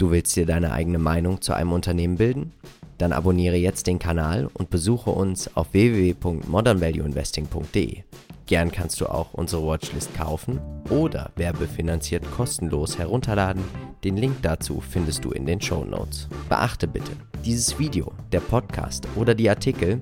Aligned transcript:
Du 0.00 0.10
willst 0.10 0.34
dir 0.34 0.46
deine 0.46 0.72
eigene 0.72 0.98
Meinung 0.98 1.42
zu 1.42 1.52
einem 1.52 1.72
Unternehmen 1.72 2.16
bilden? 2.16 2.54
Dann 2.96 3.12
abonniere 3.12 3.56
jetzt 3.56 3.86
den 3.86 3.98
Kanal 3.98 4.48
und 4.54 4.70
besuche 4.70 5.10
uns 5.10 5.54
auf 5.54 5.74
www.modernvalueinvesting.de. 5.74 8.04
Gern 8.46 8.72
kannst 8.72 9.02
du 9.02 9.08
auch 9.08 9.34
unsere 9.34 9.66
Watchlist 9.66 10.14
kaufen 10.14 10.58
oder 10.88 11.32
werbefinanziert 11.36 12.24
kostenlos 12.30 12.96
herunterladen. 12.96 13.62
Den 14.02 14.16
Link 14.16 14.36
dazu 14.40 14.80
findest 14.80 15.26
du 15.26 15.32
in 15.32 15.44
den 15.44 15.60
Show 15.60 15.84
Notes. 15.84 16.30
Beachte 16.48 16.88
bitte, 16.88 17.12
dieses 17.44 17.78
Video, 17.78 18.10
der 18.32 18.40
Podcast 18.40 19.06
oder 19.16 19.34
die 19.34 19.50
Artikel 19.50 20.00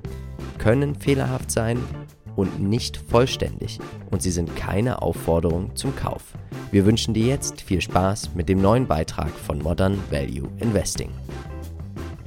können 0.59 0.95
fehlerhaft 0.95 1.51
sein 1.51 1.81
und 2.39 2.63
nicht 2.63 2.97
vollständig 2.97 3.81
und 4.13 4.23
sie 4.23 4.31
sind 4.31 4.55
keine 4.55 5.03
Aufforderung 5.03 5.75
zum 5.75 5.97
Kauf. 5.97 6.23
Wir 6.71 6.87
wünschen 6.87 7.13
dir 7.13 7.27
jetzt 7.27 7.61
viel 7.61 7.81
Spaß 7.81 8.31
mit 8.37 8.49
dem 8.49 8.63
neuen 8.63 8.87
Beitrag 8.87 9.31
von 9.31 9.59
Modern 9.59 9.99
Value 10.09 10.49
Investing. 10.59 11.11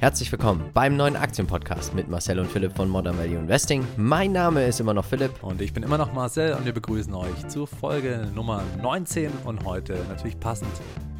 Herzlich 0.02 0.32
willkommen 0.32 0.68
beim 0.74 0.96
neuen 0.96 1.14
Aktienpodcast 1.14 1.94
mit 1.94 2.08
Marcel 2.08 2.40
und 2.40 2.50
Philipp 2.50 2.74
von 2.74 2.88
Modern 2.88 3.16
Value 3.16 3.38
Investing. 3.38 3.86
Mein 3.96 4.32
Name 4.32 4.64
ist 4.66 4.80
immer 4.80 4.94
noch 4.94 5.04
Philipp. 5.04 5.44
Und 5.44 5.62
ich 5.62 5.72
bin 5.72 5.84
immer 5.84 5.96
noch 5.96 6.12
Marcel 6.12 6.54
und 6.54 6.64
wir 6.64 6.72
begrüßen 6.72 7.14
euch 7.14 7.46
zu 7.46 7.66
Folge 7.66 8.28
Nummer 8.34 8.64
19 8.82 9.30
und 9.44 9.64
heute 9.64 10.04
natürlich 10.08 10.40
passend 10.40 10.72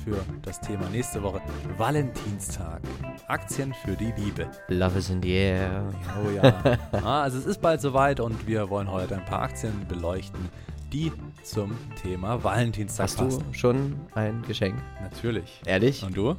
für 0.02 0.16
das 0.42 0.60
Thema 0.60 0.88
nächste 0.90 1.22
Woche 1.22 1.40
Valentinstag. 1.78 2.80
Aktien 3.28 3.72
für 3.84 3.92
die 3.92 4.12
Liebe. 4.16 4.50
Love 4.66 4.98
is 4.98 5.10
in 5.10 5.22
the 5.22 5.30
air. 5.30 5.84
Oh 6.20 6.30
ja. 6.30 6.78
ah, 7.04 7.22
also 7.22 7.38
es 7.38 7.46
ist 7.46 7.60
bald 7.60 7.80
soweit 7.80 8.18
und 8.18 8.48
wir 8.48 8.68
wollen 8.68 8.90
heute 8.90 9.14
ein 9.14 9.24
paar 9.24 9.42
Aktien 9.42 9.86
beleuchten, 9.86 10.48
die 10.92 11.12
zum 11.44 11.70
Thema 12.02 12.42
Valentinstag 12.42 13.04
Hast 13.04 13.18
passen. 13.18 13.44
du 13.46 13.56
schon 13.56 14.00
ein 14.16 14.42
Geschenk? 14.48 14.74
Natürlich. 15.00 15.60
Ehrlich? 15.66 16.02
Und 16.02 16.16
du? 16.16 16.34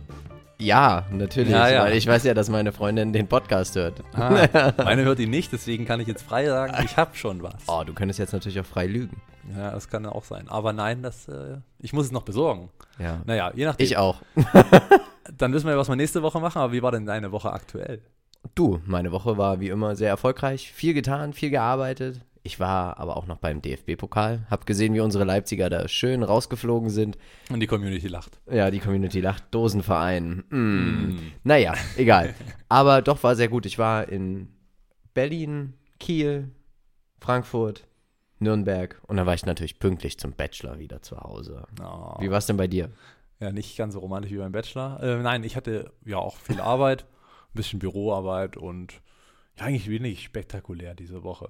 Ja, 0.63 1.05
natürlich. 1.12 1.52
Ja, 1.52 1.67
ja. 1.67 1.84
Weil 1.84 1.98
ich 1.98 2.08
weiß 2.08 2.23
ja, 2.23 2.34
dass 2.34 2.49
meine 2.49 2.71
Freundin 2.71 3.12
den 3.12 3.27
Podcast 3.27 3.76
hört. 3.76 4.01
Ah, 4.13 4.71
meine 4.77 5.04
hört 5.04 5.20
ihn 5.20 5.29
nicht, 5.29 5.51
deswegen 5.51 5.85
kann 5.85 5.99
ich 5.99 6.07
jetzt 6.07 6.24
frei 6.24 6.46
sagen, 6.46 6.74
ich 6.85 6.96
habe 6.96 7.15
schon 7.15 7.43
was. 7.43 7.55
Oh, 7.68 7.84
du 7.85 7.93
könntest 7.93 8.18
jetzt 8.20 8.32
natürlich 8.32 8.60
auch 8.62 8.65
frei 8.65 8.88
lügen. 8.88 9.21
Ja, 9.57 9.71
das 9.71 9.90
kann 9.90 10.05
auch 10.05 10.23
sein. 10.23 10.48
Aber 10.48 10.71
nein, 10.71 11.04
das, 11.04 11.27
äh, 11.27 11.57
ich 11.79 11.91
muss 11.91 12.05
es 12.05 12.12
noch 12.13 12.21
besorgen. 12.21 12.70
Ja. 12.98 13.21
Naja, 13.26 13.51
je 13.54 13.65
nachdem. 13.65 13.84
Ich 13.84 13.98
auch. 13.98 14.21
Dann 15.38 15.51
wissen 15.51 15.68
wir, 15.68 15.77
was 15.77 15.90
wir 15.90 15.98
nächste 15.98 16.21
Woche 16.23 16.40
machen, 16.40 16.60
aber 16.60 16.71
wie 16.71 16.82
war 16.82 16.91
denn 16.91 17.05
deine 17.05 17.34
Woche 17.34 17.51
aktuell? 17.51 18.01
Du, 18.55 18.79
meine 18.85 19.12
Woche 19.12 19.38
war 19.38 19.60
wie 19.60 19.70
immer 19.70 19.98
sehr 19.98 20.10
erfolgreich. 20.10 20.71
Viel 20.71 20.93
getan, 20.93 21.34
viel 21.34 21.49
gearbeitet. 21.49 22.21
Ich 22.46 22.60
war 22.60 22.99
aber 22.99 23.16
auch 23.16 23.26
noch 23.26 23.38
beim 23.38 23.62
DFB-Pokal. 23.62 24.46
Hab 24.49 24.66
gesehen, 24.66 24.94
wie 24.94 24.99
unsere 24.99 25.24
Leipziger 25.24 25.70
da 25.70 25.88
schön 25.88 26.24
rausgeflogen 26.24 26.90
sind. 26.90 27.18
Und 27.50 27.62
die 27.62 27.68
Community 27.68 28.10
lacht. 28.10 28.41
Ja, 28.52 28.70
die 28.70 28.80
Community 28.80 29.22
lacht. 29.22 29.46
Dosenverein. 29.52 30.44
Mm. 30.50 31.20
Naja, 31.44 31.74
egal. 31.96 32.35
Aber 32.68 33.02
doch 33.02 33.24
war 33.24 33.38
sehr 33.38 33.48
gut. 33.48 33.66
Ich 33.66 33.80
war 33.80 34.10
in 34.10 34.50
Berlin, 35.13 35.74
Kiel, 36.00 36.52
Frankfurt, 37.22 37.88
Nürnberg 38.40 39.02
und 39.07 39.16
dann 39.16 39.26
war 39.26 39.34
ich 39.34 39.46
natürlich 39.46 39.80
pünktlich 39.80 40.20
zum 40.20 40.34
Bachelor 40.34 40.80
wieder 40.80 41.02
zu 41.02 41.18
Hause. 41.18 41.66
Oh. 41.82 42.16
Wie 42.20 42.30
war 42.30 42.40
es 42.40 42.46
denn 42.46 42.57
bei 42.57 42.68
dir? 42.68 42.91
Ja, 43.40 43.52
nicht 43.52 43.78
ganz 43.78 43.94
so 43.94 44.00
romantisch 44.00 44.32
wie 44.32 44.38
beim 44.38 44.52
Bachelor. 44.52 45.02
Äh, 45.02 45.22
nein, 45.22 45.44
ich 45.44 45.55
hatte 45.55 45.91
ja 46.05 46.18
auch 46.18 46.35
viel 46.38 46.60
Arbeit, 46.60 47.04
ein 47.04 47.55
bisschen 47.55 47.80
Büroarbeit 47.80 48.57
und 48.57 49.02
ja, 49.57 49.66
eigentlich 49.66 49.90
wenig 49.90 50.24
spektakulär 50.24 50.94
diese 50.94 51.24
Woche. 51.24 51.50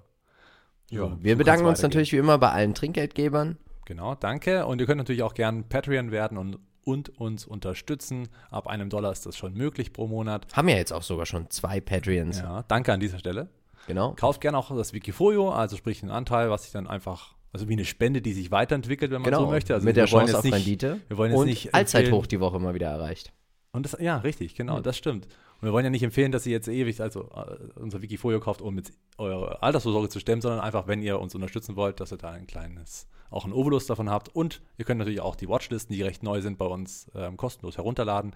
Ja, 0.90 1.02
so 1.02 1.18
wir 1.22 1.32
kann's 1.34 1.38
bedanken 1.38 1.66
uns 1.66 1.82
natürlich 1.82 2.12
wie 2.12 2.18
immer 2.18 2.38
bei 2.38 2.52
allen 2.52 2.74
Trinkgeldgebern. 2.74 3.58
Genau, 3.86 4.16
danke. 4.16 4.66
Und 4.66 4.80
ihr 4.80 4.86
könnt 4.88 5.00
natürlich 5.00 5.24
auch 5.24 5.34
gern 5.34 5.68
Patreon 5.68 6.12
werden 6.12 6.38
und, 6.38 6.58
und 6.86 7.10
uns 7.20 7.46
unterstützen. 7.46 8.30
Ab 8.50 8.68
einem 8.68 8.90
Dollar 8.90 9.12
ist 9.12 9.26
das 9.26 9.36
schon 9.38 9.54
möglich 9.54 9.92
pro 9.94 10.08
Monat. 10.08 10.46
Haben 10.54 10.70
ja 10.70 10.76
jetzt 10.78 10.94
auch 10.94 11.04
sogar 11.04 11.26
schon 11.26 11.50
zwei 11.50 11.82
Patreons. 11.82 12.40
Ja, 12.40 12.64
danke 12.68 12.94
an 12.94 13.00
dieser 13.00 13.20
Stelle. 13.20 13.50
Genau. 13.88 14.14
Kauft 14.14 14.40
gerne 14.42 14.58
auch 14.58 14.74
das 14.76 14.94
Wikifolio, 14.94 15.52
also 15.52 15.76
sprich 15.76 16.02
einen 16.04 16.12
Anteil, 16.12 16.50
was 16.50 16.64
sich 16.64 16.72
dann 16.72 16.88
einfach, 16.88 17.36
also 17.52 17.68
wie 17.68 17.74
eine 17.74 17.84
Spende, 17.84 18.22
die 18.22 18.32
sich 18.32 18.50
weiterentwickelt, 18.52 19.12
wenn 19.12 19.22
man 19.22 19.32
Genau. 19.32 19.42
so 19.46 19.48
möchte. 19.52 19.74
Also 19.74 19.84
Mit 19.86 19.98
der 19.98 20.06
Chance 20.06 20.38
auf 20.38 20.44
nicht, 20.46 20.54
Rendite. 20.54 21.02
Wir 21.10 21.18
wollen 21.18 21.32
jetzt 21.32 21.40
und 21.40 21.48
nicht 21.48 21.74
Allzeithoch 21.74 22.26
die 22.26 22.40
Woche 22.40 22.60
mal 22.60 22.74
wieder 22.74 22.88
erreicht. 22.88 23.34
Und 23.74 23.86
das, 23.86 23.98
ja, 24.00 24.18
richtig, 24.20 24.56
genau, 24.56 24.78
Hm. 24.78 24.84
das 24.84 24.98
stimmt. 24.98 25.28
Und 25.64 25.70
wir 25.70 25.72
wollen 25.72 25.86
ja 25.86 25.92
nicht 25.92 26.04
empfehlen, 26.04 26.34
dass 26.34 26.46
ihr 26.46 26.52
jetzt 26.52 26.68
ewig, 26.68 27.00
also 27.00 27.30
äh, 27.34 27.80
unser 27.80 28.02
Wikifolio 28.02 28.42
kauft, 28.42 28.62
um 28.62 28.76
mit 28.76 28.92
eure 29.18 29.64
Altersvorsorge 29.64 30.10
zu 30.10 30.20
stemmen, 30.20 30.42
sondern 30.42 30.60
einfach, 30.60 30.88
wenn 30.88 31.02
ihr 31.02 31.22
uns 31.22 31.36
unterstützen 31.36 31.78
wollt, 31.78 32.02
dass 32.02 32.12
ihr 32.12 32.18
da 32.18 32.32
ein 32.32 32.48
kleines, 32.48 33.08
auch 33.30 33.46
einen 33.46 33.54
Obolus 33.54 33.86
davon 33.86 34.10
habt. 34.10 34.28
Und 34.28 34.62
ihr 34.78 34.84
könnt 34.84 35.00
natürlich 35.00 35.22
auch 35.22 35.38
die 35.38 35.48
Watchlisten, 35.48 35.96
die 35.96 36.02
recht 36.02 36.22
neu 36.22 36.42
sind, 36.42 36.58
bei 36.58 36.66
uns 36.66 37.10
ähm, 37.16 37.38
kostenlos 37.38 37.78
herunterladen 37.78 38.36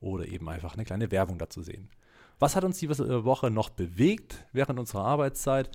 oder 0.00 0.26
eben 0.26 0.48
einfach 0.48 0.74
eine 0.74 0.84
kleine 0.84 1.12
Werbung 1.12 1.38
dazu 1.38 1.62
sehen. 1.62 1.90
Was 2.40 2.56
hat 2.56 2.64
uns 2.64 2.80
diese 2.80 3.24
Woche 3.24 3.52
noch 3.52 3.70
bewegt 3.70 4.44
während 4.50 4.80
unserer 4.80 5.04
Arbeitszeit? 5.04 5.70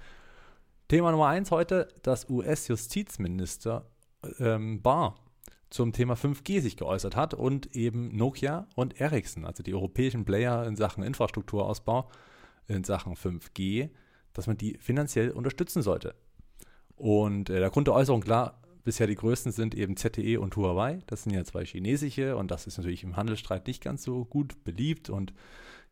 Thema 0.89 1.11
Nummer 1.11 1.27
eins 1.27 1.49
heute, 1.49 1.87
das 2.03 2.29
US-Justizminister 2.29 3.89
ähm, 4.37 4.81
Barr 4.81 5.15
zum 5.69 5.93
Thema 5.93 6.15
5G 6.15 6.61
sich 6.61 6.77
geäußert 6.77 7.15
hat 7.15 7.33
und 7.33 7.75
eben 7.75 8.15
Nokia 8.15 8.67
und 8.75 8.99
Ericsson, 8.99 9.45
also 9.45 9.61
die 9.63 9.73
europäischen 9.73 10.25
Player 10.25 10.65
in 10.65 10.75
Sachen 10.75 11.03
Infrastrukturausbau, 11.03 12.09
in 12.67 12.83
Sachen 12.83 13.15
5G, 13.15 13.89
dass 14.33 14.47
man 14.47 14.57
die 14.57 14.77
finanziell 14.79 15.31
unterstützen 15.31 15.81
sollte. 15.81 16.15
Und 16.95 17.49
äh, 17.49 17.59
der 17.59 17.69
Grund 17.69 17.87
der 17.87 17.95
Äußerung, 17.95 18.21
klar, 18.21 18.61
bisher 18.83 19.07
die 19.07 19.15
größten 19.15 19.51
sind 19.51 19.75
eben 19.75 19.95
ZTE 19.95 20.39
und 20.39 20.55
Huawei. 20.55 20.99
Das 21.07 21.23
sind 21.23 21.33
ja 21.33 21.43
zwei 21.43 21.65
chinesische 21.65 22.35
und 22.35 22.51
das 22.51 22.67
ist 22.67 22.77
natürlich 22.77 23.03
im 23.03 23.15
Handelsstreit 23.15 23.67
nicht 23.67 23.83
ganz 23.83 24.03
so 24.03 24.25
gut 24.25 24.63
beliebt. 24.63 25.09
Und 25.09 25.33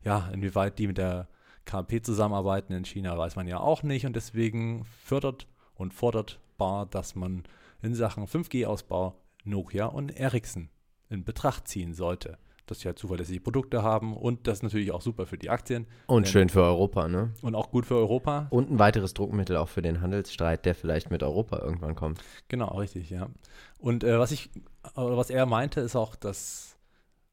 ja, 0.02 0.28
inwieweit 0.32 0.78
die 0.78 0.86
mit 0.86 0.98
der 0.98 1.28
KP 1.64 2.02
zusammenarbeiten 2.02 2.72
in 2.72 2.84
China, 2.84 3.16
weiß 3.16 3.36
man 3.36 3.46
ja 3.46 3.60
auch 3.60 3.82
nicht. 3.82 4.06
Und 4.06 4.16
deswegen 4.16 4.84
fördert 5.04 5.46
und 5.74 5.94
fordert 5.94 6.40
Bar, 6.56 6.86
dass 6.86 7.14
man 7.14 7.44
in 7.82 7.94
Sachen 7.94 8.26
5G-Ausbau 8.26 9.14
Nokia 9.44 9.86
und 9.86 10.10
Ericsson 10.16 10.68
in 11.08 11.24
Betracht 11.24 11.68
ziehen 11.68 11.94
sollte. 11.94 12.38
Dass 12.66 12.80
sie 12.80 12.88
halt 12.88 12.98
zuverlässige 12.98 13.40
Produkte 13.40 13.82
haben 13.82 14.14
und 14.14 14.46
das 14.46 14.62
natürlich 14.62 14.92
auch 14.92 15.00
super 15.00 15.24
für 15.24 15.38
die 15.38 15.48
Aktien 15.48 15.86
Und 16.06 16.28
schön 16.28 16.50
für 16.50 16.62
Europa, 16.62 17.08
ne? 17.08 17.32
und 17.40 17.54
auch 17.54 17.70
gut 17.70 17.86
für 17.86 17.96
Europa. 17.96 18.46
Und 18.50 18.70
ein 18.70 18.78
weiteres 18.78 19.14
Druckmittel 19.14 19.56
auch 19.56 19.70
für 19.70 19.80
den 19.80 20.02
Handelsstreit, 20.02 20.66
der 20.66 20.74
vielleicht 20.74 21.10
mit 21.10 21.22
Europa 21.22 21.60
irgendwann 21.60 21.94
kommt. 21.94 22.20
Genau, 22.48 22.76
richtig, 22.76 23.08
ja. 23.08 23.30
Und 23.78 24.04
äh, 24.04 24.18
was 24.18 24.32
ich, 24.32 24.50
was 24.94 25.30
er 25.30 25.46
meinte, 25.46 25.80
ist 25.80 25.96
auch, 25.96 26.14
dass 26.14 26.76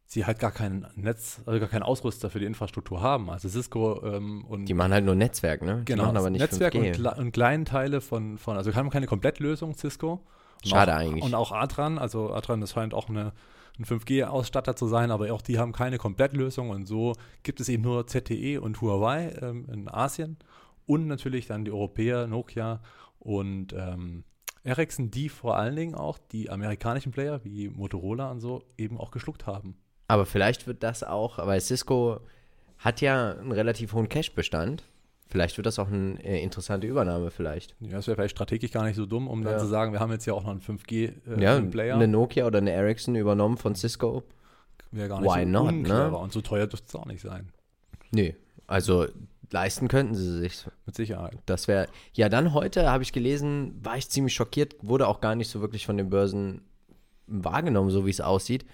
sie 0.06 0.26
halt 0.26 0.40
gar 0.40 0.52
kein 0.52 0.88
Netz, 0.96 1.42
also 1.46 1.60
gar 1.60 1.68
keinen 1.68 1.84
Ausrüster 1.84 2.30
für 2.30 2.40
die 2.40 2.46
Infrastruktur 2.46 3.02
haben. 3.02 3.30
Also 3.30 3.50
Cisco 3.50 4.02
ähm, 4.06 4.46
und 4.46 4.66
Die 4.66 4.74
machen 4.74 4.94
halt 4.94 5.04
nur 5.04 5.16
Netzwerk, 5.16 5.62
ne? 5.64 5.80
Die 5.80 5.86
genau, 5.86 6.06
machen 6.06 6.18
aber 6.18 6.30
nicht 6.30 6.42
Netzwerk 6.42 6.76
5G. 6.76 6.98
und, 6.98 7.18
und 7.20 7.32
kleinen 7.32 7.66
Teile 7.66 8.02
von, 8.02 8.38
von, 8.38 8.56
also 8.56 8.74
haben 8.74 8.90
keine 8.90 9.08
Komplettlösung, 9.08 9.76
Cisco. 9.76 10.22
Schade 10.70 10.94
auch, 10.94 11.00
eigentlich. 11.00 11.24
Und 11.24 11.34
auch 11.34 11.52
Adran, 11.52 11.98
also 11.98 12.34
Adran, 12.34 12.62
das 12.62 12.72
scheint 12.72 12.94
auch 12.94 13.10
eine, 13.10 13.34
ein 13.80 13.86
5G-Ausstatter 13.86 14.76
zu 14.76 14.88
sein, 14.88 15.12
aber 15.12 15.32
auch 15.34 15.42
die 15.42 15.60
haben 15.60 15.72
keine 15.72 15.98
Komplettlösung 15.98 16.70
und 16.70 16.88
so 16.88 17.14
gibt 17.44 17.60
es 17.60 17.70
eben 17.70 17.84
nur 17.84 18.08
ZTE 18.08 18.60
und 18.60 18.82
Huawei 18.82 19.36
ähm, 19.42 19.68
in 19.72 19.88
Asien 19.90 20.38
und 20.86 21.08
natürlich 21.08 21.48
dann 21.48 21.66
die 21.66 21.72
Europäer, 21.72 22.28
Nokia 22.28 22.82
und 23.20 23.74
ähm, 23.74 24.24
Ericsson, 24.64 25.12
die 25.12 25.30
vor 25.30 25.58
allen 25.58 25.76
Dingen 25.76 25.96
auch 25.96 26.18
die 26.32 26.50
amerikanischen 26.50 27.12
Player 27.12 27.44
wie 27.44 27.70
Motorola 27.70 28.32
und 28.32 28.40
so 28.40 28.64
eben 28.78 29.00
auch 29.00 29.12
geschluckt 29.12 29.46
haben. 29.46 29.78
Aber 30.08 30.26
vielleicht 30.26 30.68
wird 30.68 30.84
das 30.84 31.04
auch, 31.04 31.38
weil 31.46 31.62
Cisco 31.62 32.20
hat 32.78 33.02
ja 33.02 33.32
einen 33.32 33.52
relativ 33.52 33.94
hohen 33.94 34.10
Cash-Bestand. 34.10 34.84
Vielleicht 35.28 35.58
wird 35.58 35.66
das 35.66 35.80
auch 35.80 35.88
eine 35.88 36.24
äh, 36.24 36.42
interessante 36.44 36.86
Übernahme 36.88 37.32
vielleicht. 37.32 37.76
Ja, 37.80 37.94
das 37.94 38.08
wäre 38.08 38.16
vielleicht 38.16 38.36
strategisch 38.36 38.72
gar 38.72 38.84
nicht 38.86 38.96
so 38.96 39.06
dumm, 39.06 39.28
um 39.28 39.44
dann 39.44 39.54
Ja. 39.54 39.60
zu 39.60 39.66
sagen, 39.66 39.92
wir 39.92 40.00
haben 40.00 40.12
jetzt 40.12 40.26
ja 40.26 40.34
auch 40.34 40.44
noch 40.44 40.52
einen 40.52 40.62
ja, 41.42 41.56
5G-Player. 41.58 41.96
eine 41.96 42.08
Nokia 42.08 42.46
oder 42.46 42.60
eine 42.60 42.72
Ericsson 42.72 43.16
übernommen 43.16 43.58
von 43.58 43.76
Cisco. 43.76 44.24
Wäre 44.92 45.10
gar 45.10 45.22
nicht 45.22 45.34
Why 45.34 45.44
so 45.44 45.50
not, 45.50 45.74
ne? 45.74 46.16
Und 46.18 46.32
so 46.32 46.42
teuer 46.42 46.68
dürfte 46.68 46.88
es 46.88 46.96
auch 46.96 47.06
nicht 47.08 47.22
sein. 47.22 47.50
Nee, 48.12 48.36
also 48.68 49.08
leisten 49.52 49.88
könnten 49.88 50.16
sie 50.16 50.40
sich. 50.40 50.66
Mit 50.86 50.96
Sicherheit. 50.96 51.38
Das 51.48 51.68
wäre. 51.68 51.88
Ja, 52.14 52.30
dann 52.30 52.54
heute 52.54 52.90
habe 52.90 53.04
ich 53.04 53.12
gelesen, 53.12 53.80
war 53.84 53.98
ich 53.98 54.10
ziemlich 54.10 54.34
schockiert, 54.34 54.76
wurde 54.82 55.08
auch 55.08 55.22
gar 55.22 55.36
nicht 55.36 55.50
so 55.50 55.60
wirklich 55.60 55.86
von 55.86 55.98
den 55.98 56.10
Börsen 56.12 56.62
wahrgenommen, 57.28 57.90
so 57.90 58.06
wie 58.06 58.12
es 58.12 58.22
aussieht. 58.22 58.66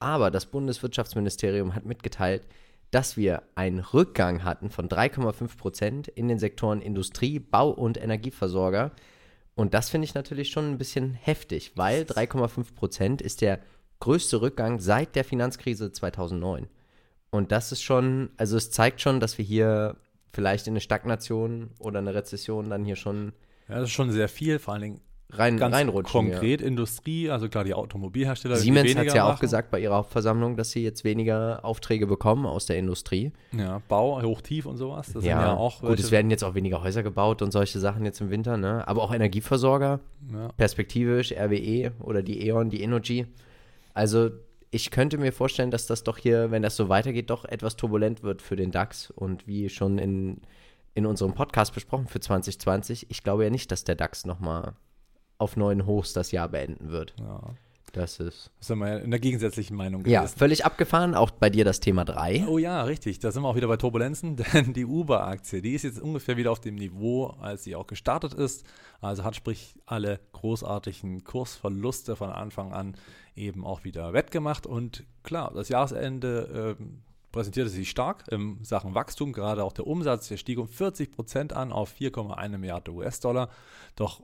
Aber 0.00 0.30
das 0.30 0.46
Bundeswirtschaftsministerium 0.46 1.74
hat 1.74 1.84
mitgeteilt, 1.84 2.42
dass 2.90 3.16
wir 3.16 3.42
einen 3.54 3.80
Rückgang 3.80 4.44
hatten 4.44 4.70
von 4.70 4.88
3,5 4.88 5.56
Prozent 5.56 6.08
in 6.08 6.28
den 6.28 6.38
Sektoren 6.38 6.80
Industrie, 6.80 7.38
Bau 7.38 7.70
und 7.70 8.02
Energieversorger. 8.02 8.92
Und 9.54 9.74
das 9.74 9.90
finde 9.90 10.06
ich 10.06 10.14
natürlich 10.14 10.50
schon 10.50 10.70
ein 10.70 10.78
bisschen 10.78 11.14
heftig, 11.14 11.72
weil 11.76 12.02
3,5 12.02 12.74
Prozent 12.74 13.22
ist 13.22 13.42
der 13.42 13.60
größte 14.00 14.40
Rückgang 14.40 14.80
seit 14.80 15.14
der 15.14 15.24
Finanzkrise 15.24 15.92
2009. 15.92 16.66
Und 17.30 17.52
das 17.52 17.70
ist 17.70 17.82
schon, 17.82 18.30
also 18.36 18.56
es 18.56 18.70
zeigt 18.70 19.00
schon, 19.00 19.20
dass 19.20 19.38
wir 19.38 19.44
hier 19.44 19.96
vielleicht 20.32 20.66
in 20.66 20.72
eine 20.72 20.80
Stagnation 20.80 21.70
oder 21.78 21.98
eine 21.98 22.14
Rezession 22.14 22.70
dann 22.70 22.84
hier 22.84 22.96
schon 22.96 23.32
Ja, 23.68 23.76
das 23.76 23.84
ist 23.84 23.92
schon 23.92 24.10
sehr 24.10 24.28
viel, 24.28 24.58
vor 24.58 24.74
allen 24.74 24.82
Dingen 24.82 25.00
rein, 25.32 25.56
Ganz 25.56 25.74
reinrutschen. 25.74 26.26
ja. 26.26 26.30
konkret 26.32 26.60
Industrie, 26.60 27.30
also 27.30 27.48
klar 27.48 27.64
die 27.64 27.74
Automobilhersteller. 27.74 28.56
Siemens 28.56 28.94
hat 28.94 29.06
es 29.06 29.14
ja 29.14 29.24
auch 29.24 29.30
machen. 29.30 29.40
gesagt 29.40 29.70
bei 29.70 29.80
ihrer 29.80 29.96
Hauptversammlung, 29.96 30.56
dass 30.56 30.70
sie 30.70 30.82
jetzt 30.82 31.04
weniger 31.04 31.64
Aufträge 31.64 32.06
bekommen 32.06 32.46
aus 32.46 32.66
der 32.66 32.78
Industrie. 32.78 33.32
Ja, 33.52 33.82
Bau, 33.88 34.22
hoch-tief 34.22 34.66
und 34.66 34.76
sowas. 34.76 35.12
Das 35.12 35.24
ja, 35.24 35.38
sind 35.38 35.48
ja 35.48 35.56
auch 35.56 35.80
gut, 35.80 35.98
es 35.98 36.10
werden 36.10 36.30
jetzt 36.30 36.44
auch 36.44 36.54
weniger 36.54 36.82
Häuser 36.82 37.02
gebaut 37.02 37.42
und 37.42 37.52
solche 37.52 37.78
Sachen 37.78 38.04
jetzt 38.04 38.20
im 38.20 38.30
Winter, 38.30 38.56
ne? 38.56 38.86
Aber 38.86 39.02
auch 39.02 39.12
Energieversorger, 39.12 40.00
ja. 40.32 40.48
perspektivisch, 40.56 41.32
RWE 41.32 41.92
oder 42.00 42.22
die 42.22 42.46
E.ON, 42.46 42.70
die 42.70 42.82
Energy. 42.82 43.26
Also 43.94 44.30
ich 44.70 44.90
könnte 44.90 45.18
mir 45.18 45.32
vorstellen, 45.32 45.70
dass 45.70 45.86
das 45.86 46.04
doch 46.04 46.16
hier, 46.16 46.50
wenn 46.50 46.62
das 46.62 46.76
so 46.76 46.88
weitergeht, 46.88 47.30
doch 47.30 47.44
etwas 47.44 47.76
turbulent 47.76 48.22
wird 48.22 48.40
für 48.40 48.56
den 48.56 48.70
DAX. 48.70 49.10
Und 49.10 49.46
wie 49.46 49.68
schon 49.68 49.98
in, 49.98 50.40
in 50.94 51.06
unserem 51.06 51.34
Podcast 51.34 51.74
besprochen 51.74 52.06
für 52.06 52.20
2020, 52.20 53.10
ich 53.10 53.22
glaube 53.22 53.44
ja 53.44 53.50
nicht, 53.50 53.72
dass 53.72 53.84
der 53.84 53.96
DAX 53.96 54.24
nochmal 54.26 54.74
auf 55.40 55.56
neuen 55.56 55.86
Hochs 55.86 56.12
das 56.12 56.32
Jahr 56.32 56.48
beenden 56.48 56.90
wird. 56.90 57.14
ja. 57.18 57.40
Das 57.92 58.20
ist. 58.20 58.52
Das 58.60 58.68
sind 58.68 58.78
wir 58.78 58.88
ja 58.88 58.96
in 58.98 59.10
der 59.10 59.18
gegensätzlichen 59.18 59.76
Meinung 59.76 60.06
Ja, 60.06 60.20
gewesen. 60.20 60.38
völlig 60.38 60.64
abgefahren. 60.64 61.16
Auch 61.16 61.32
bei 61.32 61.50
dir 61.50 61.64
das 61.64 61.80
Thema 61.80 62.04
3. 62.04 62.46
Oh 62.46 62.56
ja, 62.56 62.84
richtig. 62.84 63.18
Da 63.18 63.32
sind 63.32 63.42
wir 63.42 63.48
auch 63.48 63.56
wieder 63.56 63.66
bei 63.66 63.78
Turbulenzen, 63.78 64.36
denn 64.54 64.72
die 64.74 64.84
Uber-Aktie, 64.86 65.60
die 65.60 65.72
ist 65.74 65.82
jetzt 65.82 66.00
ungefähr 66.00 66.36
wieder 66.36 66.52
auf 66.52 66.60
dem 66.60 66.76
Niveau, 66.76 67.34
als 67.40 67.64
sie 67.64 67.74
auch 67.74 67.88
gestartet 67.88 68.32
ist. 68.32 68.64
Also 69.00 69.24
hat 69.24 69.34
sprich 69.34 69.74
alle 69.86 70.20
großartigen 70.30 71.24
Kursverluste 71.24 72.14
von 72.14 72.30
Anfang 72.30 72.72
an 72.72 72.94
eben 73.34 73.64
auch 73.66 73.82
wieder 73.82 74.12
wettgemacht. 74.12 74.68
Und 74.68 75.02
klar, 75.24 75.50
das 75.52 75.68
Jahresende 75.68 76.76
ähm, 76.80 77.02
präsentierte 77.32 77.70
sich 77.70 77.90
stark 77.90 78.22
in 78.30 78.62
Sachen 78.62 78.94
Wachstum. 78.94 79.32
Gerade 79.32 79.64
auch 79.64 79.72
der 79.72 79.88
Umsatz, 79.88 80.28
der 80.28 80.36
stieg 80.36 80.60
um 80.60 80.68
40 80.68 81.10
Prozent 81.10 81.52
an 81.52 81.72
auf 81.72 81.92
4,1 81.98 82.56
Milliarden 82.56 82.94
US-Dollar. 82.94 83.50
Doch 83.96 84.22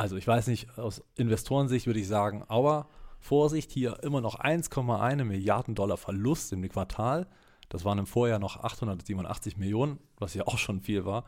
also 0.00 0.16
ich 0.16 0.26
weiß 0.26 0.46
nicht, 0.46 0.78
aus 0.78 1.02
Investorensicht 1.16 1.86
würde 1.86 2.00
ich 2.00 2.08
sagen, 2.08 2.42
aber 2.48 2.88
Vorsicht, 3.18 3.70
hier 3.70 4.02
immer 4.02 4.20
noch 4.22 4.40
1,1 4.40 5.24
Milliarden 5.24 5.74
Dollar 5.74 5.98
Verlust 5.98 6.52
im 6.52 6.66
Quartal. 6.68 7.26
Das 7.68 7.84
waren 7.84 7.98
im 7.98 8.06
Vorjahr 8.06 8.38
noch 8.38 8.56
887 8.64 9.58
Millionen, 9.58 9.98
was 10.18 10.32
ja 10.34 10.46
auch 10.46 10.56
schon 10.58 10.80
viel 10.80 11.04
war. 11.04 11.24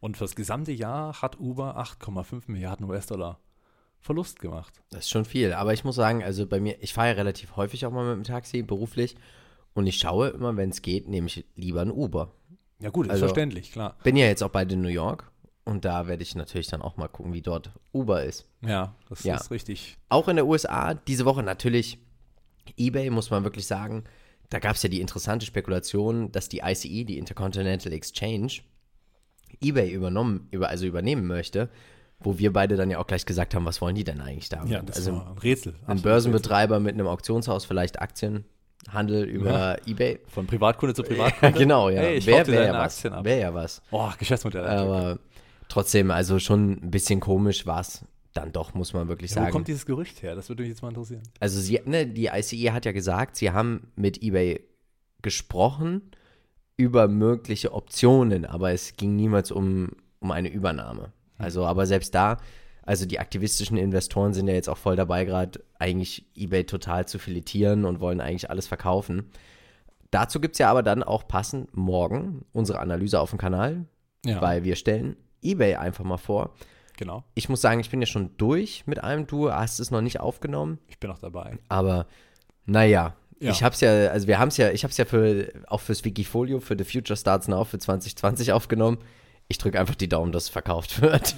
Und 0.00 0.16
für 0.16 0.24
das 0.24 0.34
gesamte 0.34 0.72
Jahr 0.72 1.20
hat 1.20 1.38
Uber 1.38 1.76
8,5 1.78 2.44
Milliarden 2.46 2.88
US-Dollar 2.88 3.38
Verlust 4.00 4.40
gemacht. 4.40 4.82
Das 4.90 5.00
ist 5.00 5.10
schon 5.10 5.24
viel. 5.24 5.52
Aber 5.52 5.72
ich 5.74 5.84
muss 5.84 5.96
sagen, 5.96 6.22
also 6.22 6.46
bei 6.46 6.58
mir, 6.60 6.82
ich 6.82 6.94
fahre 6.94 7.08
ja 7.08 7.14
relativ 7.14 7.56
häufig 7.56 7.84
auch 7.84 7.92
mal 7.92 8.04
mit 8.16 8.24
dem 8.24 8.28
Taxi, 8.28 8.62
beruflich. 8.62 9.16
Und 9.74 9.86
ich 9.86 9.98
schaue 9.98 10.28
immer, 10.28 10.56
wenn 10.56 10.70
es 10.70 10.80
geht, 10.80 11.06
nehme 11.08 11.26
ich 11.26 11.44
lieber 11.54 11.82
ein 11.82 11.90
Uber. 11.90 12.32
Ja 12.80 12.90
gut, 12.90 13.06
ist 13.06 13.12
Also- 13.12 13.26
verständlich, 13.26 13.72
klar. 13.72 13.96
Bin 14.04 14.16
ja 14.16 14.26
jetzt 14.26 14.42
auch 14.42 14.50
bald 14.50 14.72
in 14.72 14.80
New 14.80 14.88
York. 14.88 15.30
Und 15.66 15.84
da 15.84 16.06
werde 16.06 16.22
ich 16.22 16.34
natürlich 16.36 16.68
dann 16.68 16.80
auch 16.80 16.96
mal 16.96 17.08
gucken, 17.08 17.32
wie 17.34 17.42
dort 17.42 17.70
Uber 17.92 18.22
ist. 18.22 18.46
Ja, 18.62 18.94
das 19.08 19.24
Ja. 19.24 19.34
ist 19.34 19.50
richtig. 19.50 19.98
Auch 20.08 20.28
in 20.28 20.36
der 20.36 20.46
USA 20.46 20.94
diese 20.94 21.24
Woche 21.24 21.42
natürlich 21.42 21.98
eBay, 22.78 23.10
muss 23.10 23.30
man 23.30 23.42
wirklich 23.44 23.66
sagen. 23.66 24.04
Da 24.48 24.60
gab 24.60 24.76
es 24.76 24.82
ja 24.84 24.88
die 24.88 25.00
interessante 25.00 25.44
Spekulation, 25.44 26.30
dass 26.30 26.48
die 26.48 26.60
ICE, 26.64 27.02
die 27.04 27.18
Intercontinental 27.18 27.92
Exchange, 27.92 28.52
eBay 29.60 29.90
übernommen, 29.90 30.46
über, 30.52 30.68
also 30.68 30.86
übernehmen 30.86 31.26
möchte. 31.26 31.68
Wo 32.20 32.38
wir 32.38 32.50
beide 32.52 32.76
dann 32.76 32.88
ja 32.88 32.98
auch 32.98 33.06
gleich 33.06 33.26
gesagt 33.26 33.54
haben, 33.54 33.66
was 33.66 33.80
wollen 33.82 33.94
die 33.94 34.04
denn 34.04 34.20
eigentlich 34.22 34.48
damit? 34.48 34.70
Ja, 34.70 34.80
das 34.82 34.96
also 34.96 35.12
war 35.16 35.32
ein 35.32 35.38
Rätsel. 35.38 35.74
ein 35.86 36.00
Börsenbetreiber 36.00 36.80
mit 36.80 36.94
einem 36.94 37.08
Auktionshaus, 37.08 37.66
vielleicht 37.66 38.00
Aktienhandel 38.00 39.24
über 39.24 39.76
eBay. 39.86 40.12
Rätsel. 40.12 40.28
Von 40.30 40.46
Privatkunde 40.46 40.94
zu 40.94 41.02
Ja, 41.02 41.08
Privatkunde. 41.08 41.58
genau, 41.58 41.90
ja. 41.90 42.00
Hey, 42.00 42.24
Wäre 42.24 42.46
wär 42.46 42.64
ja 42.66 42.72
was. 42.72 43.04
Wäre 43.04 43.40
ja 43.40 43.52
was. 43.52 43.82
Oh, 43.90 44.10
Geschäftsmodell. 44.18 44.64
Aber 44.66 45.18
trotzdem, 45.68 46.10
also 46.10 46.38
schon 46.38 46.72
ein 46.82 46.90
bisschen 46.90 47.20
komisch 47.20 47.66
war 47.66 47.80
es 47.80 48.04
dann 48.32 48.52
doch, 48.52 48.74
muss 48.74 48.92
man 48.92 49.08
wirklich 49.08 49.30
ja, 49.30 49.36
wo 49.36 49.40
sagen. 49.40 49.52
kommt 49.52 49.68
dieses 49.68 49.86
Gerücht 49.86 50.22
her? 50.22 50.34
Das 50.34 50.48
würde 50.48 50.62
mich 50.62 50.70
jetzt 50.70 50.82
mal 50.82 50.88
interessieren. 50.88 51.22
also 51.40 51.58
sie, 51.60 51.80
ne, 51.86 52.06
die 52.06 52.26
ICE 52.26 52.72
hat 52.72 52.84
ja 52.84 52.92
gesagt, 52.92 53.36
sie 53.36 53.50
haben 53.50 53.90
mit 53.96 54.22
eBay 54.22 54.60
gesprochen 55.22 56.02
über 56.76 57.08
mögliche 57.08 57.72
Optionen, 57.72 58.44
aber 58.44 58.72
es 58.72 58.96
ging 58.96 59.16
niemals 59.16 59.50
um, 59.50 59.88
um 60.20 60.30
eine 60.30 60.50
Übernahme. 60.50 61.12
Also, 61.38 61.64
aber 61.64 61.86
selbst 61.86 62.14
da, 62.14 62.36
also 62.82 63.06
die 63.06 63.18
aktivistischen 63.18 63.78
Investoren 63.78 64.34
sind 64.34 64.46
ja 64.48 64.54
jetzt 64.54 64.68
auch 64.68 64.76
voll 64.78 64.96
dabei, 64.96 65.24
gerade 65.24 65.64
eigentlich 65.78 66.26
eBay 66.36 66.64
total 66.64 67.06
zu 67.08 67.18
filetieren 67.18 67.84
und 67.84 68.00
wollen 68.00 68.20
eigentlich 68.20 68.50
alles 68.50 68.66
verkaufen. 68.66 69.30
Dazu 70.10 70.40
gibt 70.40 70.54
es 70.54 70.58
ja 70.58 70.70
aber 70.70 70.82
dann 70.82 71.02
auch 71.02 71.26
passend 71.26 71.74
morgen 71.76 72.44
unsere 72.52 72.78
Analyse 72.78 73.18
auf 73.20 73.30
dem 73.30 73.38
Kanal, 73.38 73.86
Ja, 74.24 74.40
weil 74.40 74.62
wir 74.62 74.76
stellen 74.76 75.16
eBay 75.50 75.76
einfach 75.76 76.04
mal 76.04 76.16
vor. 76.18 76.50
genau. 76.96 77.24
Ich 77.34 77.48
muss 77.48 77.60
sagen, 77.60 77.80
ich 77.80 77.90
bin 77.90 78.00
ja 78.00 78.06
schon 78.06 78.30
durch 78.38 78.84
mit 78.86 79.02
einem. 79.02 79.26
Du 79.26 79.50
hast 79.52 79.78
es 79.80 79.90
noch 79.90 80.00
nicht 80.02 80.20
aufgenommen. 80.20 80.78
Ich 80.88 80.98
bin 80.98 81.10
auch 81.10 81.18
dabei. 81.18 81.58
Aber 81.68 82.06
naja, 82.64 83.14
Ja. 83.38 83.50
ich 83.50 83.62
hab's 83.62 83.80
ja, 83.80 83.90
also 84.08 84.26
wir 84.26 84.38
haben 84.38 84.48
es 84.48 84.56
ja, 84.56 84.70
ich 84.70 84.82
hab's 84.84 84.96
ja 84.96 85.04
für, 85.04 85.52
auch 85.68 85.80
fürs 85.80 86.04
Wikifolio, 86.04 86.58
für 86.60 86.76
The 86.76 86.84
Future 86.84 87.16
Starts 87.16 87.48
Now 87.48 87.64
für 87.64 87.78
2020 87.78 88.52
aufgenommen. 88.52 88.98
Ich 89.48 89.58
drücke 89.58 89.78
einfach 89.78 89.94
die 89.94 90.08
Daumen, 90.08 90.32
dass 90.32 90.44
es 90.44 90.48
verkauft 90.48 91.00
wird. 91.02 91.36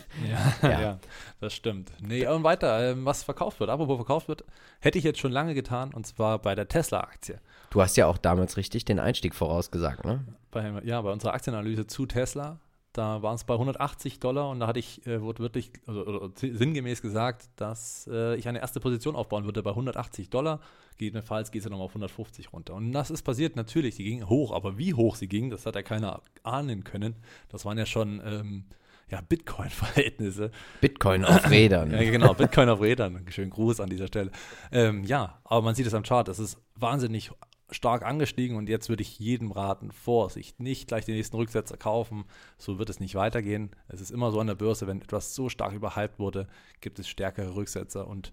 Ja, 0.63 0.69
Ja. 0.71 0.81
ja. 0.81 0.99
das 1.41 1.53
stimmt. 1.55 1.93
Nee, 2.01 2.27
und 2.27 2.43
weiter, 2.45 2.93
ähm, 2.93 3.05
was 3.05 3.23
verkauft 3.23 3.61
wird. 3.61 3.69
Apropos 3.69 3.97
verkauft 3.97 4.29
wird, 4.29 4.45
hätte 4.81 4.97
ich 4.97 5.05
jetzt 5.05 5.19
schon 5.19 5.33
lange 5.33 5.53
getan, 5.55 5.93
und 5.93 6.07
zwar 6.07 6.39
bei 6.39 6.55
der 6.55 6.69
Tesla-Aktie. 6.69 7.39
Du 7.71 7.83
hast 7.83 7.99
ja 7.99 8.07
auch 8.07 8.17
damals 8.17 8.57
richtig 8.57 8.87
den 8.87 8.99
Einstieg 8.99 9.35
vorausgesagt, 9.35 10.07
ne? 10.07 10.25
Bei, 10.51 10.81
ja, 10.85 11.03
bei 11.03 11.13
unserer 11.13 11.35
Aktienanalyse 11.35 11.87
zu 11.87 12.07
Tesla, 12.07 12.59
da 12.99 13.23
waren 13.23 13.37
es 13.37 13.45
bei 13.45 13.55
180 13.55 14.19
Dollar 14.19 14.51
und 14.51 14.61
da 14.61 14.67
hatte 14.67 14.81
ich, 14.81 15.07
äh, 15.07 15.23
wurde 15.23 15.39
wirklich, 15.39 15.71
also, 15.87 16.05
oder 16.05 16.31
sinngemäß 16.35 17.01
gesagt, 17.01 17.49
dass 17.57 18.09
äh, 18.13 18.37
ich 18.37 18.49
eine 18.49 18.61
erste 18.61 18.81
Position 18.81 19.15
aufbauen 19.15 19.45
würde 19.45 19.63
bei 19.63 19.71
180 19.71 20.31
Dollar. 20.31 20.61
Gegebenenfalls 20.97 21.53
geht 21.53 21.61
es 21.61 21.65
ja 21.65 21.71
nochmal 21.71 21.87
auf 21.87 21.93
150 21.93 22.53
runter. 22.53 22.75
Und 22.75 22.93
das 22.93 23.11
ist 23.11 23.23
passiert, 23.23 23.55
natürlich, 23.55 23.95
sie 23.95 24.05
ging 24.05 24.29
hoch, 24.29 24.53
aber 24.53 24.79
wie 24.79 24.95
hoch 24.95 25.15
sie 25.15 25.29
ging, 25.29 25.49
das 25.49 25.65
hat 25.65 25.77
ja 25.77 25.83
keiner 25.83 26.23
ahnen 26.43 26.83
können. 26.83 27.15
Das 27.49 27.65
waren 27.65 27.79
ja 27.79 27.87
schon 27.87 28.21
ähm, 28.25 28.65
ja, 29.09 29.21
Bitcoin-Verhältnisse. 29.21 30.51
Bitcoin 30.81 31.25
auf 31.25 31.49
Rädern. 31.49 31.91
Ja, 31.93 32.11
genau, 32.11 32.35
Bitcoin 32.35 32.69
auf 32.69 32.81
Rädern. 32.81 33.25
Schönen 33.31 33.51
Gruß 33.51 33.81
an 33.81 33.91
dieser 33.91 34.09
Stelle. 34.09 34.33
Ähm, 34.73 35.05
ja, 35.05 35.39
aber 35.45 35.63
man 35.63 35.75
sieht 35.77 35.87
es 35.87 35.95
am 35.95 36.03
Chart, 36.03 36.29
es 36.29 36.41
ist 36.41 36.59
wahnsinnig 36.75 37.31
stark 37.71 38.03
angestiegen 38.05 38.57
und 38.57 38.69
jetzt 38.69 38.89
würde 38.89 39.03
ich 39.03 39.19
jedem 39.19 39.53
raten, 39.53 39.93
Vorsicht, 39.93 40.59
nicht 40.61 40.89
gleich 40.89 41.05
den 41.05 41.15
nächsten 41.17 41.37
Rücksetzer 41.37 41.77
kaufen, 41.77 42.25
so 42.57 42.79
wird 42.79 42.89
es 42.91 42.99
nicht 43.01 43.15
weitergehen. 43.15 43.71
Es 43.89 44.01
ist 44.01 44.11
immer 44.11 44.31
so 44.31 44.41
an 44.41 44.47
der 44.47 44.55
Börse, 44.55 44.87
wenn 44.87 45.03
etwas 45.03 45.35
so 45.35 45.49
stark 45.49 45.75
überhyped 45.75 46.19
wurde, 46.19 46.47
gibt 46.81 46.99
es 46.99 47.09
stärkere 47.09 47.55
Rücksetzer 47.55 48.07
und 48.07 48.33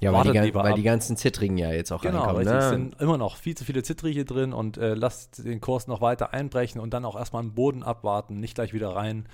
Ja, 0.00 0.12
weil, 0.12 0.32
die, 0.32 0.54
weil 0.54 0.74
die 0.74 0.82
ganzen 0.82 1.16
Zittrigen 1.16 1.56
ja 1.56 1.72
jetzt 1.72 1.92
auch 1.92 2.02
Genau, 2.02 2.24
reinkommen. 2.24 2.46
Es 2.46 2.52
Ne? 2.52 2.68
sind 2.70 3.00
immer 3.00 3.16
noch 3.16 3.36
viel 3.36 3.56
zu 3.56 3.64
viele 3.64 3.82
Zittrige 3.82 4.24
drin 4.26 4.52
und 4.52 4.76
äh, 4.76 4.94
lasst 4.94 5.44
den 5.44 5.60
Kurs 5.60 5.86
noch 5.86 6.00
weiter 6.00 6.34
einbrechen 6.34 6.80
und 6.80 6.92
dann 6.92 7.04
auch 7.04 7.16
erstmal 7.16 7.40
am 7.42 7.54
Boden 7.54 7.82
abwarten, 7.82 8.38
nicht 8.40 8.54
gleich 8.54 8.72
wieder 8.74 8.94
rein. 8.94 9.26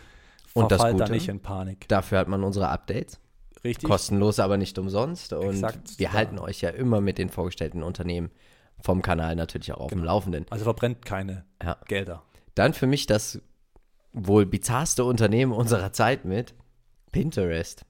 Und 0.54 0.70
das 0.70 0.78
Verfallt 0.80 1.00
da 1.00 1.04
Gute? 1.04 1.12
nicht 1.14 1.28
in 1.28 1.40
Panik. 1.40 1.88
Dafür 1.88 2.18
hat 2.18 2.28
man 2.28 2.44
unsere 2.44 2.68
Updates. 2.68 3.18
Richtig? 3.64 3.88
Kostenlos, 3.88 4.38
aber 4.40 4.56
nicht 4.56 4.78
umsonst. 4.78 5.32
Und 5.32 5.50
Exakt, 5.50 5.98
wir 5.98 6.04
ja. 6.04 6.12
halten 6.12 6.38
euch 6.38 6.60
ja 6.60 6.70
immer 6.70 7.00
mit 7.00 7.18
den 7.18 7.28
vorgestellten 7.30 7.82
Unternehmen 7.82 8.30
vom 8.82 9.02
Kanal 9.02 9.36
natürlich 9.36 9.72
auch 9.72 9.80
auf 9.80 9.90
dem 9.90 10.04
Laufenden. 10.04 10.46
Also 10.50 10.64
verbrennt 10.64 11.04
keine 11.04 11.44
Ja. 11.62 11.76
Gelder. 11.86 12.22
Dann 12.54 12.74
für 12.74 12.86
mich 12.86 13.06
das 13.06 13.40
wohl 14.12 14.44
bizarrste 14.46 15.04
Unternehmen 15.04 15.52
unserer 15.52 15.92
Zeit 15.92 16.24
mit 16.24 16.54
Pinterest. 17.12 17.84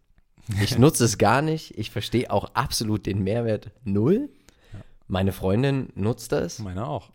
Ich 0.63 0.79
nutze 0.79 1.05
es 1.05 1.19
gar 1.19 1.43
nicht. 1.43 1.77
Ich 1.79 1.91
verstehe 1.91 2.31
auch 2.31 2.55
absolut 2.55 3.07
den 3.07 3.23
Mehrwert 3.23 3.71
null. 3.85 4.29
Meine 5.07 5.33
Freundin 5.33 5.89
nutzt 5.95 6.31
das 6.33 6.61
Meine 6.61 6.87
auch. 6.87 7.11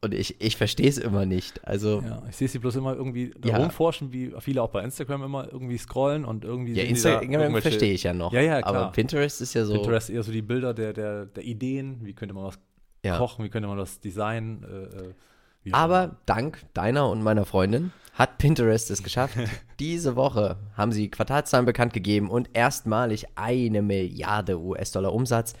und 0.00 0.14
ich, 0.14 0.40
ich 0.40 0.56
verstehe 0.56 0.88
es 0.88 0.96
immer 0.96 1.26
nicht. 1.26 1.66
Also, 1.66 2.00
ja, 2.00 2.06
Ja, 2.08 2.22
ich 2.30 2.36
sehe 2.36 2.48
sie 2.48 2.58
bloß 2.58 2.76
immer 2.76 2.94
irgendwie 2.94 3.32
Ja. 3.44 3.58
rumforschen, 3.58 4.10
wie 4.12 4.32
viele 4.40 4.62
auch 4.62 4.70
bei 4.70 4.82
Instagram 4.82 5.24
immer 5.24 5.52
irgendwie 5.52 5.76
scrollen 5.76 6.24
und 6.24 6.44
irgendwie. 6.44 6.72
da 6.74 6.80
Instagram 6.82 7.60
verstehe 7.60 7.92
ich 7.92 8.04
ja 8.04 8.14
noch. 8.14 8.32
Ja, 8.32 8.40
ja, 8.40 8.54
Aber 8.64 8.78
klar. 8.78 8.92
Pinterest 8.92 9.40
ist 9.42 9.52
ja 9.54 9.64
so. 9.66 9.74
Pinterest 9.74 10.08
eher 10.08 10.22
so 10.22 10.32
die 10.32 10.40
Bilder 10.42 10.72
der, 10.72 10.92
der, 10.94 11.26
der 11.26 11.44
Ideen, 11.44 11.98
wie 12.06 12.14
könnte 12.14 12.34
man 12.34 12.44
was 12.44 12.58
ja. 13.04 13.16
kochen, 13.18 13.44
wie 13.44 13.48
könnte 13.48 13.68
man 13.68 13.78
das 13.78 14.00
designen. 14.00 14.64
Äh, 14.64 15.68
äh. 15.68 15.72
Aber 15.72 16.16
dank 16.26 16.64
deiner 16.74 17.08
und 17.08 17.22
meiner 17.22 17.44
Freundin 17.44 17.92
hat 18.14 18.38
Pinterest 18.38 18.90
es 18.90 19.02
geschafft. 19.02 19.36
Diese 19.78 20.16
Woche 20.16 20.56
haben 20.76 20.92
sie 20.92 21.10
Quartalszahlen 21.10 21.66
bekannt 21.66 21.92
gegeben 21.92 22.30
und 22.30 22.50
erstmalig 22.54 23.26
eine 23.36 23.82
Milliarde 23.82 24.58
US-Dollar 24.58 25.12
Umsatz. 25.12 25.54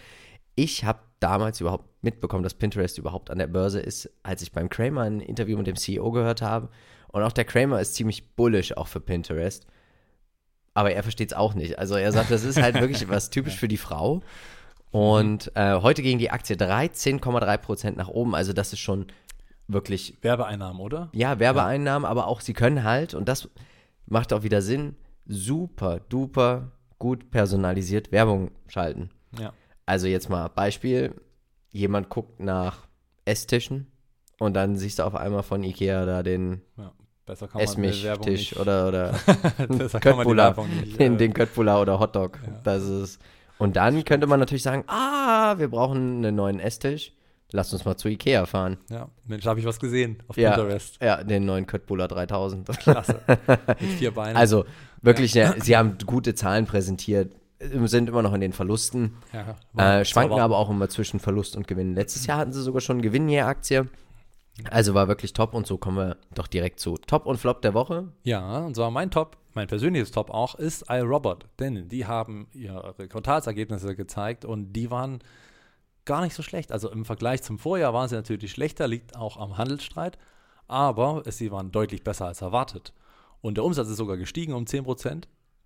Ich 0.54 0.84
habe 0.84 1.00
damals 1.20 1.60
überhaupt 1.60 2.02
mitbekommen, 2.02 2.42
dass 2.42 2.54
Pinterest 2.54 2.98
überhaupt 2.98 3.30
an 3.30 3.38
der 3.38 3.46
Börse 3.46 3.80
ist, 3.80 4.10
als 4.22 4.42
ich 4.42 4.52
beim 4.52 4.68
Kramer 4.68 5.02
ein 5.02 5.20
Interview 5.20 5.56
mit 5.58 5.66
dem 5.66 5.76
CEO 5.76 6.10
gehört 6.10 6.42
habe. 6.42 6.70
Und 7.08 7.22
auch 7.22 7.32
der 7.32 7.44
Kramer 7.44 7.80
ist 7.80 7.94
ziemlich 7.94 8.34
bullish 8.36 8.76
auch 8.76 8.88
für 8.88 9.00
Pinterest. 9.00 9.66
Aber 10.74 10.92
er 10.92 11.02
versteht 11.02 11.32
es 11.32 11.36
auch 11.36 11.54
nicht. 11.54 11.78
Also 11.78 11.96
er 11.96 12.12
sagt, 12.12 12.30
das 12.30 12.44
ist 12.44 12.60
halt 12.60 12.80
wirklich 12.80 13.08
was 13.08 13.30
typisch 13.30 13.56
für 13.56 13.68
die 13.68 13.76
Frau. 13.76 14.22
Und 14.90 15.52
äh, 15.54 15.80
heute 15.80 16.02
ging 16.02 16.18
die 16.18 16.30
Aktie 16.30 16.56
13,3 16.56 17.58
Prozent 17.58 17.96
nach 17.96 18.08
oben. 18.08 18.34
Also 18.34 18.52
das 18.52 18.72
ist 18.72 18.80
schon 18.80 19.06
wirklich 19.68 20.18
Werbeeinnahmen, 20.22 20.80
oder? 20.80 21.10
ja, 21.12 21.38
Werbeeinnahmen, 21.38 22.04
aber 22.04 22.26
auch 22.26 22.40
sie 22.40 22.54
können 22.54 22.82
halt, 22.82 23.14
und 23.14 23.28
das 23.28 23.48
macht 24.06 24.32
auch 24.32 24.42
wieder 24.42 24.62
Sinn, 24.62 24.96
super 25.26 26.00
duper 26.08 26.72
gut 26.98 27.30
personalisiert 27.30 28.10
Werbung 28.10 28.50
schalten. 28.66 29.10
Ja. 29.38 29.52
Also 29.86 30.08
jetzt 30.08 30.28
mal 30.28 30.48
Beispiel, 30.48 31.14
jemand 31.70 32.08
guckt 32.08 32.40
nach 32.40 32.88
Esstischen 33.24 33.86
und 34.38 34.54
dann 34.54 34.76
siehst 34.76 34.98
du 34.98 35.04
auf 35.04 35.14
einmal 35.14 35.42
von 35.42 35.62
Ikea 35.62 36.04
da 36.04 36.22
den 36.22 36.62
ja. 36.76 36.92
Besser 37.26 37.46
kann 37.46 37.60
nicht. 37.76 38.58
oder, 38.58 38.88
oder 38.88 39.12
Köttbullar, 40.00 40.56
den, 40.98 41.14
äh, 41.14 41.16
den 41.16 41.32
Köttbullar 41.32 41.80
oder 41.80 42.00
Hotdog. 42.00 42.40
Ja. 42.44 42.60
Das 42.64 42.82
ist, 42.82 43.20
und 43.60 43.76
dann 43.76 44.04
könnte 44.04 44.26
man 44.26 44.40
natürlich 44.40 44.62
sagen, 44.64 44.82
ah, 44.88 45.54
wir 45.58 45.68
brauchen 45.68 46.24
einen 46.24 46.34
neuen 46.34 46.58
Esstisch. 46.58 47.12
Lass 47.52 47.72
uns 47.72 47.84
mal 47.84 47.96
zu 47.96 48.08
Ikea 48.08 48.46
fahren. 48.46 48.78
ja, 48.90 49.08
Mensch, 49.26 49.44
habe 49.44 49.58
ich 49.58 49.66
was 49.66 49.80
gesehen 49.80 50.22
auf 50.28 50.36
Ja. 50.36 50.52
Pinterest. 50.52 51.02
Ja, 51.02 51.22
den 51.24 51.44
neuen 51.46 51.66
Köttbullar 51.66 52.06
3000. 52.08 52.68
Klasse. 52.78 53.20
Mit 53.80 53.90
vier 53.98 54.12
Beinen. 54.12 54.36
Also 54.36 54.64
wirklich, 55.02 55.34
ja. 55.34 55.54
sie 55.60 55.76
haben 55.76 55.96
gute 56.06 56.34
Zahlen 56.34 56.66
präsentiert, 56.66 57.34
sind 57.58 58.08
immer 58.08 58.22
noch 58.22 58.32
in 58.34 58.40
den 58.40 58.52
Verlusten, 58.52 59.16
ja, 59.32 59.98
äh, 60.00 60.04
schwanken 60.04 60.38
aber 60.38 60.58
auch 60.58 60.70
immer 60.70 60.88
zwischen 60.88 61.20
Verlust 61.20 61.56
und 61.56 61.66
Gewinn. 61.66 61.94
Letztes 61.94 62.26
Jahr 62.26 62.38
hatten 62.38 62.52
sie 62.52 62.62
sogar 62.62 62.80
schon 62.80 62.94
einen 62.96 63.02
Gewinn 63.02 63.28
je 63.28 63.40
Aktie. 63.40 63.88
Also 64.70 64.94
war 64.94 65.08
wirklich 65.08 65.32
top 65.32 65.54
und 65.54 65.66
so 65.66 65.78
kommen 65.78 65.96
wir 65.96 66.16
doch 66.34 66.46
direkt 66.46 66.80
zu 66.80 66.96
Top 66.96 67.26
und 67.26 67.38
Flop 67.38 67.62
der 67.62 67.74
Woche. 67.74 68.12
Ja, 68.24 68.58
und 68.58 68.74
zwar 68.74 68.90
mein 68.90 69.10
Top, 69.10 69.36
mein 69.54 69.68
persönliches 69.68 70.10
Top 70.10 70.30
auch, 70.30 70.54
ist 70.54 70.84
iRobot. 70.88 71.46
Denn 71.58 71.88
die 71.88 72.06
haben 72.06 72.48
ihre 72.52 72.94
Quartalsergebnisse 73.08 73.96
gezeigt 73.96 74.44
und 74.44 74.72
die 74.72 74.90
waren 74.90 75.20
gar 76.04 76.22
nicht 76.22 76.34
so 76.34 76.42
schlecht. 76.42 76.72
Also 76.72 76.90
im 76.90 77.04
Vergleich 77.04 77.42
zum 77.42 77.58
Vorjahr 77.58 77.94
waren 77.94 78.08
sie 78.08 78.16
natürlich 78.16 78.50
schlechter, 78.52 78.88
liegt 78.88 79.16
auch 79.16 79.36
am 79.36 79.58
Handelsstreit, 79.58 80.18
aber 80.66 81.22
sie 81.26 81.50
waren 81.50 81.72
deutlich 81.72 82.04
besser 82.04 82.26
als 82.26 82.42
erwartet. 82.42 82.92
Und 83.40 83.56
der 83.56 83.64
Umsatz 83.64 83.88
ist 83.88 83.96
sogar 83.96 84.16
gestiegen 84.16 84.52
um 84.52 84.64
10%. 84.64 85.24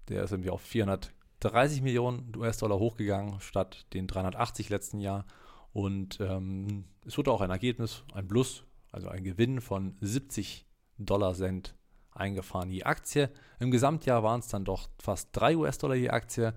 Der 0.09 0.23
ist 0.23 0.33
irgendwie 0.33 0.51
auf 0.51 0.61
430 0.61 1.83
Millionen 1.83 2.33
US-Dollar 2.37 2.79
hochgegangen, 2.79 3.41
statt 3.41 3.87
den 3.95 4.07
380 4.07 4.69
letzten 4.69 5.01
Jahr. 5.01 5.25
Und 5.73 6.21
ähm, 6.21 6.85
es 7.07 7.19
wurde 7.19 7.33
auch 7.33 7.41
ein 7.41 7.51
Ergebnis, 7.51 8.05
ein 8.13 8.29
Plus, 8.29 8.65
also 8.95 9.09
ein 9.09 9.25
Gewinn 9.25 9.61
von 9.61 9.97
70 10.01 10.67
Dollar 10.99 11.35
Cent 11.35 11.75
eingefahren 12.13 12.71
je 12.71 12.85
Aktie. 12.85 13.29
Im 13.59 13.71
Gesamtjahr 13.71 14.23
waren 14.23 14.41
es 14.41 14.49
dann 14.49 14.65
doch 14.65 14.89
fast 15.03 15.31
3 15.33 15.57
US-Dollar 15.57 15.97
je 15.97 16.11
Aktie. 16.11 16.55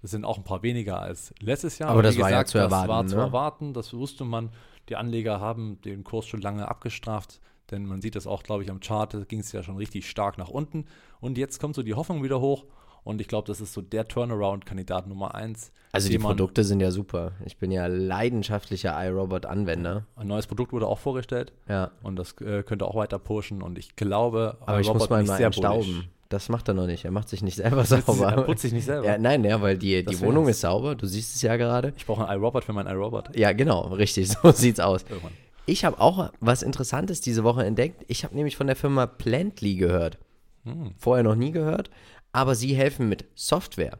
Das 0.00 0.12
sind 0.12 0.24
auch 0.24 0.38
ein 0.38 0.44
paar 0.44 0.62
weniger 0.62 1.00
als 1.00 1.34
letztes 1.40 1.78
Jahr. 1.78 1.90
Aber 1.90 2.02
das 2.02 2.16
wie 2.16 2.20
war 2.20 2.30
ja 2.30 2.42
gesagt, 2.42 2.50
zu 2.50 2.58
erwarten, 2.58 2.88
Das 2.88 2.96
war 2.96 3.06
zu 3.06 3.16
ne? 3.16 3.22
erwarten, 3.22 3.72
das 3.74 3.92
wusste 3.92 4.24
man. 4.24 4.50
Die 4.88 4.96
Anleger 4.96 5.40
haben 5.40 5.80
den 5.82 6.02
Kurs 6.04 6.26
schon 6.26 6.40
lange 6.40 6.68
abgestraft, 6.68 7.40
denn 7.70 7.86
man 7.86 8.00
sieht 8.00 8.16
das 8.16 8.26
auch, 8.26 8.42
glaube 8.42 8.62
ich, 8.64 8.70
am 8.70 8.80
Chart, 8.80 9.12
da 9.14 9.20
ging 9.20 9.40
es 9.40 9.52
ja 9.52 9.62
schon 9.62 9.76
richtig 9.76 10.08
stark 10.08 10.38
nach 10.38 10.48
unten. 10.48 10.86
Und 11.20 11.38
jetzt 11.38 11.60
kommt 11.60 11.74
so 11.74 11.82
die 11.82 11.94
Hoffnung 11.94 12.22
wieder 12.22 12.40
hoch. 12.40 12.64
Und 13.04 13.20
ich 13.20 13.28
glaube, 13.28 13.46
das 13.48 13.60
ist 13.60 13.72
so 13.72 13.80
der 13.80 14.06
Turnaround-Kandidat 14.06 15.08
Nummer 15.08 15.34
1. 15.34 15.72
Also 15.90 16.08
die 16.08 16.18
Produkte 16.18 16.64
sind 16.64 16.80
ja 16.80 16.90
super. 16.90 17.32
Ich 17.44 17.56
bin 17.56 17.72
ja 17.72 17.86
leidenschaftlicher 17.86 18.94
iRobot-Anwender. 18.96 20.06
Ein 20.16 20.26
neues 20.28 20.46
Produkt 20.46 20.72
wurde 20.72 20.86
auch 20.86 20.98
vorgestellt 20.98 21.52
Ja, 21.68 21.90
und 22.02 22.16
das 22.16 22.40
äh, 22.40 22.62
könnte 22.62 22.86
auch 22.86 22.94
weiter 22.94 23.18
pushen. 23.18 23.60
Und 23.60 23.78
ich 23.78 23.96
glaube, 23.96 24.56
aber 24.60 24.80
ich 24.80 24.92
muss 24.92 25.08
mal 25.10 25.24
mal 25.24 25.36
sehr 25.36 25.50
bullish. 25.50 26.08
Das 26.28 26.48
macht 26.48 26.66
er 26.68 26.72
noch 26.72 26.86
nicht. 26.86 27.04
Er 27.04 27.10
macht 27.10 27.28
sich 27.28 27.42
nicht 27.42 27.56
selber 27.56 27.84
sauber. 27.84 28.32
Er 28.32 28.42
putzt 28.42 28.62
sich 28.62 28.72
nicht 28.72 28.86
selber. 28.86 29.06
Ja, 29.06 29.18
nein, 29.18 29.44
ja, 29.44 29.60
weil 29.60 29.76
die, 29.76 30.02
die 30.02 30.18
Wohnung 30.20 30.48
ist 30.48 30.62
sauber. 30.62 30.94
Du 30.94 31.06
siehst 31.06 31.36
es 31.36 31.42
ja 31.42 31.56
gerade. 31.56 31.92
Ich 31.96 32.06
brauche 32.06 32.26
ein 32.26 32.38
iRobot 32.38 32.64
für 32.64 32.72
mein 32.72 32.86
iRobot. 32.86 33.36
Ja, 33.36 33.52
genau, 33.52 33.88
richtig. 33.88 34.28
So 34.42 34.50
sieht's 34.50 34.80
aus. 34.80 35.04
Irgendwann. 35.10 35.32
Ich 35.66 35.84
habe 35.84 36.00
auch 36.00 36.30
was 36.40 36.62
Interessantes 36.62 37.20
diese 37.20 37.44
Woche 37.44 37.64
entdeckt. 37.64 38.04
Ich 38.08 38.24
habe 38.24 38.34
nämlich 38.34 38.56
von 38.56 38.66
der 38.66 38.76
Firma 38.76 39.06
Plantly 39.06 39.74
gehört. 39.74 40.18
Hm. 40.64 40.94
Vorher 40.96 41.22
noch 41.22 41.34
nie 41.34 41.52
gehört. 41.52 41.90
Aber 42.32 42.54
sie 42.54 42.74
helfen 42.74 43.08
mit 43.08 43.26
Software 43.34 43.98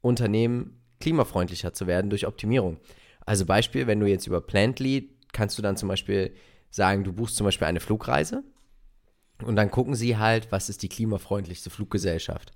Unternehmen 0.00 0.80
klimafreundlicher 1.00 1.72
zu 1.72 1.86
werden 1.86 2.10
durch 2.10 2.26
Optimierung. 2.26 2.78
Also 3.24 3.46
Beispiel, 3.46 3.86
wenn 3.86 4.00
du 4.00 4.06
jetzt 4.06 4.26
über 4.26 4.40
Plantly 4.40 5.10
kannst 5.32 5.56
du 5.58 5.62
dann 5.62 5.76
zum 5.76 5.88
Beispiel 5.88 6.34
sagen, 6.70 7.04
du 7.04 7.12
buchst 7.12 7.36
zum 7.36 7.44
Beispiel 7.44 7.66
eine 7.66 7.80
Flugreise 7.80 8.42
und 9.44 9.56
dann 9.56 9.70
gucken 9.70 9.94
sie 9.94 10.16
halt, 10.16 10.50
was 10.50 10.68
ist 10.68 10.82
die 10.82 10.88
klimafreundlichste 10.88 11.70
Fluggesellschaft. 11.70 12.52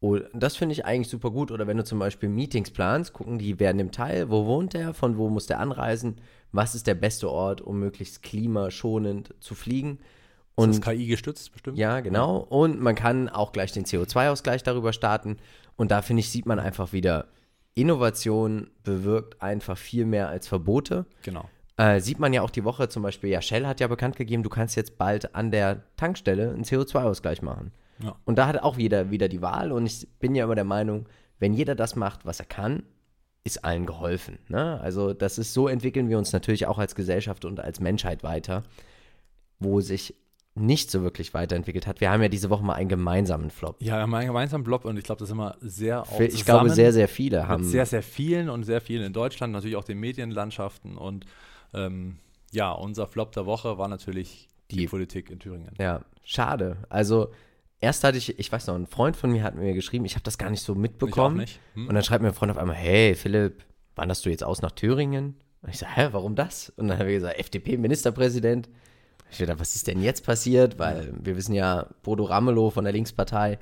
Und 0.00 0.26
das 0.34 0.56
finde 0.56 0.74
ich 0.74 0.84
eigentlich 0.84 1.08
super 1.08 1.30
gut. 1.30 1.50
Oder 1.50 1.66
wenn 1.66 1.78
du 1.78 1.84
zum 1.84 1.98
Beispiel 1.98 2.28
Meetings 2.28 2.70
planst, 2.70 3.14
gucken 3.14 3.38
die, 3.38 3.58
wer 3.58 3.72
nimmt 3.72 3.94
teil, 3.94 4.28
wo 4.28 4.44
wohnt 4.44 4.74
der, 4.74 4.92
von 4.92 5.16
wo 5.16 5.30
muss 5.30 5.46
der 5.46 5.60
anreisen, 5.60 6.16
was 6.52 6.74
ist 6.74 6.86
der 6.86 6.94
beste 6.94 7.30
Ort, 7.30 7.62
um 7.62 7.80
möglichst 7.80 8.22
klimaschonend 8.22 9.34
zu 9.40 9.54
fliegen. 9.54 9.98
Und 10.56 10.70
ist 10.70 10.82
KI 10.82 11.06
gestützt 11.06 11.52
bestimmt? 11.52 11.78
ja, 11.78 12.00
genau. 12.00 12.36
Und 12.38 12.80
man 12.80 12.94
kann 12.94 13.28
auch 13.28 13.52
gleich 13.52 13.72
den 13.72 13.84
CO2-Ausgleich 13.84 14.62
darüber 14.62 14.92
starten. 14.92 15.38
Und 15.76 15.90
da 15.90 16.02
finde 16.02 16.20
ich, 16.20 16.30
sieht 16.30 16.46
man 16.46 16.60
einfach 16.60 16.92
wieder, 16.92 17.26
Innovation 17.74 18.70
bewirkt 18.84 19.42
einfach 19.42 19.76
viel 19.76 20.06
mehr 20.06 20.28
als 20.28 20.46
Verbote. 20.46 21.06
Genau. 21.22 21.48
Äh, 21.76 22.00
sieht 22.00 22.20
man 22.20 22.32
ja 22.32 22.42
auch 22.42 22.50
die 22.50 22.62
Woche 22.62 22.88
zum 22.88 23.02
Beispiel, 23.02 23.30
ja, 23.30 23.42
Shell 23.42 23.66
hat 23.66 23.80
ja 23.80 23.88
bekannt 23.88 24.14
gegeben, 24.14 24.44
du 24.44 24.48
kannst 24.48 24.76
jetzt 24.76 24.96
bald 24.96 25.34
an 25.34 25.50
der 25.50 25.82
Tankstelle 25.96 26.50
einen 26.50 26.62
CO2-Ausgleich 26.62 27.42
machen. 27.42 27.72
Ja. 27.98 28.14
Und 28.24 28.38
da 28.38 28.46
hat 28.46 28.62
auch 28.62 28.78
jeder 28.78 29.10
wieder 29.10 29.28
die 29.28 29.42
Wahl. 29.42 29.72
Und 29.72 29.86
ich 29.86 30.06
bin 30.20 30.36
ja 30.36 30.44
immer 30.44 30.54
der 30.54 30.64
Meinung, 30.64 31.06
wenn 31.40 31.52
jeder 31.52 31.74
das 31.74 31.96
macht, 31.96 32.24
was 32.24 32.38
er 32.38 32.46
kann, 32.46 32.84
ist 33.42 33.64
allen 33.64 33.86
geholfen. 33.86 34.38
Ne? 34.48 34.80
Also 34.80 35.12
das 35.12 35.36
ist 35.36 35.52
so 35.52 35.68
entwickeln 35.68 36.08
wir 36.08 36.16
uns 36.16 36.32
natürlich 36.32 36.66
auch 36.66 36.78
als 36.78 36.94
Gesellschaft 36.94 37.44
und 37.44 37.60
als 37.60 37.80
Menschheit 37.80 38.22
weiter, 38.22 38.62
wo 39.58 39.80
sich 39.80 40.14
nicht 40.56 40.90
so 40.90 41.02
wirklich 41.02 41.34
weiterentwickelt 41.34 41.86
hat. 41.86 42.00
Wir 42.00 42.10
haben 42.10 42.22
ja 42.22 42.28
diese 42.28 42.48
Woche 42.48 42.62
mal 42.64 42.74
einen 42.74 42.88
gemeinsamen 42.88 43.50
Flop. 43.50 43.76
Ja, 43.82 43.96
wir 43.96 44.02
haben 44.02 44.14
einen 44.14 44.28
gemeinsamen 44.28 44.62
Blob 44.62 44.84
und 44.84 44.96
ich 44.96 45.02
glaube, 45.04 45.18
das 45.18 45.28
ist 45.28 45.32
immer 45.32 45.56
sehr 45.60 46.02
auch 46.02 46.20
ich 46.20 46.44
glaube, 46.44 46.70
sehr, 46.70 46.92
sehr 46.92 47.08
viele 47.08 47.48
haben. 47.48 47.62
mit 47.62 47.70
sehr, 47.70 47.86
sehr 47.86 48.02
vielen 48.02 48.48
und 48.48 48.62
sehr 48.62 48.80
vielen 48.80 49.02
in 49.04 49.12
Deutschland, 49.12 49.52
natürlich 49.52 49.76
auch 49.76 49.84
den 49.84 49.98
Medienlandschaften 49.98 50.96
und 50.96 51.26
ähm, 51.72 52.18
ja, 52.52 52.70
unser 52.70 53.08
Flop 53.08 53.32
der 53.32 53.46
Woche 53.46 53.78
war 53.78 53.88
natürlich 53.88 54.48
die, 54.70 54.76
Die- 54.76 54.86
Politik 54.86 55.28
in 55.30 55.40
Thüringen. 55.40 55.72
Ja, 55.78 56.02
schade. 56.22 56.76
Also 56.88 57.32
erst 57.80 58.04
hatte 58.04 58.16
ich, 58.16 58.38
ich 58.38 58.52
weiß 58.52 58.68
noch, 58.68 58.76
ein 58.76 58.86
Freund 58.86 59.16
von 59.16 59.32
mir 59.32 59.42
hat 59.42 59.56
mir 59.56 59.74
geschrieben, 59.74 60.04
ich 60.04 60.14
habe 60.14 60.22
das 60.22 60.38
gar 60.38 60.50
nicht 60.50 60.62
so 60.62 60.76
mitbekommen. 60.76 61.38
Nicht. 61.38 61.58
Hm? 61.74 61.88
Und 61.88 61.94
dann 61.96 62.04
schreibt 62.04 62.22
mir 62.22 62.28
ein 62.28 62.34
Freund 62.34 62.52
auf 62.52 62.58
einmal, 62.58 62.76
hey 62.76 63.16
Philipp, 63.16 63.64
wanderst 63.96 64.24
du 64.24 64.30
jetzt 64.30 64.44
aus 64.44 64.62
nach 64.62 64.70
Thüringen? 64.70 65.34
Und 65.62 65.70
ich 65.70 65.78
so, 65.78 65.86
hä, 65.86 66.10
warum 66.12 66.36
das? 66.36 66.70
Und 66.76 66.86
dann 66.88 66.98
habe 66.98 67.10
ich 67.10 67.16
gesagt, 67.16 67.38
FDP-Ministerpräsident. 67.40 68.68
Ich 69.30 69.38
dachte, 69.38 69.58
was 69.58 69.74
ist 69.74 69.86
denn 69.86 70.00
jetzt 70.02 70.24
passiert? 70.24 70.78
Weil 70.78 71.12
wir 71.20 71.36
wissen 71.36 71.54
ja, 71.54 71.86
Bodo 72.02 72.24
Ramelow 72.24 72.70
von 72.70 72.84
der 72.84 72.92
Linkspartei 72.92 73.58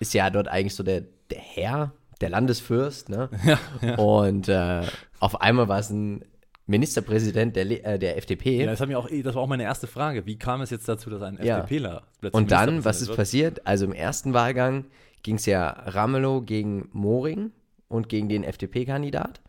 ist 0.00 0.12
ja 0.14 0.28
dort 0.30 0.48
eigentlich 0.48 0.74
so 0.74 0.82
der, 0.82 1.02
der 1.30 1.38
Herr, 1.38 1.92
der 2.20 2.30
Landesfürst, 2.30 3.08
ne? 3.08 3.30
Und 3.96 4.48
äh, 4.48 4.82
auf 5.20 5.40
einmal 5.40 5.68
war 5.68 5.78
es 5.78 5.90
ein 5.90 6.24
Ministerpräsident 6.66 7.56
der, 7.56 7.86
äh, 7.86 7.98
der 7.98 8.16
FDP. 8.18 8.58
Ja, 8.60 8.66
das, 8.66 8.80
hat 8.80 8.88
mir 8.88 8.98
auch, 8.98 9.08
das 9.08 9.34
war 9.34 9.42
auch 9.42 9.46
meine 9.46 9.62
erste 9.62 9.86
Frage. 9.86 10.26
Wie 10.26 10.36
kam 10.38 10.60
es 10.60 10.70
jetzt 10.70 10.88
dazu, 10.88 11.08
dass 11.10 11.22
ein 11.22 11.38
Ja. 11.42 11.60
FDPler 11.60 12.02
plötzlich 12.20 12.34
Und 12.38 12.50
dann, 12.50 12.84
was 12.84 13.00
ist 13.00 13.08
wird? 13.08 13.16
passiert? 13.16 13.66
Also 13.66 13.84
im 13.86 13.92
ersten 13.92 14.34
Wahlgang 14.34 14.86
ging 15.22 15.36
es 15.36 15.46
ja 15.46 15.68
Ramelow 15.68 16.42
gegen 16.42 16.88
Moring 16.92 17.52
und 17.88 18.08
gegen 18.08 18.28
den 18.28 18.42
FDP-Kandidat. 18.44 19.40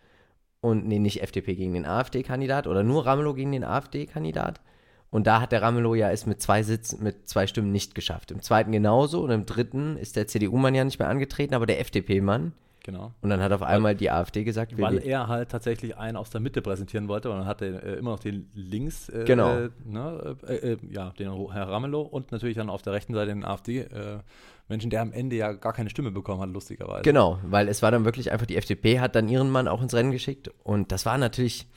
Und 0.62 0.88
nee, 0.88 1.00
nicht 1.00 1.22
FDP 1.22 1.56
gegen 1.56 1.74
den 1.74 1.86
AfD-Kandidat 1.86 2.68
oder 2.68 2.84
nur 2.84 3.06
Ramelow 3.06 3.34
gegen 3.34 3.52
den 3.52 3.64
AfD-Kandidat. 3.64 4.62
Und 5.10 5.26
da 5.26 5.40
hat 5.42 5.52
der 5.52 5.62
Ramelow 5.62 5.96
ja 5.96 6.12
es 6.12 6.26
mit 6.26 6.42
zwei 6.42 6.64
Sitzen, 6.64 7.02
mit 7.04 7.30
zwei 7.30 7.48
Stimmen 7.48 7.72
nicht 7.72 7.96
geschafft. 7.96 8.32
Im 8.32 8.42
zweiten 8.42 8.72
genauso 8.72 9.22
und 9.22 9.32
im 9.32 9.46
dritten 9.46 9.98
ist 9.98 10.16
der 10.16 10.28
CDU-Mann 10.28 10.76
ja 10.76 10.84
nicht 10.84 11.00
mehr 11.00 11.08
angetreten, 11.08 11.54
aber 11.54 11.66
der 11.66 11.80
FDP-Mann. 11.80 12.52
Genau. 12.88 13.12
Und 13.22 13.30
dann 13.30 13.42
hat 13.42 13.52
auf 13.52 13.64
einmal 13.64 13.96
die 13.96 14.10
AfD 14.10 14.46
gesagt, 14.46 14.80
Weil 14.80 15.00
er 15.06 15.28
halt 15.28 15.50
tatsächlich 15.50 15.98
einen 15.98 16.16
aus 16.16 16.30
der 16.30 16.40
Mitte 16.40 16.62
präsentieren 16.62 17.10
wollte 17.10 17.30
und 17.30 17.40
dann 17.40 17.46
hat 17.46 17.62
er 17.62 17.84
äh, 17.84 17.94
immer 17.96 18.12
noch 18.12 18.20
den 18.20 18.50
links, 18.54 19.10
äh, 19.10 19.26
Genau. 19.26 19.58
äh, 19.58 19.70
ne, 19.84 20.38
äh, 20.48 20.56
äh, 20.56 20.78
ja, 20.90 21.12
den 21.20 21.30
Herr 21.52 21.68
Ramelow 21.68 22.02
und 22.02 22.32
natürlich 22.32 22.56
dann 22.56 22.70
auf 22.70 22.82
der 22.84 22.94
rechten 22.94 23.14
Seite 23.14 23.28
den 23.28 23.44
AfD-Menschen, 23.44 24.90
der 24.90 25.02
am 25.02 25.12
Ende 25.12 25.36
ja 25.36 25.52
gar 25.52 25.74
keine 25.74 25.90
Stimme 25.90 26.12
bekommen 26.12 26.40
hat, 26.42 26.50
lustigerweise. 26.50 27.02
Genau, 27.04 27.40
weil 27.44 27.68
es 27.68 27.82
war 27.82 27.92
dann 27.92 28.06
wirklich 28.06 28.32
einfach, 28.32 28.46
die 28.46 28.56
FDP 28.56 29.02
hat 29.02 29.16
dann 29.16 29.28
ihren 29.28 29.50
Mann 29.50 29.68
auch 29.68 29.82
ins 29.82 29.94
Rennen 29.94 30.12
geschickt 30.12 30.50
und 30.64 30.94
das 30.94 31.06
war 31.06 31.18
natürlich 31.18 31.68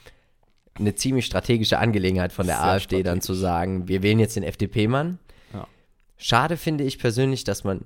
eine 0.75 0.95
ziemlich 0.95 1.25
strategische 1.25 1.79
Angelegenheit 1.79 2.33
von 2.33 2.47
der 2.47 2.57
Sehr 2.57 2.65
AfD 2.65 3.03
dann 3.03 3.21
zu 3.21 3.33
sagen, 3.33 3.87
wir 3.87 4.03
wählen 4.03 4.19
jetzt 4.19 4.35
den 4.35 4.43
FDP-Mann. 4.43 5.19
Ja. 5.53 5.67
Schade 6.17 6.57
finde 6.57 6.83
ich 6.83 6.99
persönlich, 6.99 7.43
dass 7.43 7.63
man 7.63 7.81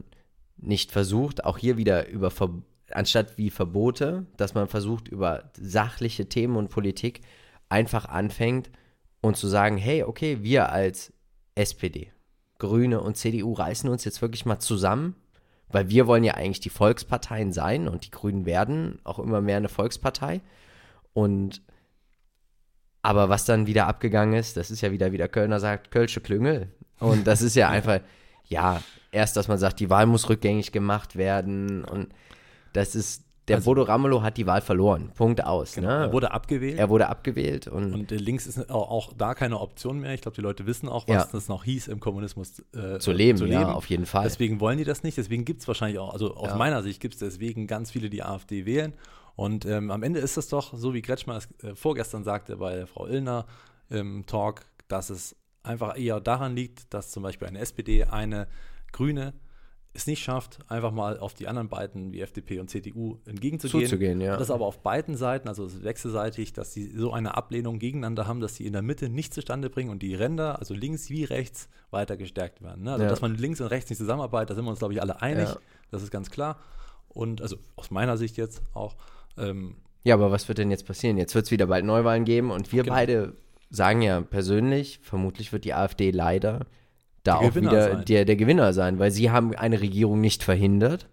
nicht 0.58 0.92
versucht, 0.92 1.44
auch 1.46 1.58
hier 1.58 1.78
wieder 1.78 2.08
über, 2.08 2.32
Ver 2.32 2.50
anstatt 2.92 3.38
wie 3.38 3.50
Verbote, 3.50 4.26
dass 4.38 4.54
man 4.54 4.68
versucht, 4.68 5.08
über 5.08 5.52
sachliche 5.60 6.30
Themen 6.30 6.56
und 6.56 6.70
Politik 6.70 7.22
einfach 7.68 8.06
anfängt 8.06 8.70
und 9.22 9.38
zu 9.38 9.48
sagen, 9.48 9.78
hey, 9.78 10.04
okay, 10.04 10.44
wir 10.44 10.72
als 10.72 11.12
SPD, 11.56 12.12
Grüne 12.60 13.02
und 13.02 13.18
CDU 13.18 13.54
reißen 13.54 13.90
uns 13.90 14.06
jetzt 14.06 14.22
wirklich 14.22 14.46
mal 14.46 14.60
zusammen, 14.60 15.16
weil 15.70 15.90
wir 15.90 16.06
wollen 16.08 16.24
ja 16.24 16.36
eigentlich 16.36 16.60
die 16.60 16.70
Volksparteien 16.70 17.52
sein 17.52 17.88
und 17.88 18.06
die 18.06 18.12
Grünen 18.12 18.46
werden 18.46 19.00
auch 19.04 19.20
immer 19.20 19.42
mehr 19.42 19.58
eine 19.58 19.70
Volkspartei. 19.70 20.42
Und 21.14 21.62
aber 23.06 23.30
was 23.30 23.46
dann 23.46 23.68
wieder 23.68 23.88
abgegangen 23.88 24.34
ist, 24.40 24.58
das 24.58 24.72
ist 24.72 24.82
ja 24.82 24.92
wieder, 24.92 25.12
wie 25.12 25.18
der 25.18 25.30
Kölner 25.30 25.60
sagt, 25.60 25.92
Kölsche 25.92 26.22
Klüngel. 26.22 26.68
Und 27.00 27.26
das 27.28 27.42
ist 27.42 27.56
ja 27.56 27.70
einfach, 27.78 28.00
ja, 28.48 28.82
erst, 29.12 29.38
dass 29.38 29.48
man 29.48 29.58
sagt, 29.58 29.80
die 29.80 29.90
Wahl 29.90 30.06
muss 30.06 30.30
rückgängig 30.30 30.72
gemacht 30.72 31.16
werden 31.16 31.84
und 31.86 32.10
das 32.74 32.96
ist, 32.96 33.24
der 33.48 33.58
Also- 33.58 33.66
Bodo 33.72 33.84
Ramelow 33.84 34.24
hat 34.24 34.38
die 34.38 34.48
Wahl 34.48 34.60
verloren. 34.62 35.12
Punkt 35.16 35.44
aus. 35.44 35.78
Ne? 35.78 35.86
Er 35.88 36.12
wurde 36.14 36.32
abgewählt. 36.32 36.80
er 36.80 36.90
wurde 36.90 37.08
abgewählt 37.10 37.68
und, 37.68 37.94
und 37.94 38.10
links 38.12 38.48
ist 38.48 38.72
auch, 38.72 38.90
auch 38.90 39.14
da 39.16 39.36
keine 39.36 39.60
Option 39.60 40.00
mehr. 40.00 40.14
Ich 40.16 40.22
glaube, 40.22 40.34
die 40.36 40.42
Leute 40.42 40.66
wissen 40.66 40.90
auch, 40.90 41.08
was 41.08 41.26
Ja. 41.26 41.30
das 41.32 41.48
noch 41.48 41.64
hieß, 41.64 41.88
im 41.90 42.00
Kommunismus 42.00 42.64
äh, 42.74 42.98
zu 42.98 43.12
leben, 43.12 43.38
zu 43.38 43.46
ja, 43.46 43.60
leben. 43.60 43.70
auf 43.72 43.86
jeden 43.88 44.08
Fall. 44.08 44.24
Deswegen 44.24 44.60
wollen 44.60 44.80
die 44.80 44.84
das 44.84 45.04
nicht. 45.04 45.18
Deswegen 45.18 45.46
gibt 45.46 45.62
es 45.62 45.68
wahrscheinlich 45.68 46.00
auch, 46.00 46.12
also 46.12 46.34
aus 46.36 46.50
Ja. 46.50 46.56
meiner 46.56 46.82
Sicht 46.82 47.00
gibt 47.00 47.14
es 47.14 47.20
deswegen 47.20 47.68
ganz 47.68 47.92
viele, 47.92 48.10
die 48.10 48.24
AfD 48.24 48.66
wählen. 48.66 48.94
Und 49.36 49.66
ähm, 49.66 49.92
am 49.92 50.04
Ende 50.04 50.20
ist 50.20 50.38
es 50.38 50.48
doch, 50.48 50.74
so 50.76 50.94
wie 50.94 51.02
Kretschmer 51.02 51.38
es 51.38 51.48
äh, 51.64 51.76
vorgestern 51.76 52.24
sagte 52.24 52.58
bei 52.58 52.86
Frau 52.86 53.08
Illner 53.08 53.46
im 53.90 54.26
Talk, 54.26 54.62
dass 54.88 55.10
es 55.10 55.36
einfach 55.64 55.98
eher 55.98 56.20
daran 56.22 56.56
liegt, 56.56 56.94
dass 56.94 57.12
zum 57.12 57.24
Beispiel 57.24 57.48
eine 57.48 57.60
SPD, 57.60 58.06
eine 58.06 58.48
Grüne 58.92 59.34
es 59.96 60.08
nicht 60.08 60.22
schafft, 60.24 60.60
einfach 60.70 60.92
mal 60.92 61.18
auf 61.20 61.34
die 61.34 61.48
anderen 61.48 61.70
beiden 61.70 62.12
wie 62.12 62.20
FDP 62.20 62.60
und 62.60 62.70
CDU 62.70 63.20
entgegenzugehen. 63.26 63.86
Zuzugehen, 63.86 64.20
ja. 64.20 64.36
Das 64.36 64.52
aber 64.52 64.66
auf 64.66 64.80
beiden 64.84 65.16
Seiten, 65.16 65.48
also 65.48 65.84
wechselseitig, 65.84 66.52
dass 66.52 66.74
sie 66.74 66.92
so 66.92 67.14
eine 67.14 67.38
Ablehnung 67.38 67.80
gegeneinander 67.80 68.28
haben, 68.28 68.42
dass 68.42 68.56
sie 68.56 68.66
in 68.66 68.74
der 68.74 68.82
Mitte 68.82 69.08
nicht 69.08 69.34
zustande 69.34 69.70
bringen 69.70 69.90
und 69.90 70.04
die 70.04 70.14
Ränder, 70.14 70.60
also 70.60 70.74
links 70.74 71.10
wie 71.10 71.24
rechts, 71.24 71.70
weiter 71.92 72.18
gestärkt 72.18 72.62
werden. 72.62 72.84
Ne? 72.84 72.92
Also 72.92 73.04
Ja. 73.06 73.10
dass 73.10 73.22
man 73.22 73.36
links 73.36 73.62
und 73.62 73.68
rechts 73.68 73.90
nicht 73.90 74.00
zusammenarbeitet, 74.00 74.50
da 74.50 74.56
sind 74.56 74.66
wir 74.66 74.70
uns, 74.72 74.80
glaube 74.80 74.94
ich, 74.94 75.02
alle 75.02 75.22
einig. 75.22 75.48
Ja. 75.48 75.58
Das 75.92 76.04
ist 76.04 76.12
ganz 76.12 76.30
klar. 76.30 76.60
Und 77.08 77.42
also 77.42 77.56
aus 77.78 77.90
meiner 77.90 78.18
Sicht 78.18 78.36
jetzt 78.36 78.62
auch. 78.74 78.96
Ähm, 79.38 79.76
Ja, 80.04 80.14
aber 80.16 80.32
was 80.32 80.48
wird 80.48 80.58
denn 80.60 80.72
jetzt 80.72 80.86
passieren? 80.86 81.18
Jetzt 81.18 81.34
wird 81.36 81.46
es 81.46 81.52
wieder 81.52 81.68
bald 81.68 81.84
Neuwahlen 81.86 82.26
geben 82.26 82.52
und 82.52 82.72
wir 82.72 82.84
Genau. 82.84 82.96
beide 82.96 83.34
sagen 83.70 84.02
ja 84.02 84.22
persönlich, 84.22 85.00
vermutlich 85.02 85.52
wird 85.52 85.66
die 85.66 85.74
AfD 85.74 86.12
leider 86.12 86.60
da 87.24 87.34
Der 87.34 87.40
auch 87.40 87.50
Gewinner 87.50 87.72
wieder 87.72 87.82
sein. 87.96 88.06
der, 88.06 88.26
der 88.26 88.36
Gewinner 88.36 88.74
sein, 88.74 89.00
weil 89.00 89.12
sie 89.12 89.32
haben 89.32 89.56
eine 89.56 89.82
Regierung 89.82 90.22
nicht 90.22 90.44
verhindert 90.44 91.08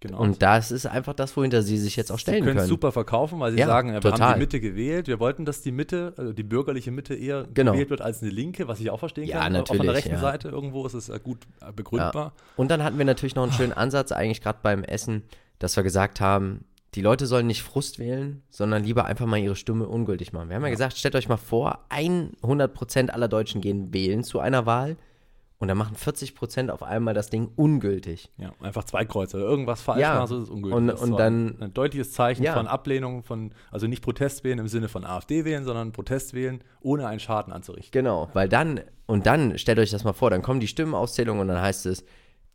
genau. 0.00 0.18
und 0.20 0.42
das 0.42 0.70
ist 0.70 0.84
einfach 0.84 1.14
das, 1.14 1.34
wohinter 1.38 1.62
sie 1.62 1.78
sich 1.78 1.96
jetzt 1.96 2.12
auch 2.12 2.16
Sie 2.16 2.20
stellen 2.20 2.44
können 2.44 2.58
es 2.58 2.62
können. 2.64 2.68
super 2.68 2.92
verkaufen, 2.92 3.40
weil 3.40 3.52
sie 3.52 3.58
Ja, 3.58 3.66
sagen, 3.66 3.92
wir 3.94 4.00
total. 4.02 4.20
haben 4.20 4.34
die 4.34 4.40
Mitte 4.40 4.60
gewählt. 4.60 5.08
Wir 5.08 5.18
wollten, 5.18 5.46
dass 5.46 5.62
die 5.62 5.72
Mitte, 5.72 6.12
also 6.18 6.34
die 6.34 6.42
bürgerliche 6.42 6.90
Mitte 6.90 7.14
eher 7.14 7.48
Genau. 7.54 7.72
gewählt 7.72 7.88
wird 7.88 8.02
als 8.02 8.20
eine 8.20 8.30
Linke, 8.30 8.68
was 8.68 8.78
ich 8.78 8.90
auch 8.90 8.98
verstehen 9.00 9.26
Ja, 9.26 9.38
kann. 9.40 9.56
Auch 9.56 9.66
von 9.66 9.78
natürlich, 9.78 9.86
der 9.86 9.94
rechten 9.94 10.12
ja. 10.12 10.18
Seite 10.20 10.48
irgendwo 10.50 10.84
ist 10.84 10.92
es 10.94 11.08
äh, 11.08 11.18
gut 11.18 11.38
äh, 11.66 11.72
begründbar. 11.72 12.34
Und 12.56 12.70
dann 12.70 12.84
hatten 12.84 12.98
wir 12.98 13.06
natürlich 13.06 13.34
noch 13.34 13.44
einen 13.44 13.52
schönen 13.52 13.72
Ansatz, 13.72 14.12
eigentlich 14.12 14.42
gerade 14.42 14.58
beim 14.62 14.84
Essen, 14.84 15.22
dass 15.58 15.74
wir 15.76 15.82
gesagt 15.82 16.20
haben, 16.20 16.66
die 16.94 17.02
Leute 17.02 17.26
sollen 17.26 17.46
nicht 17.46 17.62
Frust 17.62 17.98
wählen, 17.98 18.42
sondern 18.48 18.82
lieber 18.82 19.04
einfach 19.04 19.26
mal 19.26 19.36
ihre 19.38 19.56
Stimme 19.56 19.86
ungültig 19.86 20.32
machen. 20.32 20.48
Wir 20.48 20.56
haben 20.56 20.64
ja, 20.64 20.70
gesagt, 20.70 20.96
stellt 20.96 21.14
euch 21.16 21.28
mal 21.28 21.36
vor, 21.36 21.84
100% 21.90 23.10
aller 23.10 23.28
Deutschen 23.28 23.60
gehen 23.60 23.92
wählen 23.92 24.24
zu 24.24 24.40
einer 24.40 24.66
Wahl 24.66 24.96
und 25.58 25.68
dann 25.68 25.76
machen 25.76 25.96
40% 25.96 26.70
auf 26.70 26.82
einmal 26.82 27.14
das 27.14 27.30
Ding 27.30 27.50
ungültig. 27.56 28.30
Ja, 28.38 28.52
einfach 28.60 28.84
zwei 28.84 29.04
Kreuze 29.04 29.36
oder 29.38 29.46
irgendwas 29.46 29.82
falsch 29.82 30.00
Ja. 30.00 30.14
machen, 30.14 30.26
so 30.28 30.36
ist 30.38 30.42
es 30.44 30.50
ungültig. 30.50 30.76
Und- 30.76 30.86
Das 30.86 31.02
und 31.02 31.16
dann- 31.18 31.60
ein 31.60 31.74
deutliches 31.74 32.12
Zeichen 32.12 32.42
Ja. 32.44 32.54
von 32.54 32.66
Ablehnung 32.66 33.22
von, 33.24 33.52
also 33.70 33.86
nicht 33.86 34.02
Protest 34.02 34.44
wählen 34.44 34.58
im 34.60 34.68
Sinne 34.68 34.88
von 34.88 35.04
AfD 35.04 35.44
wählen, 35.44 35.64
sondern 35.64 35.92
Protest 35.92 36.32
wählen, 36.32 36.62
ohne 36.80 37.06
einen 37.06 37.20
Schaden 37.20 37.52
anzurichten. 37.52 37.90
Genau, 37.92 38.28
weil 38.34 38.48
dann, 38.48 38.80
und 39.06 39.26
dann 39.26 39.58
stellt 39.58 39.78
euch 39.78 39.90
das 39.90 40.04
mal 40.04 40.12
vor, 40.12 40.30
dann 40.30 40.42
kommen 40.42 40.60
die 40.60 40.68
Stimmenauszählungen 40.68 41.42
und 41.42 41.48
dann 41.48 41.60
heißt 41.60 41.86
es 41.86 42.04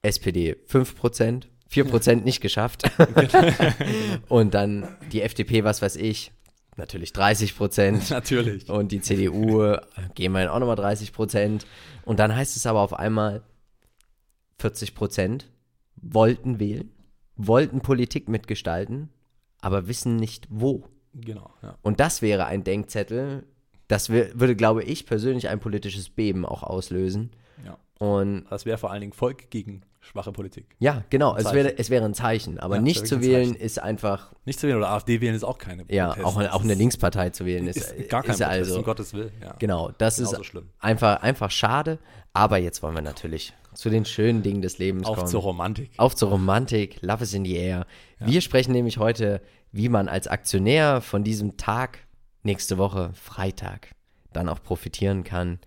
SPD 0.02 0.56
5%, 0.66 1.50
4% 1.74 2.24
nicht 2.24 2.42
geschafft. 2.42 2.84
und 4.30 4.54
dann 4.54 4.88
die 5.12 5.22
FDP, 5.22 5.64
was 5.64 5.82
weiß 5.82 5.96
ich, 5.96 6.32
natürlich 6.78 7.12
30%. 7.12 8.10
Natürlich. 8.12 8.70
Und 8.70 8.92
die 8.92 9.02
CDU 9.02 9.76
gehen 10.16 10.32
wir 10.32 10.54
auch 10.54 10.60
nochmal 10.60 10.76
30 10.76 11.14
Prozent. 11.14 11.66
Und 12.06 12.20
dann 12.20 12.36
heißt 12.36 12.56
es 12.56 12.66
aber 12.66 12.82
auf 12.82 12.94
einmal 12.94 13.44
40 14.60 14.96
Prozent 14.96 15.50
wollten 15.96 16.60
wählen, 16.60 16.92
wollten 17.36 17.82
Politik 17.82 18.28
mitgestalten, 18.28 19.10
aber 19.62 19.88
wissen 19.88 20.18
nicht 20.18 20.48
wo. 20.50 20.88
Genau, 21.14 21.54
ja. 21.62 21.78
Und 21.82 22.00
das 22.00 22.22
wäre 22.22 22.46
ein 22.46 22.64
Denkzettel, 22.64 23.46
das 23.88 24.10
würde, 24.10 24.56
glaube 24.56 24.84
ich, 24.84 25.06
persönlich 25.06 25.50
ein 25.50 25.60
politisches 25.60 26.10
Beben 26.10 26.46
auch 26.46 26.64
auslösen. 26.64 27.32
ja. 27.64 27.78
Und 28.00 28.46
Das 28.50 28.66
wäre 28.66 28.78
vor 28.78 28.92
allen 28.92 29.02
Dingen 29.02 29.14
Volk 29.14 29.50
gegen 29.50 29.84
schwache 30.04 30.32
Politik. 30.32 30.68
ja, 30.80 31.04
genau, 31.10 31.36
es 31.36 31.52
wäre, 31.54 31.78
es 31.78 31.90
wäre 31.90 32.06
ein 32.06 32.14
Zeichen. 32.14 32.60
Aber 32.60 32.76
Ja, 32.76 32.82
nicht 32.82 33.08
zu 33.08 33.22
wählen 33.22 33.54
Zeichen. 33.54 33.62
ist 33.66 33.80
einfach, 33.82 34.32
Nicht 34.46 34.60
zu 34.60 34.68
wählen 34.68 34.78
oder 34.78 34.90
AfD 34.90 35.22
wählen 35.22 35.34
ist 35.34 35.44
auch 35.44 35.58
keine 35.58 35.86
ja, 35.90 36.10
Protest. 36.10 36.26
auch, 36.28 36.42
Das 36.42 36.52
auch 36.52 36.64
eine 36.64 36.74
Linkspartei 36.74 37.30
zu 37.32 37.46
wählen 37.46 37.68
ist, 37.68 37.78
ist 37.78 38.10
gar 38.10 38.22
kein 38.22 38.32
ist 38.32 38.40
Protest, 38.42 38.60
also. 38.60 38.78
um 38.78 38.84
Gottes 38.84 39.14
Willen. 39.14 39.32
Ja. 39.42 39.56
Genau, 39.60 39.92
das 39.98 40.18
Genauso 40.18 40.38
ist 40.42 40.46
schlimm. 40.46 40.70
einfach, 40.80 41.22
einfach 41.24 41.50
schade. 41.52 42.00
Aber 42.34 42.58
jetzt 42.58 42.82
wollen 42.84 42.96
wir 42.96 43.02
natürlich 43.02 43.54
zu 43.74 43.90
den 43.90 44.06
schönen 44.06 44.44
Dingen 44.44 44.62
des 44.62 44.78
Lebens 44.78 45.06
Auf 45.08 45.16
kommen. 45.18 45.28
zur 45.28 45.42
Romantik. 45.42 45.92
Auf 45.98 46.16
zur 46.16 46.30
Romantik, 46.30 47.02
Love 47.02 47.24
is 47.24 47.34
in 47.34 47.46
the 47.46 47.56
air. 47.56 47.86
Wir 48.20 48.42
sprechen 48.42 48.72
nämlich 48.74 48.98
heute, 48.98 49.42
wie 49.72 49.90
man 49.90 50.08
als 50.08 50.28
Aktionär 50.28 51.02
von 51.02 51.24
diesem 51.24 51.58
Tag, 51.58 52.00
nächste 52.44 52.78
Woche, 52.78 53.12
Freitag, 53.14 53.92
dann 54.34 54.50
auch 54.50 54.62
profitieren 54.62 55.24
kann. 55.24 55.60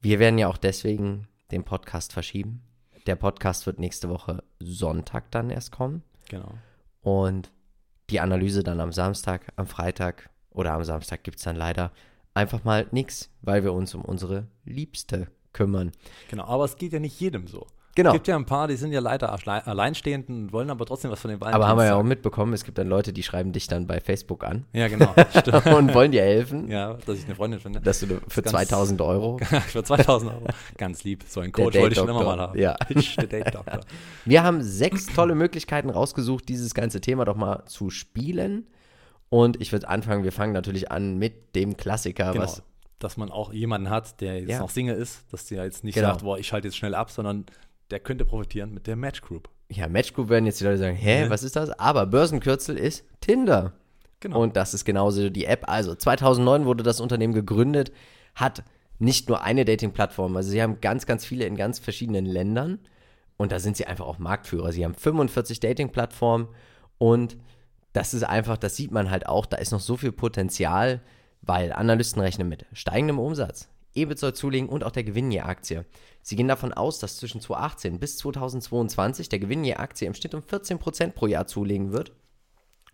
Wir 0.00 0.18
werden 0.18 0.38
ja 0.38 0.48
auch 0.48 0.56
deswegen 0.58 1.28
den 1.50 1.64
Podcast 1.64 2.12
verschieben. 2.12 2.62
Der 3.08 3.16
Podcast 3.16 3.64
wird 3.64 3.78
nächste 3.78 4.10
Woche 4.10 4.44
Sonntag 4.58 5.30
dann 5.30 5.48
erst 5.48 5.72
kommen. 5.72 6.02
Genau. 6.28 6.52
Und 7.00 7.50
die 8.10 8.20
Analyse 8.20 8.62
dann 8.62 8.80
am 8.80 8.92
Samstag, 8.92 9.50
am 9.56 9.66
Freitag 9.66 10.28
oder 10.50 10.74
am 10.74 10.84
Samstag 10.84 11.24
gibt 11.24 11.38
es 11.38 11.44
dann 11.44 11.56
leider 11.56 11.90
einfach 12.34 12.64
mal 12.64 12.86
nichts, 12.90 13.30
weil 13.40 13.64
wir 13.64 13.72
uns 13.72 13.94
um 13.94 14.02
unsere 14.02 14.46
Liebste 14.66 15.28
kümmern. 15.54 15.92
Genau, 16.28 16.44
aber 16.44 16.66
es 16.66 16.76
geht 16.76 16.92
ja 16.92 17.00
nicht 17.00 17.18
jedem 17.18 17.46
so. 17.46 17.66
Genau. 17.98 18.10
Es 18.10 18.14
gibt 18.14 18.28
ja 18.28 18.36
ein 18.36 18.46
paar, 18.46 18.68
die 18.68 18.76
sind 18.76 18.92
ja 18.92 19.00
leider 19.00 19.32
alle- 19.32 19.66
alleinstehend 19.66 20.28
und 20.28 20.52
wollen 20.52 20.70
aber 20.70 20.86
trotzdem 20.86 21.10
was 21.10 21.20
von 21.20 21.30
den 21.32 21.42
Aber 21.42 21.66
haben 21.66 21.78
wir 21.78 21.84
ja 21.84 21.96
auch 21.96 22.04
mitbekommen, 22.04 22.52
es 22.52 22.62
gibt 22.62 22.78
dann 22.78 22.86
Leute, 22.86 23.12
die 23.12 23.24
schreiben 23.24 23.50
dich 23.52 23.66
dann 23.66 23.88
bei 23.88 24.00
Facebook 24.00 24.44
an 24.44 24.64
Ja, 24.72 24.86
genau. 24.86 25.12
Stimmt. 25.36 25.66
und 25.74 25.92
wollen 25.94 26.12
dir 26.12 26.22
helfen, 26.22 26.68
ja, 26.70 26.94
dass 26.94 27.18
ich 27.18 27.24
eine 27.24 27.34
Freundin 27.34 27.58
finde. 27.58 27.80
dass 27.80 27.98
du 27.98 28.06
für 28.28 28.42
Ganz- 28.42 28.52
2000 28.52 29.00
Euro. 29.00 29.38
Für 29.66 29.82
2000 29.82 30.30
Euro. 30.32 30.44
Ganz 30.76 31.02
lieb. 31.02 31.24
So 31.26 31.40
ein 31.40 31.50
Coach 31.50 31.74
wollte 31.76 31.88
ich 31.94 31.98
schon 31.98 32.08
immer 32.08 32.22
mal 32.22 32.38
haben. 32.38 32.56
Ja. 32.56 32.76
Wir 34.24 34.42
haben 34.44 34.62
sechs 34.62 35.06
tolle 35.06 35.34
Möglichkeiten 35.34 35.90
rausgesucht, 35.90 36.48
dieses 36.48 36.74
ganze 36.74 37.00
Thema 37.00 37.24
doch 37.24 37.36
mal 37.36 37.64
zu 37.66 37.90
spielen. 37.90 38.66
Und 39.28 39.60
ich 39.60 39.72
würde 39.72 39.88
anfangen, 39.88 40.24
wir 40.24 40.32
fangen 40.32 40.52
natürlich 40.52 40.90
an 40.90 41.18
mit 41.18 41.54
dem 41.54 41.76
Klassiker, 41.76 42.32
Genau. 42.32 42.44
was 42.44 42.62
Dass 42.98 43.16
man 43.16 43.30
auch 43.30 43.52
jemanden 43.52 43.90
hat, 43.90 44.20
der 44.20 44.40
jetzt 44.40 44.50
Ja. 44.50 44.58
noch 44.60 44.70
Single 44.70 44.96
ist, 44.96 45.24
dass 45.32 45.46
der 45.46 45.64
jetzt 45.64 45.84
nicht 45.84 45.94
Genau. 45.94 46.08
sagt, 46.08 46.22
boah, 46.22 46.38
ich 46.38 46.46
schalte 46.46 46.68
jetzt 46.68 46.76
schnell 46.76 46.94
ab, 46.94 47.10
sondern 47.10 47.44
der 47.90 48.00
könnte 48.00 48.24
profitieren 48.24 48.72
mit 48.74 48.86
der 48.86 48.96
Match 48.96 49.20
Group. 49.22 49.48
ja, 49.70 49.86
Match 49.88 50.12
Group 50.14 50.28
werden 50.30 50.46
jetzt 50.46 50.60
die 50.60 50.64
Leute 50.64 50.78
sagen, 50.78 50.96
hä, 50.96 51.22
Ja. 51.24 51.30
was 51.30 51.42
ist 51.42 51.56
das? 51.56 51.70
Aber 51.78 52.06
Börsenkürzel 52.06 52.76
ist 52.78 53.04
Tinder. 53.20 53.74
Genau. 54.20 54.40
Und 54.42 54.56
das 54.56 54.74
ist 54.74 54.84
genauso 54.84 55.28
die 55.30 55.44
App. 55.44 55.68
Also 55.68 55.94
2009 55.94 56.64
wurde 56.64 56.82
das 56.82 57.00
Unternehmen 57.00 57.34
gegründet, 57.34 57.92
hat 58.34 58.64
nicht 58.98 59.28
nur 59.28 59.42
eine 59.44 59.64
Dating-Plattform, 59.64 60.36
also 60.36 60.50
sie 60.50 60.60
haben 60.62 60.80
ganz, 60.80 61.06
ganz 61.06 61.24
viele 61.24 61.44
in 61.44 61.54
ganz 61.56 61.78
verschiedenen 61.78 62.24
Ländern 62.26 62.80
und 63.36 63.52
da 63.52 63.60
sind 63.60 63.76
sie 63.76 63.86
einfach 63.86 64.06
auch 64.06 64.18
Marktführer. 64.18 64.72
Sie 64.72 64.84
haben 64.84 64.94
45 64.94 65.60
Dating-Plattformen 65.60 66.48
und 66.98 67.36
das 67.92 68.12
ist 68.12 68.24
einfach, 68.24 68.56
das 68.56 68.74
sieht 68.74 68.90
man 68.90 69.10
halt 69.10 69.26
auch, 69.26 69.46
da 69.46 69.56
ist 69.58 69.70
noch 69.70 69.78
so 69.80 69.96
viel 69.96 70.10
Potenzial, 70.12 71.00
weil 71.42 71.72
Analysten 71.72 72.20
rechnen 72.20 72.48
mit 72.48 72.66
steigendem 72.72 73.20
Umsatz, 73.20 73.68
EBIT 73.94 74.18
soll 74.18 74.34
zulegen 74.34 74.68
und 74.68 74.84
auch 74.84 74.90
der 74.90 75.04
Gewinn 75.04 75.30
je 75.30 75.40
Aktie. 75.40 75.84
Sie 76.22 76.36
gehen 76.36 76.48
davon 76.48 76.72
aus, 76.72 76.98
dass 76.98 77.16
zwischen 77.16 77.40
2018 77.40 77.98
bis 77.98 78.18
2022 78.18 79.28
der 79.28 79.38
Gewinn 79.38 79.64
je 79.64 79.74
Aktie 79.74 80.06
im 80.06 80.14
Schnitt 80.14 80.34
um 80.34 80.42
14% 80.42 81.12
pro 81.12 81.26
Jahr 81.26 81.46
zulegen 81.46 81.92
wird. 81.92 82.12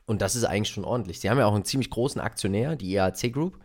Und 0.06 0.22
das 0.22 0.36
ist 0.36 0.44
eigentlich 0.44 0.72
schon 0.72 0.84
ordentlich. 0.84 1.20
Sie 1.20 1.30
haben 1.30 1.38
ja 1.38 1.46
auch 1.46 1.54
einen 1.54 1.64
ziemlich 1.64 1.90
großen 1.90 2.20
Aktionär, 2.20 2.76
die 2.76 2.94
EAC 2.94 3.32
Group. 3.32 3.58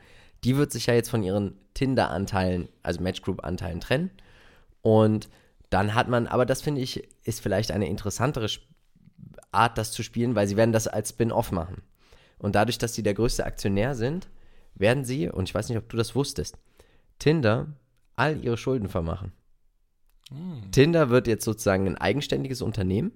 Die 0.43 0.55
wird 0.55 0.71
sich 0.71 0.85
ja 0.85 0.93
jetzt 0.93 1.09
von 1.09 1.21
ihren 1.21 1.57
Tinder-Anteilen, 1.73 2.69
also 2.81 3.01
Match 3.01 3.21
Group-Anteilen 3.21 3.81
trennen. 3.81 4.09
Und 4.81 5.29
dann 5.69 5.93
hat 5.93 6.07
man, 6.07 6.27
aber 6.27 6.45
das 6.45 6.61
finde 6.61 6.81
ich, 6.81 7.07
ist 7.23 7.41
vielleicht 7.41 7.71
eine 7.71 7.87
interessantere 7.87 8.47
Art, 9.51 9.77
das 9.77 9.91
zu 9.91 10.01
spielen, 10.01 10.35
weil 10.35 10.47
sie 10.47 10.57
werden 10.57 10.71
das 10.71 10.87
als 10.87 11.09
Spin-off 11.09 11.51
machen. 11.51 11.81
Und 12.37 12.55
dadurch, 12.55 12.77
dass 12.77 12.93
sie 12.93 13.03
der 13.03 13.13
größte 13.13 13.45
Aktionär 13.45 13.95
sind, 13.95 14.29
werden 14.75 15.03
sie, 15.03 15.29
und 15.29 15.49
ich 15.49 15.53
weiß 15.53 15.67
nicht, 15.69 15.77
ob 15.77 15.89
du 15.89 15.97
das 15.97 16.15
wusstest, 16.15 16.57
Tinder 17.19 17.67
all 18.15 18.43
ihre 18.43 18.57
Schulden 18.57 18.89
vermachen. 18.89 19.31
Tinder 20.71 21.09
wird 21.09 21.27
jetzt 21.27 21.43
sozusagen 21.43 21.87
ein 21.87 21.97
eigenständiges 21.97 22.61
Unternehmen, 22.61 23.11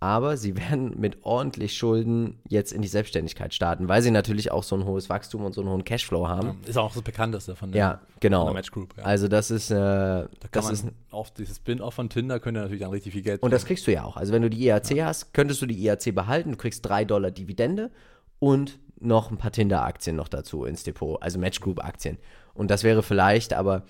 aber 0.00 0.36
sie 0.36 0.56
werden 0.70 0.98
mit 0.98 1.24
ordentlich 1.24 1.76
Schulden 1.76 2.40
jetzt 2.48 2.72
in 2.72 2.82
die 2.82 2.88
Selbstständigkeit 2.88 3.54
starten, 3.54 3.88
weil 3.88 4.02
sie 4.02 4.10
natürlich 4.10 4.50
auch 4.50 4.64
so 4.64 4.74
ein 4.76 4.84
hohes 4.84 5.08
Wachstum 5.08 5.44
und 5.44 5.54
so 5.54 5.60
einen 5.60 5.70
hohen 5.70 5.84
Cashflow 5.84 6.26
haben. 6.26 6.60
Ist 6.66 6.76
auch 6.76 6.92
das 6.92 7.02
bekannteste 7.02 7.54
von 7.54 7.70
der, 7.72 7.78
Ja, 7.78 8.00
genau. 8.20 8.44
der 8.44 8.54
Match 8.54 8.72
Group. 8.72 8.94
Ja. 8.96 9.04
Also 9.04 9.28
das 9.28 9.50
ist, 9.50 9.70
äh, 9.70 9.76
da 9.76 10.28
das 10.50 10.70
ist 10.70 10.86
auf 11.10 11.32
dieses 11.32 11.56
Spin-off 11.58 11.94
von 11.94 12.08
Tinder 12.08 12.40
könnte 12.40 12.60
natürlich 12.60 12.82
dann 12.82 12.90
richtig 12.90 13.12
viel 13.12 13.22
Geld 13.22 13.42
und 13.42 13.52
das 13.52 13.64
kriegst 13.64 13.86
du 13.86 13.92
ja 13.92 14.04
auch. 14.04 14.16
Also 14.16 14.32
wenn 14.32 14.42
du 14.42 14.50
die 14.50 14.64
IAC 14.64 15.02
hast, 15.04 15.32
könntest 15.32 15.62
du 15.62 15.66
die 15.66 15.78
IAC 15.80 16.12
behalten, 16.14 16.52
du 16.52 16.56
kriegst 16.56 16.84
3 16.88 17.04
Dollar 17.04 17.30
Dividende 17.30 17.90
und 18.40 18.78
noch 19.00 19.30
ein 19.30 19.36
paar 19.36 19.52
Tinder-Aktien 19.52 20.16
noch 20.16 20.26
dazu 20.26 20.64
ins 20.64 20.82
Depot, 20.82 21.22
also 21.22 21.38
Match 21.38 21.60
Group-Aktien. 21.60 22.18
Und 22.58 22.72
das 22.72 22.82
wäre 22.82 23.04
vielleicht, 23.04 23.52
aber 23.52 23.84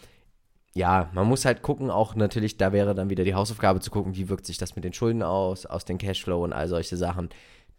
ja, 0.74 1.08
man 1.14 1.26
muss 1.26 1.46
halt 1.46 1.62
gucken, 1.62 1.90
auch 1.90 2.14
natürlich, 2.14 2.58
da 2.58 2.70
wäre 2.70 2.94
dann 2.94 3.08
wieder 3.08 3.24
die 3.24 3.34
Hausaufgabe 3.34 3.80
zu 3.80 3.90
gucken, 3.90 4.14
wie 4.14 4.28
wirkt 4.28 4.44
sich 4.44 4.58
das 4.58 4.76
mit 4.76 4.84
den 4.84 4.92
Schulden 4.92 5.22
aus, 5.22 5.64
aus 5.64 5.86
dem 5.86 5.96
Cashflow 5.96 6.44
und 6.44 6.52
all 6.52 6.68
solche 6.68 6.98
Sachen. 6.98 7.30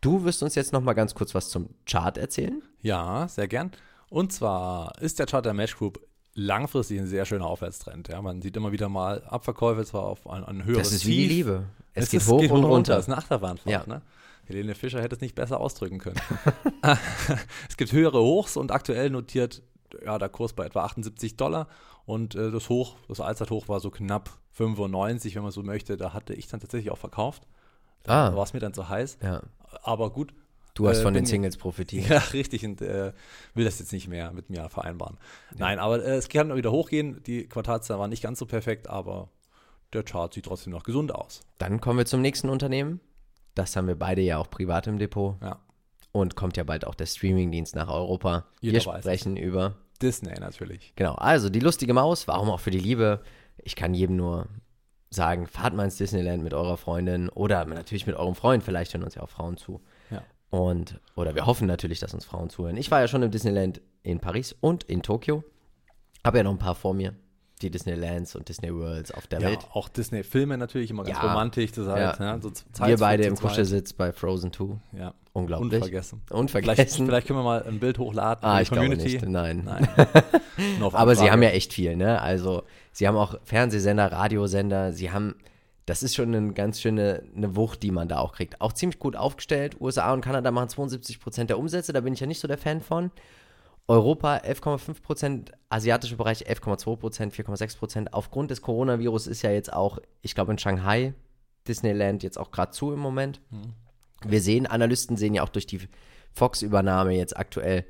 Du 0.02 0.24
wirst 0.24 0.42
uns 0.42 0.56
jetzt 0.56 0.74
noch 0.74 0.82
mal 0.82 0.94
ganz 0.94 1.14
kurz 1.14 1.36
was 1.36 1.50
zum 1.50 1.70
Chart 1.86 2.18
erzählen. 2.18 2.64
Ja, 2.82 3.28
sehr 3.28 3.48
gern. 3.48 3.70
Und 4.10 4.34
zwar 4.34 5.00
ist 5.00 5.20
der 5.20 5.28
Chart 5.28 5.46
der 5.46 5.54
Match 5.54 5.78
Group 5.78 6.00
langfristig 6.34 7.00
ein 7.00 7.06
sehr 7.06 7.26
schöner 7.26 7.46
Aufwärtstrend. 7.46 8.08
Ja, 8.08 8.20
man 8.24 8.42
sieht 8.42 8.58
immer 8.58 8.72
wieder 8.72 8.90
mal 8.90 9.22
Abverkäufe 9.26 9.86
zwar 9.86 10.06
auf 10.06 10.28
ein, 10.28 10.44
ein 10.44 10.66
höheres 10.66 10.90
Das 10.90 10.94
ist 10.94 11.06
wie 11.06 11.12
die 11.12 11.28
Tief. 11.28 11.30
Liebe. 11.30 11.64
Es, 11.94 12.06
Es 12.06 12.10
geht 12.10 12.26
hoch 12.26 12.42
geht 12.42 12.50
und 12.50 12.64
runter. 12.64 12.96
Das 12.96 13.06
ist 13.06 13.10
eine 13.10 13.18
Achterbahnfahrt. 13.20 13.88
Ja. 13.88 13.94
Ne? 13.94 14.02
Helene 14.46 14.74
Fischer 14.74 15.04
hätte 15.04 15.14
es 15.14 15.22
nicht 15.22 15.36
besser 15.36 15.60
ausdrücken 15.60 16.00
können. 16.00 16.20
es 17.70 17.78
gibt 17.78 17.92
höhere 17.92 18.20
Hochs 18.20 18.58
und 18.58 18.72
aktuell 18.72 19.12
notiert 19.12 19.62
ja, 20.04 20.18
der 20.18 20.30
Kurs 20.30 20.54
bei 20.54 20.66
etwa 20.66 20.84
78 20.84 21.38
Dollar 21.38 21.68
und 22.06 22.36
äh, 22.36 22.52
das 22.52 22.70
Hoch, 22.70 22.96
das 23.08 23.20
Allzeithoch 23.20 23.68
war 23.68 23.80
so 23.80 23.90
knapp 23.92 24.30
95, 24.54 25.36
wenn 25.36 25.44
man 25.44 25.52
so 25.52 25.64
möchte. 25.64 25.98
Da 25.98 26.14
hatte 26.14 26.34
ich 26.34 26.48
dann 26.48 26.60
tatsächlich 26.60 26.92
auch 26.92 26.98
verkauft. 26.98 27.44
Da 28.04 28.30
Ah. 28.30 28.36
war 28.36 28.44
es 28.44 28.54
mir 28.54 28.60
dann 28.60 28.74
zu 28.74 28.90
heiß. 28.90 29.18
Ja. 29.22 29.42
Aber 29.84 30.10
gut. 30.12 30.34
Du 30.76 30.88
hast 30.88 31.00
Äh, 31.00 31.04
von 31.04 31.14
den 31.14 31.26
Singles 31.26 31.58
profitiert. 31.58 32.08
Ja, 32.10 32.20
richtig. 32.34 32.66
Und 32.66 32.82
äh, 32.82 33.12
will 33.54 33.66
das 33.66 33.80
jetzt 33.80 33.92
nicht 33.92 34.08
mehr 34.08 34.32
mit 34.32 34.50
mir 34.50 34.70
vereinbaren. 34.70 35.18
Nein, 35.58 35.78
aber 35.80 36.04
äh, 36.04 36.16
es 36.16 36.30
kann 36.30 36.56
wieder 36.56 36.72
hochgehen. 36.72 37.22
Die 37.24 37.48
Quartalszahlen 37.48 38.00
waren 38.00 38.10
nicht 38.10 38.24
ganz 38.24 38.40
so 38.40 38.46
perfekt, 38.46 38.88
aber 38.90 39.30
der 39.94 40.04
Chart 40.04 40.34
sieht 40.34 40.46
trotzdem 40.46 40.72
noch 40.72 40.84
gesund 40.84 41.14
aus. 41.14 41.42
Dann 41.58 41.82
kommen 41.82 41.98
wir 42.00 42.06
zum 42.06 42.22
nächsten 42.22 42.50
Unternehmen. 42.50 43.00
Das 43.56 43.76
haben 43.76 43.88
wir 43.88 43.98
beide 43.98 44.22
ja 44.22 44.38
auch 44.38 44.50
privat 44.50 44.88
im 44.88 45.00
Depot. 45.00 45.36
Ja. 45.42 45.60
Und 46.12 46.36
kommt 46.36 46.58
ja 46.58 46.64
bald 46.64 46.86
auch 46.86 46.96
der 46.96 47.06
Streamingdienst 47.06 47.76
nach 47.76 47.88
Europa. 47.88 48.46
Jeder 48.62 48.80
wir 48.80 48.94
weiß 48.94 49.04
sprechen 49.04 49.38
über. 49.38 49.76
Disney 50.02 50.34
natürlich. 50.40 50.94
Genau, 50.96 51.16
also 51.16 51.50
die 51.50 51.60
lustige 51.60 51.94
Maus, 51.94 52.28
warum 52.28 52.50
auch 52.50 52.60
für 52.60 52.72
die 52.72 52.80
Liebe? 52.80 53.22
Ich 53.58 53.76
kann 53.76 53.94
jedem 53.94 54.16
nur 54.16 54.48
sagen, 55.10 55.48
fahrt 55.48 55.74
mal 55.74 55.86
ins 55.86 55.98
Disneyland 55.98 56.44
mit 56.44 56.54
eurer 56.54 56.78
Freundin 56.78 57.30
oder 57.30 57.66
natürlich 57.66 58.08
mit 58.08 58.16
eurem 58.16 58.36
Freund, 58.36 58.64
vielleicht 58.64 58.94
hören 58.94 59.04
uns 59.04 59.16
ja 59.16 59.24
auch 59.24 59.30
Frauen 59.30 59.58
zu. 59.58 59.82
Ja. 60.10 60.24
Und, 60.50 61.00
oder 61.16 61.36
wir 61.36 61.46
hoffen 61.46 61.68
natürlich, 61.68 62.00
dass 62.00 62.14
uns 62.14 62.26
Frauen 62.26 62.50
zuhören. 62.50 62.78
Ich 62.78 62.90
war 62.92 63.02
ja 63.02 63.08
schon 63.08 63.24
im 63.24 63.32
Disneyland 63.32 63.82
in 64.04 64.20
Paris 64.20 64.56
und 64.60 64.84
in 64.84 65.02
Tokio. 65.02 65.44
Habe 66.24 66.38
ja 66.38 66.44
noch 66.44 66.52
ein 66.52 66.60
paar 66.60 66.76
vor 66.76 66.94
mir. 66.94 67.14
Die 67.62 67.70
Disneylands 67.70 68.36
und 68.36 68.48
Disney 68.48 68.74
Worlds 68.74 69.12
auf 69.12 69.28
der 69.28 69.42
Ja, 69.42 69.50
Welt. 69.50 69.60
auch 69.74 69.90
Disney-Filme 69.90 70.58
natürlich 70.58 70.92
immer 70.92 71.04
ganz 71.04 71.18
Ja. 71.18 71.28
romantisch. 71.28 71.74
Das 71.74 71.88
halt, 71.88 72.20
Ja. 72.20 72.36
ja. 72.36 72.40
so 72.42 72.52
Wir 72.86 72.98
beide 72.98 73.24
im. 73.24 73.36
Kuschelsitz 73.36 73.92
bei 73.92 74.14
Frozen 74.14 74.54
2. 74.54 74.78
Ja. 74.98 75.14
Unglaublich. 75.34 75.74
Unvergessen. 75.74 76.22
Unvergessen. 76.30 76.76
Vielleicht, 76.76 76.96
vielleicht 76.96 77.28
können 77.28 77.40
wir 77.40 77.44
mal 77.44 77.64
ein 77.64 77.80
Bild 77.80 77.98
hochladen 78.00 78.44
ah, 78.46 78.62
ich 78.62 78.70
die 78.70 78.76
glaube 78.76 78.88
Community. 78.90 79.14
nicht. 79.18 79.28
Nein. 79.28 79.64
Nein. 79.66 79.88
Aber 80.94 81.16
sie 81.16 81.30
haben 81.30 81.44
ja 81.44 81.50
echt 81.50 81.74
viel, 81.74 81.96
ne? 81.96 82.22
Also, 82.22 82.64
sie 82.92 83.08
haben 83.08 83.16
auch 83.18 83.36
Fernsehsender, 83.44 84.12
Radiosender, 84.12 84.92
sie 84.94 85.12
haben, 85.12 85.36
das 85.86 86.02
ist 86.04 86.16
schon 86.16 86.34
eine 86.34 86.54
ganz 86.54 86.80
schöne 86.82 87.24
eine 87.36 87.56
Wucht, 87.56 87.84
die 87.84 87.92
man 87.92 88.08
da 88.08 88.20
auch 88.20 88.34
kriegt. 88.34 88.60
Auch 88.62 88.74
ziemlich 88.74 89.00
gut 89.00 89.16
aufgestellt. 89.16 89.78
USA 89.80 90.14
und 90.14 90.22
Kanada 90.22 90.52
machen 90.52 90.70
72 90.70 91.20
Prozent 91.20 91.50
der 91.50 91.60
Umsätze, 91.60 91.94
da 91.94 92.02
bin 92.02 92.14
ich 92.14 92.20
ja 92.22 92.28
nicht 92.28 92.40
so 92.40 92.48
der 92.48 92.58
Fan 92.58 92.82
von. 92.82 93.12
Europa 93.90 94.38
11,5 94.38 95.02
Prozent, 95.02 95.52
asiatische 95.70 96.16
Bereich 96.16 96.48
11,2 96.48 96.96
Prozent, 96.98 97.34
4,6 97.34 97.78
Prozent. 97.80 98.14
Aufgrund 98.14 98.52
des 98.52 98.62
Coronavirus 98.62 99.26
ist 99.26 99.42
ja 99.42 99.50
jetzt 99.50 99.74
auch, 99.74 99.98
ich 100.22 100.36
glaube 100.36 100.52
in 100.52 100.60
Shanghai, 100.60 101.16
Disneyland 101.68 102.22
jetzt 102.22 102.38
auch 102.38 102.52
gerade 102.52 102.72
zu 102.72 102.94
im 102.94 103.00
Moment. 103.00 103.42
Mhm. 103.50 103.74
Wir 104.24 104.42
sehen, 104.42 104.68
Analysten 104.68 105.18
sehen 105.18 105.34
ja 105.34 105.42
auch 105.42 105.50
durch 105.50 105.66
die 105.66 105.82
Fox-Übernahme 106.34 107.16
jetzt 107.16 107.36
aktuell, 107.36 107.84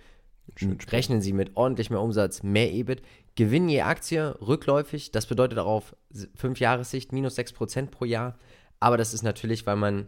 rechnen 0.90 1.22
sie 1.22 1.34
mit 1.34 1.58
ordentlich 1.58 1.90
mehr 1.90 2.02
Umsatz, 2.02 2.44
mehr 2.44 2.72
EBIT. 2.72 3.02
Gewinn 3.36 3.68
je 3.68 3.82
Aktie 3.82 4.38
rückläufig, 4.40 5.12
das 5.12 5.26
bedeutet 5.26 5.60
auch 5.60 5.68
auf 5.68 5.96
5 6.36 6.62
Jahressicht 6.62 7.12
minus 7.12 7.36
6 7.36 7.52
Prozent 7.52 7.92
pro 7.92 8.06
Jahr. 8.06 8.38
Aber 8.80 8.96
das 8.96 9.14
ist 9.14 9.24
natürlich, 9.24 9.66
weil 9.66 9.76
man 9.76 10.08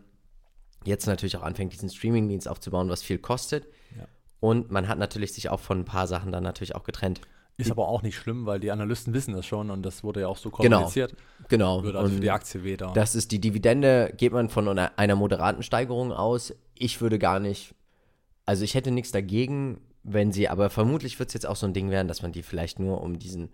jetzt 0.86 1.06
natürlich 1.06 1.36
auch 1.36 1.43
anfängt, 1.43 1.73
diesen 1.73 1.89
Streamingdienst 1.89 2.47
aufzubauen, 2.47 2.88
was 2.88 3.04
viel 3.04 3.17
kostet. 3.17 3.67
Und 4.41 4.71
man 4.71 4.89
hat 4.89 4.97
natürlich 4.99 5.32
sich 5.34 5.49
auch 5.49 5.60
von 5.62 5.80
ein 5.80 5.86
paar 5.86 6.08
Sachen 6.08 6.34
dann 6.34 6.43
natürlich 6.43 6.75
auch 6.75 6.84
getrennt. 6.84 7.21
Ist 7.58 7.69
aber 7.69 7.88
auch 7.88 8.01
nicht 8.01 8.15
schlimm, 8.15 8.47
weil 8.47 8.60
die 8.60 8.71
Analysten 8.71 9.13
wissen 9.13 9.36
das 9.36 9.45
schon 9.45 9.69
und 9.69 9.84
das 9.84 10.04
wurde 10.04 10.21
ja 10.21 10.27
auch 10.27 10.38
so 10.38 10.49
Genau. 10.49 10.77
kommuniziert. 10.77 11.15
Genau. 11.47 11.84
Würde 11.84 11.99
also 11.99 12.15
für 12.15 12.19
die 12.19 12.32
Aktie 12.32 12.63
weder. 12.63 12.91
Das 12.93 13.13
ist 13.13 13.32
die 13.32 13.39
Dividende, 13.39 14.12
geht 14.17 14.32
man 14.34 14.49
von 14.49 14.67
einer, 14.67 14.91
einer 14.97 15.15
moderaten 15.15 15.62
Steigerung 15.62 16.12
aus. 16.12 16.54
Ich 16.75 17.01
würde 17.01 17.19
gar 17.19 17.39
nicht, 17.39 17.75
also 18.47 18.63
ich 18.63 18.73
hätte 18.73 18.89
nichts 18.89 19.12
dagegen, 19.12 19.80
wenn 20.04 20.32
sie, 20.32 20.49
aber 20.49 20.71
vermutlich 20.71 21.19
wird 21.19 21.30
es 21.30 21.34
jetzt 21.36 21.45
auch 21.45 21.56
so 21.56 21.67
ein 21.67 21.73
Ding 21.73 21.91
werden, 21.91 22.08
dass 22.08 22.23
man 22.23 22.32
die 22.32 22.41
vielleicht 22.41 22.80
nur 22.80 23.01
um 23.01 23.19
diesen, 23.19 23.49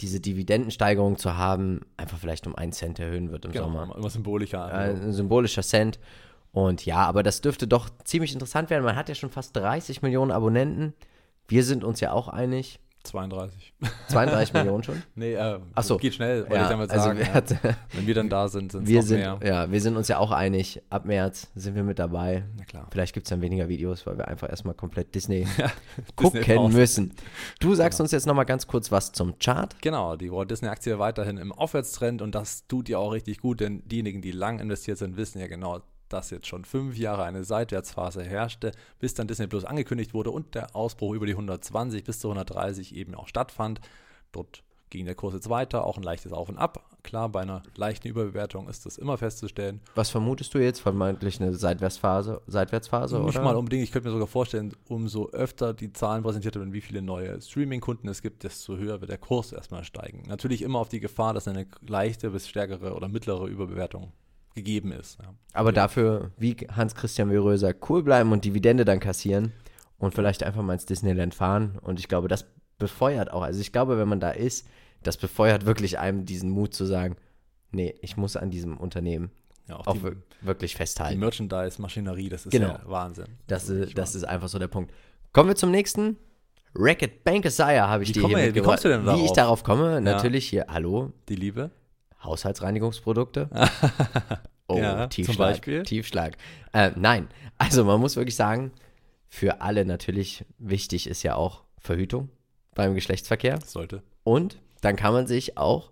diese 0.00 0.20
Dividendensteigerung 0.20 1.18
zu 1.18 1.36
haben, 1.36 1.80
einfach 1.98 2.16
vielleicht 2.16 2.46
um 2.46 2.54
einen 2.54 2.72
Cent 2.72 2.98
erhöhen 2.98 3.30
wird 3.32 3.44
im 3.44 3.52
genau, 3.52 3.64
Sommer. 3.66 3.94
immer 3.96 4.08
symbolischer. 4.10 4.66
Äh, 4.68 4.72
Also, 4.72 5.02
ein 5.02 5.12
symbolischer 5.12 5.62
Cent. 5.62 5.98
Und 6.56 6.86
ja, 6.86 7.04
aber 7.04 7.22
das 7.22 7.42
dürfte 7.42 7.68
doch 7.68 7.90
ziemlich 8.04 8.32
interessant 8.32 8.70
werden. 8.70 8.82
Man 8.82 8.96
hat 8.96 9.10
ja 9.10 9.14
schon 9.14 9.28
fast 9.28 9.54
30 9.56 10.00
Millionen 10.00 10.30
Abonnenten. 10.30 10.94
Wir 11.48 11.62
sind 11.62 11.84
uns 11.84 12.00
ja 12.00 12.12
auch 12.12 12.28
einig. 12.28 12.80
32. 13.04 13.74
32 14.08 14.54
Millionen 14.54 14.82
schon. 14.82 15.02
Nee, 15.14 15.34
äh, 15.34 15.60
Ach 15.74 15.82
so. 15.82 15.94
das 15.96 16.00
geht 16.00 16.14
schnell, 16.14 16.40
wollte 16.44 16.54
Ja, 16.54 16.62
ich 16.62 16.68
damit 16.70 16.90
also 16.90 17.04
sagen. 17.04 17.18
wir, 17.18 17.26
ja. 17.26 17.34
hat, 17.34 17.50
Wenn 17.92 18.06
wir 18.06 18.14
dann 18.14 18.30
da 18.30 18.48
sind, 18.48 18.72
sind 18.72 18.88
es 18.90 19.10
mehr. 19.10 19.38
ja, 19.44 19.70
wir 19.70 19.80
sind 19.82 19.98
uns 19.98 20.08
ja 20.08 20.16
auch 20.18 20.30
einig. 20.32 20.80
Ab 20.88 21.04
März 21.04 21.48
sind 21.54 21.74
wir 21.76 21.82
mit 21.84 21.98
dabei. 21.98 22.44
Na 22.56 22.64
klar. 22.64 22.88
Vielleicht 22.90 23.12
gibt 23.12 23.26
es 23.26 23.28
dann 23.30 23.42
weniger 23.42 23.68
Videos, 23.68 24.06
weil 24.06 24.16
wir 24.16 24.26
einfach 24.26 24.48
erstmal 24.48 24.74
komplett 24.74 25.14
Disney 25.14 25.40
Disney 25.46 25.70
gucken 26.16 26.42
Pause. 26.42 26.74
müssen. 26.74 27.14
Du 27.60 27.74
sagst 27.74 28.00
uns 28.00 28.12
jetzt 28.12 28.26
nochmal 28.26 28.46
ganz 28.46 28.66
kurz 28.66 28.90
was 28.90 29.12
zum 29.12 29.38
Chart. 29.38 29.76
Genau, 29.82 30.16
die 30.16 30.32
Walt 30.32 30.50
Disney 30.50 30.68
Aktie 30.68 30.98
weiterhin 30.98 31.36
im 31.36 31.52
Aufwärtstrend 31.52 32.22
und 32.22 32.34
das 32.34 32.66
tut 32.66 32.88
ja 32.88 32.96
auch 32.96 33.10
richtig 33.12 33.40
gut, 33.40 33.60
denn 33.60 33.86
diejenigen, 33.86 34.22
die 34.22 34.32
lang 34.32 34.58
investiert 34.58 34.96
sind, 34.96 35.18
wissen 35.18 35.38
ja 35.38 35.48
genau, 35.48 35.80
dass 36.08 36.30
jetzt 36.30 36.46
schon 36.46 36.64
fünf 36.64 36.96
Jahre 36.96 37.24
eine 37.24 37.44
Seitwärtsphase 37.44 38.22
herrschte, 38.22 38.72
bis 38.98 39.14
dann 39.14 39.28
Disney 39.28 39.46
Plus 39.46 39.64
angekündigt 39.64 40.14
wurde 40.14 40.30
und 40.30 40.54
der 40.54 40.74
Ausbruch 40.74 41.14
über 41.14 41.26
die 41.26 41.32
120 41.32 42.04
bis 42.04 42.20
zu 42.20 42.28
130 42.28 42.94
eben 42.94 43.14
auch 43.14 43.28
stattfand. 43.28 43.80
Dort 44.32 44.62
ging 44.90 45.06
der 45.06 45.14
Kurs 45.14 45.34
jetzt 45.34 45.50
weiter, 45.50 45.84
auch 45.84 45.96
ein 45.96 46.02
leichtes 46.02 46.32
Auf 46.32 46.48
und 46.48 46.58
Ab. 46.58 46.84
Klar, 47.02 47.28
bei 47.28 47.42
einer 47.42 47.62
leichten 47.76 48.08
Überbewertung 48.08 48.68
ist 48.68 48.84
das 48.84 48.98
immer 48.98 49.16
festzustellen. 49.16 49.80
Was 49.94 50.10
vermutest 50.10 50.52
du 50.54 50.58
jetzt? 50.58 50.80
Vermeintlich 50.80 51.40
eine 51.40 51.54
Seitwärtsphase, 51.54 52.42
Seitwärtsphase 52.48 53.18
Nicht 53.20 53.36
oder? 53.36 53.44
mal 53.44 53.56
unbedingt, 53.56 53.84
ich 53.84 53.92
könnte 53.92 54.08
mir 54.08 54.12
sogar 54.12 54.26
vorstellen, 54.26 54.74
umso 54.88 55.28
öfter 55.30 55.72
die 55.72 55.92
Zahlen 55.92 56.24
präsentiert 56.24 56.56
werden, 56.56 56.72
wie 56.72 56.80
viele 56.80 57.02
neue 57.02 57.40
Streaming-Kunden 57.40 58.08
es 58.08 58.22
gibt, 58.22 58.42
desto 58.42 58.76
höher 58.76 59.00
wird 59.00 59.10
der 59.10 59.18
Kurs 59.18 59.52
erstmal 59.52 59.84
steigen. 59.84 60.24
Natürlich 60.26 60.62
immer 60.62 60.80
auf 60.80 60.88
die 60.88 61.00
Gefahr, 61.00 61.32
dass 61.32 61.46
eine 61.46 61.66
leichte 61.86 62.30
bis 62.30 62.48
stärkere 62.48 62.94
oder 62.94 63.08
mittlere 63.08 63.46
Überbewertung 63.46 64.12
gegeben 64.56 64.90
ist. 64.90 65.18
Ja. 65.22 65.32
Aber 65.52 65.70
dafür, 65.70 66.32
wie 66.36 66.54
Hans-Christian 66.74 67.30
sagt, 67.58 67.88
cool 67.88 68.02
bleiben 68.02 68.32
und 68.32 68.44
Dividende 68.44 68.84
dann 68.84 68.98
kassieren 68.98 69.52
und 69.98 70.14
vielleicht 70.14 70.42
einfach 70.42 70.62
mal 70.62 70.72
ins 70.72 70.86
Disneyland 70.86 71.34
fahren. 71.34 71.78
Und 71.80 72.00
ich 72.00 72.08
glaube, 72.08 72.26
das 72.26 72.46
befeuert 72.78 73.30
auch. 73.30 73.42
Also 73.42 73.60
ich 73.60 73.70
glaube, 73.70 73.96
wenn 73.98 74.08
man 74.08 74.18
da 74.20 74.30
ist, 74.30 74.66
das 75.02 75.16
befeuert 75.16 75.64
wirklich 75.66 75.98
einem 76.00 76.24
diesen 76.24 76.50
Mut 76.50 76.74
zu 76.74 76.84
sagen, 76.86 77.16
nee, 77.70 77.94
ich 78.00 78.16
muss 78.16 78.36
an 78.36 78.50
diesem 78.50 78.76
Unternehmen 78.76 79.30
Ja, 79.68 79.76
auch 79.76 79.86
auch 79.86 79.92
die, 79.94 80.02
wir- 80.02 80.16
wirklich 80.40 80.72
die 80.72 80.76
festhalten. 80.78 81.20
Merchandise-Maschinerie, 81.20 82.28
das 82.28 82.46
ist 82.46 82.52
Genau. 82.52 82.68
ja 82.68 82.80
Wahnsinn. 82.86 83.26
Das, 83.46 83.68
wirklich 83.68 83.90
ist, 83.90 83.98
das 83.98 84.14
ist 84.14 84.24
einfach 84.24 84.48
so 84.48 84.58
der 84.58 84.68
Punkt. 84.68 84.92
Kommen 85.32 85.48
wir 85.50 85.56
zum 85.56 85.70
nächsten. 85.70 86.16
Racket 86.74 87.24
Bankesire 87.24 87.88
habe 87.88 88.02
ich 88.02 88.10
Wie 88.10 88.12
dir 88.14 88.20
komm- 88.22 88.36
hier 88.36 88.54
wie 88.54 88.60
kommst 88.60 88.84
du 88.84 88.88
denn 88.88 89.04
Wie 89.06 89.10
ich 89.24 89.32
darauf? 89.32 89.62
darauf 89.62 89.64
komme? 89.64 90.00
Natürlich 90.02 90.46
hier, 90.48 90.66
hallo. 90.68 91.12
Die 91.28 91.36
Liebe? 91.36 91.70
Haushaltsreinigungsprodukte. 92.26 93.48
oh, 94.68 94.78
Ja, 94.78 95.06
Tiefschlag. 95.06 95.62
Tiefschlag. 95.84 96.36
Äh, 96.72 96.90
nein, 96.96 97.28
also 97.58 97.84
man 97.84 98.00
muss 98.00 98.16
wirklich 98.16 98.36
sagen, 98.36 98.72
für 99.28 99.60
alle 99.60 99.84
natürlich 99.84 100.44
wichtig 100.58 101.06
ist 101.06 101.22
ja 101.22 101.34
auch 101.34 101.64
Verhütung 101.78 102.30
beim 102.74 102.94
Geschlechtsverkehr. 102.94 103.60
Sollte. 103.60 104.02
Und 104.24 104.58
dann 104.80 104.96
kann 104.96 105.12
man 105.12 105.26
sich 105.26 105.56
auch 105.56 105.90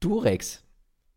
Durex 0.00 0.62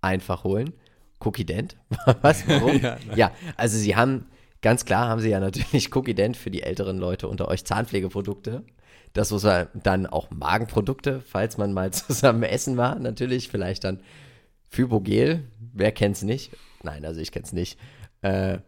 einfach 0.02 0.44
holen. 0.44 0.74
Cookie 1.20 1.46
Dent. 1.46 1.78
Was? 2.22 2.48
Warum? 2.48 2.80
Ja, 2.82 2.98
ja, 3.16 3.32
also 3.56 3.78
sie 3.78 3.96
haben, 3.96 4.28
ganz 4.62 4.86
klar 4.86 5.10
haben 5.10 5.20
sie 5.20 5.30
ja 5.30 5.40
natürlich 5.40 5.96
Cookie 5.96 6.14
Dent 6.14 6.38
für 6.38 6.52
die 6.52 6.64
älteren 6.64 6.98
Leute 6.98 7.28
unter 7.28 7.48
euch 7.48 7.66
Zahnpflegeprodukte. 7.66 8.64
Das 9.14 9.32
muss 9.32 9.44
man 9.44 9.68
dann 9.74 10.06
auch 10.06 10.30
Magenprodukte, 10.30 11.22
falls 11.22 11.58
man 11.58 11.74
mal 11.74 11.92
zusammen 11.92 12.44
essen 12.44 12.78
war, 12.78 12.96
natürlich. 13.00 13.50
Vielleicht 13.50 13.84
dann 13.84 14.00
Fibogel. 14.70 15.44
Wer 15.74 15.92
kennt's 15.92 16.24
nicht? 16.24 16.52
Nein, 16.84 17.06
also 17.06 17.20
ich 17.20 17.32
kenn's 17.32 17.54
nicht. 17.54 17.80
Äh, 18.22 18.60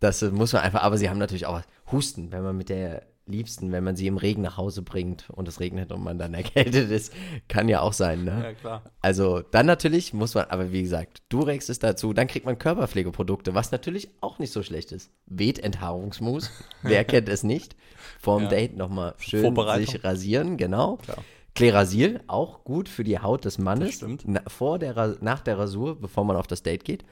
das 0.00 0.22
muss 0.22 0.52
man 0.52 0.62
einfach, 0.62 0.82
aber 0.82 0.98
sie 0.98 1.08
haben 1.08 1.18
natürlich 1.18 1.46
auch 1.46 1.62
Husten, 1.90 2.32
wenn 2.32 2.42
man 2.42 2.56
mit 2.56 2.68
der 2.68 3.02
Liebsten, 3.26 3.70
wenn 3.70 3.84
man 3.84 3.94
sie 3.94 4.08
im 4.08 4.16
Regen 4.16 4.42
nach 4.42 4.56
Hause 4.56 4.82
bringt 4.82 5.30
und 5.30 5.46
es 5.46 5.60
regnet 5.60 5.92
und 5.92 6.02
man 6.02 6.18
dann 6.18 6.34
erkältet 6.34 6.90
ist, 6.90 7.12
kann 7.48 7.68
ja 7.68 7.80
auch 7.80 7.92
sein, 7.92 8.24
ne? 8.24 8.40
Ja, 8.42 8.52
klar. 8.54 8.82
Also 9.00 9.42
dann 9.42 9.66
natürlich 9.66 10.12
muss 10.12 10.34
man, 10.34 10.46
aber 10.46 10.72
wie 10.72 10.82
gesagt, 10.82 11.22
Durex 11.28 11.68
ist 11.68 11.84
dazu, 11.84 12.12
dann 12.12 12.26
kriegt 12.26 12.46
man 12.46 12.58
Körperpflegeprodukte, 12.58 13.54
was 13.54 13.70
natürlich 13.70 14.10
auch 14.20 14.38
nicht 14.40 14.52
so 14.52 14.62
schlecht 14.64 14.90
ist. 14.90 15.10
Wehtenthaarungsmus, 15.26 16.50
wer 16.82 17.04
kennt 17.04 17.28
es 17.28 17.44
nicht? 17.44 17.76
Vorm 18.20 18.44
Ja. 18.44 18.48
Date 18.48 18.76
nochmal 18.76 19.14
schön 19.18 19.54
sich 19.76 20.02
rasieren, 20.02 20.56
genau. 20.56 20.96
Klar. 20.96 21.18
Klerasil, 21.54 22.20
auch 22.26 22.64
gut 22.64 22.88
für 22.88 23.04
die 23.04 23.18
Haut 23.18 23.44
des 23.44 23.58
Mannes. 23.58 24.04
Na, 24.24 24.40
vor 24.46 24.78
der, 24.78 25.16
nach 25.20 25.40
der 25.40 25.58
Rasur, 25.58 26.00
bevor 26.00 26.24
man 26.24 26.36
auf 26.36 26.46
das 26.46 26.62
Date 26.62 26.84
geht. 26.84 27.04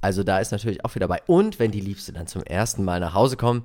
Also 0.00 0.22
da 0.22 0.38
ist 0.38 0.50
natürlich 0.52 0.84
auch 0.84 0.94
wieder 0.94 1.08
bei. 1.08 1.22
Und 1.26 1.58
wenn 1.58 1.70
die 1.70 1.80
Liebste 1.80 2.12
dann 2.12 2.26
zum 2.26 2.42
ersten 2.42 2.84
Mal 2.84 3.00
nach 3.00 3.14
Hause 3.14 3.36
kommt, 3.36 3.64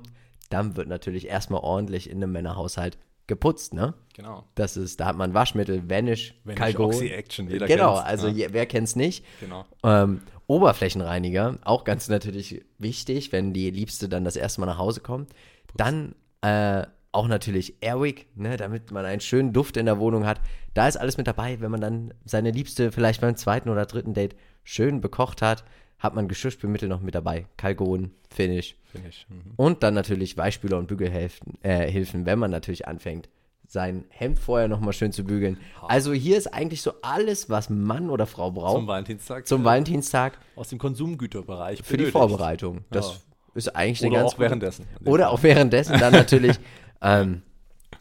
dann 0.50 0.76
wird 0.76 0.88
natürlich 0.88 1.26
erstmal 1.26 1.60
ordentlich 1.60 2.08
in 2.08 2.18
einem 2.18 2.32
Männerhaushalt 2.32 2.98
geputzt, 3.26 3.72
ne? 3.74 3.94
Genau. 4.14 4.44
Das 4.54 4.76
ist, 4.76 5.00
da 5.00 5.06
hat 5.06 5.16
man 5.16 5.32
Waschmittel, 5.32 5.88
Vanish, 5.88 6.34
Vanish 6.44 6.58
Calgon. 6.58 6.86
Oxy-Action, 6.86 7.48
jeder 7.48 7.66
Genau, 7.66 7.94
kennt's, 7.94 8.08
also 8.08 8.26
ne? 8.26 8.34
je, 8.34 8.48
wer 8.50 8.66
kennt's 8.66 8.96
nicht? 8.96 9.24
Genau. 9.40 9.64
Ähm, 9.82 10.22
Oberflächenreiniger, 10.48 11.58
auch 11.64 11.84
ganz 11.84 12.08
natürlich 12.08 12.64
wichtig, 12.78 13.32
wenn 13.32 13.52
die 13.54 13.70
Liebste 13.70 14.08
dann 14.08 14.24
das 14.24 14.36
erste 14.36 14.60
Mal 14.60 14.66
nach 14.66 14.78
Hause 14.78 15.00
kommt. 15.00 15.30
Dann 15.76 16.14
äh, 16.42 16.84
auch 17.12 17.28
natürlich 17.28 17.74
Airwick, 17.82 18.26
ne, 18.36 18.56
damit 18.56 18.90
man 18.90 19.04
einen 19.04 19.20
schönen 19.20 19.52
Duft 19.52 19.76
in 19.76 19.86
der 19.86 19.98
Wohnung 19.98 20.26
hat. 20.26 20.40
Da 20.74 20.88
ist 20.88 20.96
alles 20.96 21.18
mit 21.18 21.26
dabei, 21.26 21.60
wenn 21.60 21.70
man 21.70 21.80
dann 21.80 22.14
seine 22.24 22.50
Liebste 22.50 22.90
vielleicht 22.90 23.20
beim 23.20 23.36
zweiten 23.36 23.68
oder 23.68 23.84
dritten 23.86 24.14
Date 24.14 24.34
schön 24.64 25.00
bekocht 25.00 25.42
hat, 25.42 25.64
hat 25.98 26.14
man 26.14 26.26
Geschirrspülmittel 26.26 26.88
noch 26.88 27.00
mit 27.00 27.14
dabei. 27.14 27.46
Kalgon, 27.56 28.10
Finish. 28.30 28.76
Finde 28.84 29.08
ich. 29.10 29.26
Mhm. 29.28 29.52
Und 29.56 29.82
dann 29.82 29.94
natürlich 29.94 30.36
Weichspüler 30.36 30.78
und 30.78 30.88
Bügelhilfen, 30.88 31.58
äh, 31.62 31.88
Hilfen, 31.90 32.26
wenn 32.26 32.38
man 32.38 32.50
natürlich 32.50 32.88
anfängt, 32.88 33.28
sein 33.68 34.04
Hemd 34.10 34.38
vorher 34.38 34.68
nochmal 34.68 34.92
schön 34.92 35.12
zu 35.12 35.24
bügeln. 35.24 35.58
Also 35.86 36.12
hier 36.12 36.36
ist 36.36 36.52
eigentlich 36.52 36.82
so 36.82 36.92
alles, 37.02 37.48
was 37.48 37.70
Mann 37.70 38.10
oder 38.10 38.26
Frau 38.26 38.50
braucht 38.50 38.76
Zum 38.76 38.86
Valentinstag. 38.86 39.46
zum 39.46 39.64
Valentinstag 39.64 40.38
Aus 40.56 40.68
dem 40.68 40.78
Konsumgüterbereich. 40.78 41.78
für 41.78 41.84
die 41.96 42.04
benötigt. 42.04 42.12
Vorbereitung. 42.12 42.84
Das 42.90 43.12
Ja. 43.12 43.31
Ist 43.54 43.74
eigentlich 43.76 44.02
eine 44.02 44.12
Oder 44.12 44.20
ganz 44.20 44.34
auch 44.34 44.38
währenddessen. 44.38 44.86
Oder 45.04 45.30
auch 45.30 45.42
währenddessen 45.42 45.98
dann 45.98 46.12
natürlich, 46.12 46.56
ähm, 47.02 47.42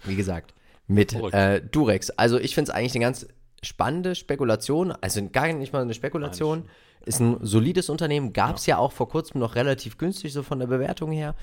wie 0.04 0.16
gesagt, 0.16 0.54
mit 0.88 1.14
äh, 1.34 1.62
Durex. 1.62 2.10
Also 2.12 2.40
ich 2.40 2.56
finde 2.56 2.72
es 2.72 2.76
eigentlich 2.76 2.96
eine 2.96 3.06
ganz 3.06 3.28
spannende 3.64 4.16
Spekulation. 4.16 4.92
Also 4.92 5.28
gar 5.30 5.52
nicht 5.54 5.74
mal 5.74 5.82
eine 5.82 5.94
Spekulation. 5.94 6.66
Ist 7.04 7.20
ein 7.20 7.38
solides 7.42 7.90
Unternehmen. 7.90 8.32
Gab 8.34 8.58
es 8.58 8.68
ja. 8.68 8.78
auch 8.78 8.92
vor 8.92 9.10
kurzem 9.10 9.40
noch 9.40 9.56
relativ 9.56 9.98
günstig, 9.98 10.34
so 10.34 10.44
von 10.44 10.60
der 10.60 10.68
Bewertung 10.68 11.12
her. 11.12 11.36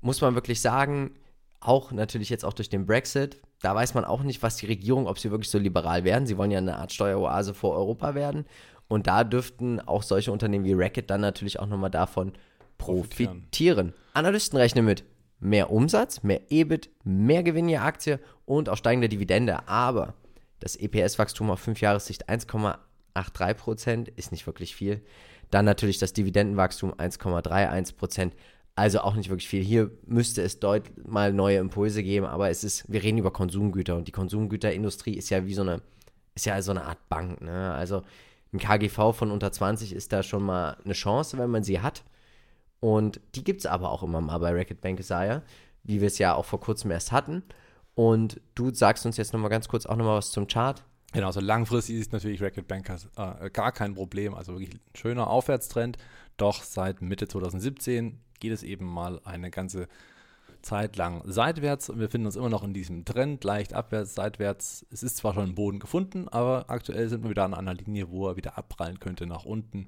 Muss 0.00 0.20
man 0.20 0.34
wirklich 0.34 0.60
sagen, 0.60 1.12
auch 1.60 1.92
natürlich 1.92 2.30
jetzt 2.30 2.44
auch 2.44 2.52
durch 2.52 2.68
den 2.68 2.86
Brexit, 2.86 3.40
da 3.60 3.74
weiß 3.74 3.94
man 3.94 4.04
auch 4.04 4.22
nicht, 4.22 4.42
was 4.42 4.56
die 4.56 4.66
Regierung, 4.66 5.06
ob 5.06 5.18
sie 5.18 5.30
wirklich 5.30 5.50
so 5.50 5.58
liberal 5.58 6.04
werden. 6.04 6.26
Sie 6.26 6.36
wollen 6.36 6.50
ja 6.50 6.58
eine 6.58 6.76
Art 6.76 6.92
Steueroase 6.92 7.54
vor 7.54 7.76
Europa 7.76 8.14
werden. 8.14 8.44
Und 8.88 9.06
da 9.06 9.24
dürften 9.24 9.80
auch 9.80 10.02
solche 10.02 10.32
Unternehmen 10.32 10.64
wie 10.64 10.74
Racket 10.74 11.08
dann 11.08 11.20
natürlich 11.20 11.58
auch 11.58 11.66
nochmal 11.66 11.90
davon 11.90 12.32
Profitieren. 12.78 13.40
profitieren. 13.40 13.94
Analysten 14.14 14.58
rechnen 14.58 14.84
mit 14.84 15.04
mehr 15.40 15.70
Umsatz, 15.70 16.22
mehr 16.22 16.40
EBIT, 16.50 16.90
mehr 17.04 17.42
Gewinn 17.42 17.68
je 17.68 17.78
Aktie 17.78 18.20
und 18.44 18.68
auch 18.68 18.76
steigende 18.76 19.08
Dividende. 19.08 19.68
Aber 19.68 20.14
das 20.60 20.76
EPS-Wachstum 20.76 21.50
auf 21.50 21.60
5 21.60 21.80
Jahressicht 21.80 22.28
1,83 22.28 23.54
Prozent 23.54 24.08
ist 24.08 24.30
nicht 24.30 24.46
wirklich 24.46 24.74
viel. 24.74 25.02
Dann 25.50 25.64
natürlich 25.64 25.98
das 25.98 26.12
Dividendenwachstum 26.12 26.94
1,31 26.94 27.96
Prozent. 27.96 28.34
Also 28.74 29.00
auch 29.00 29.14
nicht 29.14 29.28
wirklich 29.28 29.48
viel. 29.48 29.62
Hier 29.62 29.90
müsste 30.06 30.40
es 30.42 30.60
deut 30.60 30.84
mal 31.06 31.32
neue 31.32 31.58
Impulse 31.58 32.02
geben, 32.02 32.24
aber 32.24 32.48
es 32.48 32.64
ist, 32.64 32.90
wir 32.90 33.02
reden 33.02 33.18
über 33.18 33.30
Konsumgüter 33.30 33.96
und 33.96 34.08
die 34.08 34.12
Konsumgüterindustrie 34.12 35.14
ist 35.14 35.28
ja 35.28 35.44
wie 35.44 35.52
so 35.52 35.60
eine, 35.60 35.82
ist 36.34 36.46
ja 36.46 36.60
so 36.62 36.70
eine 36.70 36.84
Art 36.84 37.08
Bank. 37.10 37.42
Ne? 37.42 37.72
Also 37.74 38.02
ein 38.52 38.58
KGV 38.58 39.12
von 39.12 39.30
unter 39.30 39.52
20 39.52 39.92
ist 39.92 40.12
da 40.12 40.22
schon 40.22 40.42
mal 40.42 40.78
eine 40.84 40.94
Chance, 40.94 41.36
wenn 41.36 41.50
man 41.50 41.64
sie 41.64 41.80
hat. 41.80 42.02
Und 42.82 43.20
die 43.36 43.44
gibt 43.44 43.60
es 43.60 43.66
aber 43.66 43.92
auch 43.92 44.02
immer 44.02 44.20
mal 44.20 44.38
bei 44.38 44.50
Racket 44.50 44.80
Bank 44.80 44.96
Desire, 44.96 45.42
wie 45.84 46.00
wir 46.00 46.08
es 46.08 46.18
ja 46.18 46.34
auch 46.34 46.44
vor 46.44 46.58
kurzem 46.58 46.90
erst 46.90 47.12
hatten. 47.12 47.44
Und 47.94 48.40
du 48.56 48.74
sagst 48.74 49.06
uns 49.06 49.16
jetzt 49.16 49.32
nochmal 49.32 49.50
ganz 49.50 49.68
kurz 49.68 49.86
auch 49.86 49.94
nochmal 49.94 50.16
was 50.16 50.32
zum 50.32 50.48
Chart. 50.48 50.82
Genau, 51.12 51.28
also 51.28 51.38
langfristig 51.38 51.94
ist 51.94 52.12
natürlich 52.12 52.42
Racket 52.42 52.66
Bankers 52.66 53.08
äh, 53.16 53.50
gar 53.50 53.70
kein 53.70 53.94
Problem. 53.94 54.34
Also 54.34 54.54
wirklich 54.54 54.74
ein 54.74 54.80
schöner 54.96 55.28
Aufwärtstrend. 55.28 55.96
Doch 56.36 56.64
seit 56.64 57.02
Mitte 57.02 57.28
2017 57.28 58.18
geht 58.40 58.50
es 58.50 58.64
eben 58.64 58.86
mal 58.86 59.20
eine 59.22 59.52
ganze 59.52 59.86
Zeit 60.62 60.96
lang 60.96 61.22
seitwärts 61.24 61.88
und 61.88 62.00
wir 62.00 62.10
finden 62.10 62.26
uns 62.26 62.34
immer 62.34 62.50
noch 62.50 62.64
in 62.64 62.74
diesem 62.74 63.04
Trend, 63.04 63.44
leicht 63.44 63.74
abwärts, 63.74 64.16
seitwärts. 64.16 64.84
Es 64.90 65.04
ist 65.04 65.18
zwar 65.18 65.34
schon 65.34 65.50
ein 65.50 65.54
Boden 65.54 65.78
gefunden, 65.78 66.28
aber 66.28 66.64
aktuell 66.66 67.08
sind 67.08 67.22
wir 67.22 67.30
wieder 67.30 67.44
an 67.44 67.54
einer 67.54 67.74
Linie, 67.74 68.10
wo 68.10 68.28
er 68.28 68.36
wieder 68.36 68.58
abprallen 68.58 68.98
könnte 68.98 69.26
nach 69.26 69.44
unten. 69.44 69.86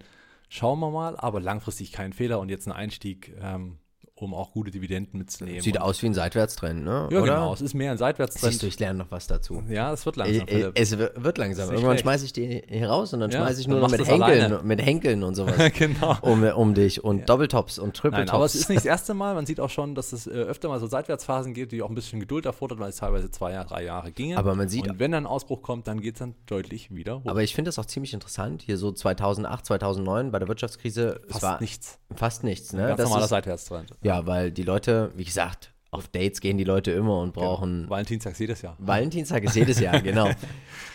Schauen 0.57 0.79
wir 0.79 0.93
mal, 0.93 1.17
aber 1.17 1.41
langfristig 1.41 1.91
kein 1.91 2.13
Fehler 2.13 2.39
und 2.39 2.49
jetzt 2.49 2.69
ein 2.69 2.73
Einstieg, 2.73 3.37
ähm, 3.41 3.81
um 4.17 4.33
auch 4.33 4.53
gute 4.53 4.71
Dividenden 4.71 5.19
mitzunehmen. 5.19 5.61
Sieht 5.61 5.81
aus 5.81 6.01
wie 6.01 6.07
ein 6.07 6.15
Seitwärtstrend, 6.15 6.85
ne? 6.85 7.09
Ja, 7.11 7.19
Oder? 7.21 7.35
genau. 7.35 7.53
Es 7.53 7.61
ist 7.61 7.75
mehr 7.75 7.91
ein 7.91 7.99
Seitwärtstrend. 7.99 8.53
Siehst 8.53 8.63
du, 8.63 8.67
ich 8.69 8.79
lerne 8.79 9.01
noch 9.01 9.11
was 9.11 9.27
dazu. 9.27 9.63
Ja, 9.69 9.93
es 9.93 10.07
wird 10.07 10.17
Äh, 10.17 10.21
langsam. 10.21 10.49
äh, 10.49 10.51
Philipp. 10.53 10.73
es 10.79 10.99
wird 11.25 11.39
langsam. 11.39 11.71
Irgendwann 11.73 11.99
schmeiße 11.99 12.25
ich 12.25 12.33
die 12.33 12.63
hier 12.69 12.89
raus 12.89 13.13
und 13.13 13.21
dann 13.21 13.31
Ja, 13.33 13.39
schmeiße 13.41 13.61
ich 13.61 13.69
nur 13.69 13.81
noch 13.81 13.91
mit 13.91 14.01
Henkeln, 14.07 14.23
alleine. 14.23 14.61
mit 14.63 14.81
Henkeln 14.81 15.23
und 15.25 15.35
sowas 15.35 15.57
genau. 15.77 16.17
um, 16.23 16.45
um 16.45 16.75
dich 16.75 17.03
und 17.03 17.29
Doppeltops 17.29 17.79
und 17.81 17.97
Triple 17.97 18.19
Nein, 18.19 18.27
Tops. 18.29 18.35
aber 18.37 18.45
es 18.45 18.55
ist 18.55 18.69
nicht 18.69 18.79
das 18.79 18.85
erste 18.95 19.15
Mal. 19.15 19.35
Man 19.35 19.47
sieht 19.47 19.59
auch 19.59 19.71
schon, 19.71 19.95
dass 19.97 20.13
es 20.13 20.27
äh, 20.29 20.31
öfter 20.31 20.69
mal 20.69 20.79
so 20.79 20.87
Seitwärtsphasen 20.87 21.53
gibt, 21.53 21.73
die 21.73 21.83
auch 21.83 21.89
ein 21.89 21.95
bisschen 21.97 22.21
Geduld 22.21 22.47
erfordert, 22.47 22.79
weil 22.79 22.91
es 22.91 22.97
teilweise 22.97 23.31
zwei, 23.33 23.53
Jahre, 23.53 23.67
drei 23.69 23.85
Jahre 23.85 24.13
ginge. 24.13 24.39
Aber 24.39 24.55
man 24.55 24.69
sieht- 24.69 24.89
Und 24.89 25.01
wenn 25.01 25.11
dann 25.11 25.25
ein 25.25 25.27
Ausbruch 25.27 25.61
kommt, 25.63 25.89
dann 25.89 26.01
geht 26.01 26.15
es 26.15 26.19
dann 26.21 26.35
deutlich 26.47 26.95
wieder 26.95 27.17
hoch. 27.19 27.27
Aber 27.31 27.43
ich 27.43 27.53
finde 27.55 27.69
das 27.69 27.81
auch 27.81 27.87
ziemlich 27.87 28.15
interessant. 28.15 28.63
Hier 28.63 28.79
so 28.79 28.93
2008, 28.93 29.67
2009 29.67 30.31
bei 30.31 30.39
der 30.39 30.47
Wirtschaftskrise, 30.47 31.21
es 31.27 31.33
Fast 31.33 31.43
war 31.43 31.61
nichts. 31.61 31.99
Fast 32.17 32.45
nichts. 32.45 32.73
Ne? 32.73 32.83
Ganz 32.87 32.97
Das 32.99 33.05
normaler 33.09 33.25
ist, 33.25 33.31
Seitwärtstrend. 33.31 33.91
ja, 34.03 34.27
weil 34.27 34.51
die 34.51 34.63
Leute, 34.63 35.13
wie 35.17 35.25
gesagt, 35.25 35.73
auf 35.91 36.09
Dates 36.09 36.41
gehen 36.41 36.59
die 36.59 36.65
Leute 36.65 36.91
immer 36.91 37.21
und 37.21 37.35
brauchen. 37.35 37.89
Valentinstag 37.89 38.39
jedes 38.39 38.63
Jahr. 38.63 38.77
Valentinstag 38.81 39.45
ist 39.45 39.55
jedes 39.55 39.79
Jahr, 39.79 40.01
genau. 40.03 40.29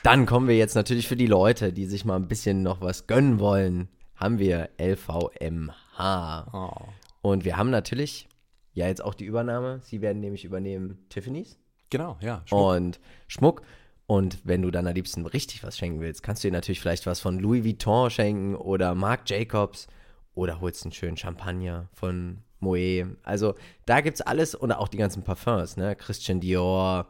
Dann 0.03 0.25
kommen 0.25 0.47
wir 0.47 0.57
jetzt 0.57 0.75
natürlich 0.75 1.07
für 1.07 1.15
die 1.15 1.25
Leute, 1.27 1.71
die 1.71 1.85
sich 1.85 2.03
mal 2.03 2.17
ein 2.17 2.27
bisschen 2.27 2.63
noch 2.63 2.81
was 2.81 3.07
gönnen 3.07 3.39
wollen, 3.39 3.87
haben 4.15 4.39
wir 4.39 4.69
LVMH. 4.79 6.47
Oh. 6.53 6.85
Und 7.21 7.45
wir 7.45 7.57
haben 7.57 7.69
natürlich 7.69 8.27
ja 8.73 8.87
jetzt 8.87 9.03
auch 9.03 9.13
die 9.13 9.25
Übernahme. 9.25 9.79
Sie 9.83 10.01
werden 10.01 10.19
nämlich 10.19 10.45
übernehmen 10.45 10.97
Tiffany's 11.09 11.57
Genau, 11.89 12.17
ja. 12.21 12.41
Schmuck. 12.45 12.61
und 12.75 12.99
Schmuck. 13.27 13.61
Und 14.05 14.39
wenn 14.43 14.61
du 14.61 14.71
dann 14.71 14.87
am 14.87 14.93
liebsten 14.93 15.25
richtig 15.25 15.63
was 15.63 15.77
schenken 15.77 16.01
willst, 16.01 16.23
kannst 16.23 16.43
du 16.43 16.47
dir 16.47 16.51
natürlich 16.53 16.81
vielleicht 16.81 17.05
was 17.05 17.19
von 17.19 17.39
Louis 17.39 17.63
Vuitton 17.63 18.09
schenken 18.09 18.55
oder 18.55 18.95
Marc 18.95 19.29
Jacobs 19.29 19.87
oder 20.35 20.61
holst 20.61 20.83
einen 20.83 20.91
schönen 20.91 21.17
Champagner 21.17 21.89
von 21.93 22.39
Moet. 22.59 23.17
Also 23.23 23.55
da 23.85 24.01
gibt's 24.01 24.21
alles 24.21 24.55
und 24.55 24.71
auch 24.71 24.87
die 24.87 24.97
ganzen 24.97 25.23
Parfums, 25.23 25.77
ne? 25.77 25.95
Christian 25.95 26.39
Dior, 26.39 27.07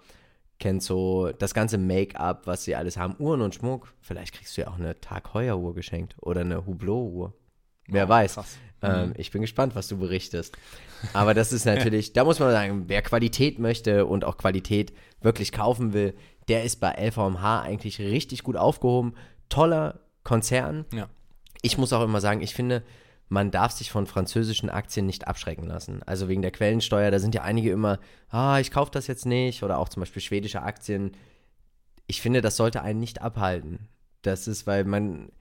Kenzo, 0.59 1.31
das 1.37 1.53
ganze 1.53 1.77
Make-up, 1.77 2.45
was 2.45 2.65
sie 2.65 2.75
alles 2.75 2.97
haben, 2.97 3.15
Uhren 3.17 3.41
und 3.41 3.55
Schmuck. 3.55 3.93
Vielleicht 4.01 4.33
kriegst 4.33 4.57
du 4.57 4.61
ja 4.61 4.67
auch 4.67 4.77
eine 4.77 4.99
Tag 4.99 5.33
Heuer 5.33 5.57
Uhr 5.57 5.73
geschenkt 5.73 6.15
oder 6.21 6.41
eine 6.41 6.65
Hublot-Uhr. 6.65 7.33
Wer 7.87 8.05
Oh, 8.05 8.09
weiß. 8.09 8.39
Ähm, 8.81 9.13
ich 9.17 9.31
bin 9.31 9.41
gespannt, 9.41 9.75
was 9.75 9.87
du 9.87 9.97
berichtest. 9.97 10.57
Aber 11.13 11.33
das 11.33 11.51
ist 11.51 11.65
natürlich, 11.65 12.13
da 12.13 12.23
muss 12.23 12.39
man 12.39 12.51
sagen, 12.51 12.85
wer 12.87 13.01
Qualität 13.01 13.59
möchte 13.59 14.05
und 14.05 14.23
auch 14.23 14.37
Qualität 14.37 14.93
wirklich 15.21 15.51
kaufen 15.51 15.93
will, 15.93 16.13
der 16.47 16.63
ist 16.63 16.77
bei 16.79 16.91
LVMH 16.91 17.61
eigentlich 17.61 17.99
richtig 17.99 18.43
gut 18.43 18.55
aufgehoben. 18.55 19.15
Toller 19.49 19.99
Konzern. 20.23 20.85
Ja. 20.93 21.09
Ich 21.61 21.77
muss 21.77 21.93
auch 21.93 22.03
immer 22.03 22.21
sagen, 22.21 22.41
ich 22.41 22.53
finde, 22.53 22.83
man 23.29 23.51
darf 23.51 23.71
sich 23.71 23.91
von 23.91 24.07
französischen 24.07 24.71
Aktien 24.71 25.05
nicht 25.05 25.27
abschrecken 25.27 25.67
lassen. 25.67 26.01
Also 26.03 26.27
wegen 26.27 26.41
der 26.41 26.51
Quellensteuer, 26.51 27.11
da 27.11 27.19
sind 27.19 27.35
ja 27.35 27.43
einige 27.43 27.69
immer, 27.69 27.99
ah, 28.29 28.59
ich 28.59 28.71
kaufe 28.71 28.91
das 28.91 29.05
jetzt 29.05 29.27
nicht. 29.27 29.61
Oder 29.63 29.77
auch 29.77 29.87
zum 29.87 30.01
Beispiel 30.01 30.21
schwedische 30.21 30.63
Aktien. 30.63 31.11
Ich 32.07 32.21
finde, 32.21 32.41
das 32.41 32.57
sollte 32.57 32.81
einen 32.81 32.99
nicht 32.99 33.21
abhalten. 33.21 33.87
Das 34.23 34.47
ist, 34.47 34.65
weil 34.65 34.83
man, 34.83 35.31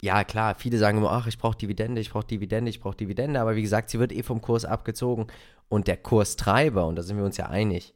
ja 0.00 0.22
klar, 0.22 0.54
viele 0.54 0.78
sagen 0.78 0.98
immer, 0.98 1.10
ach, 1.10 1.26
ich 1.26 1.38
brauche 1.38 1.58
Dividende, 1.58 2.00
ich 2.00 2.10
brauche 2.10 2.26
Dividende, 2.26 2.70
ich 2.70 2.80
brauche 2.80 2.96
Dividende. 2.96 3.40
Aber 3.40 3.56
wie 3.56 3.62
gesagt, 3.62 3.90
sie 3.90 3.98
wird 3.98 4.12
eh 4.12 4.22
vom 4.22 4.40
Kurs 4.40 4.64
abgezogen. 4.64 5.26
Und 5.68 5.88
der 5.88 5.96
Kurstreiber, 5.96 6.86
und 6.86 6.94
da 6.94 7.02
sind 7.02 7.16
wir 7.16 7.24
uns 7.24 7.36
ja 7.36 7.46
einig, 7.46 7.94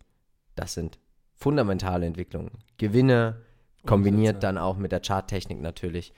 das 0.56 0.74
sind 0.74 0.98
fundamentale 1.36 2.06
Entwicklungen. 2.06 2.50
Gewinne, 2.76 3.42
kombiniert 3.84 4.42
dann 4.42 4.58
auch 4.58 4.76
mit 4.78 4.90
der 4.90 5.00
Charttechnik 5.00 5.60
natürlich. 5.60 6.12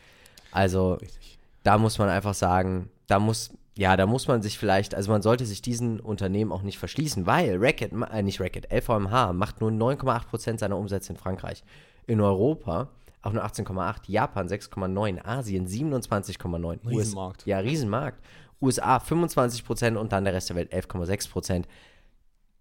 Also 0.52 0.94
Richtig. 0.94 1.37
Da 1.68 1.76
muss 1.76 1.98
man 1.98 2.08
einfach 2.08 2.32
sagen, 2.32 2.88
da 3.08 3.18
muss, 3.18 3.50
ja, 3.76 3.98
da 3.98 4.06
muss 4.06 4.26
man 4.26 4.40
sich 4.40 4.56
vielleicht, 4.56 4.94
also 4.94 5.12
man 5.12 5.20
sollte 5.20 5.44
sich 5.44 5.60
diesen 5.60 6.00
Unternehmen 6.00 6.50
auch 6.50 6.62
nicht 6.62 6.78
verschließen, 6.78 7.26
weil 7.26 7.58
Racket, 7.60 7.92
äh, 8.10 8.22
nicht 8.22 8.40
Racket, 8.40 8.72
LVMH 8.72 9.34
macht 9.34 9.60
nur 9.60 9.70
9,8% 9.70 10.58
seiner 10.58 10.78
Umsätze 10.78 11.12
in 11.12 11.18
Frankreich. 11.18 11.62
In 12.06 12.22
Europa 12.22 12.88
auch 13.20 13.34
nur 13.34 13.44
18,8, 13.44 14.04
Japan 14.06 14.48
6,9, 14.48 15.22
Asien 15.22 15.68
27,9. 15.68 16.86
US 16.86 16.96
Riesenmarkt. 16.96 17.44
Ja, 17.44 17.58
Riesenmarkt. 17.58 18.24
USA 18.62 18.96
25% 18.96 19.96
und 19.96 20.12
dann 20.12 20.24
der 20.24 20.32
Rest 20.32 20.48
der 20.48 20.56
Welt 20.56 20.72
11,6%. 20.72 21.64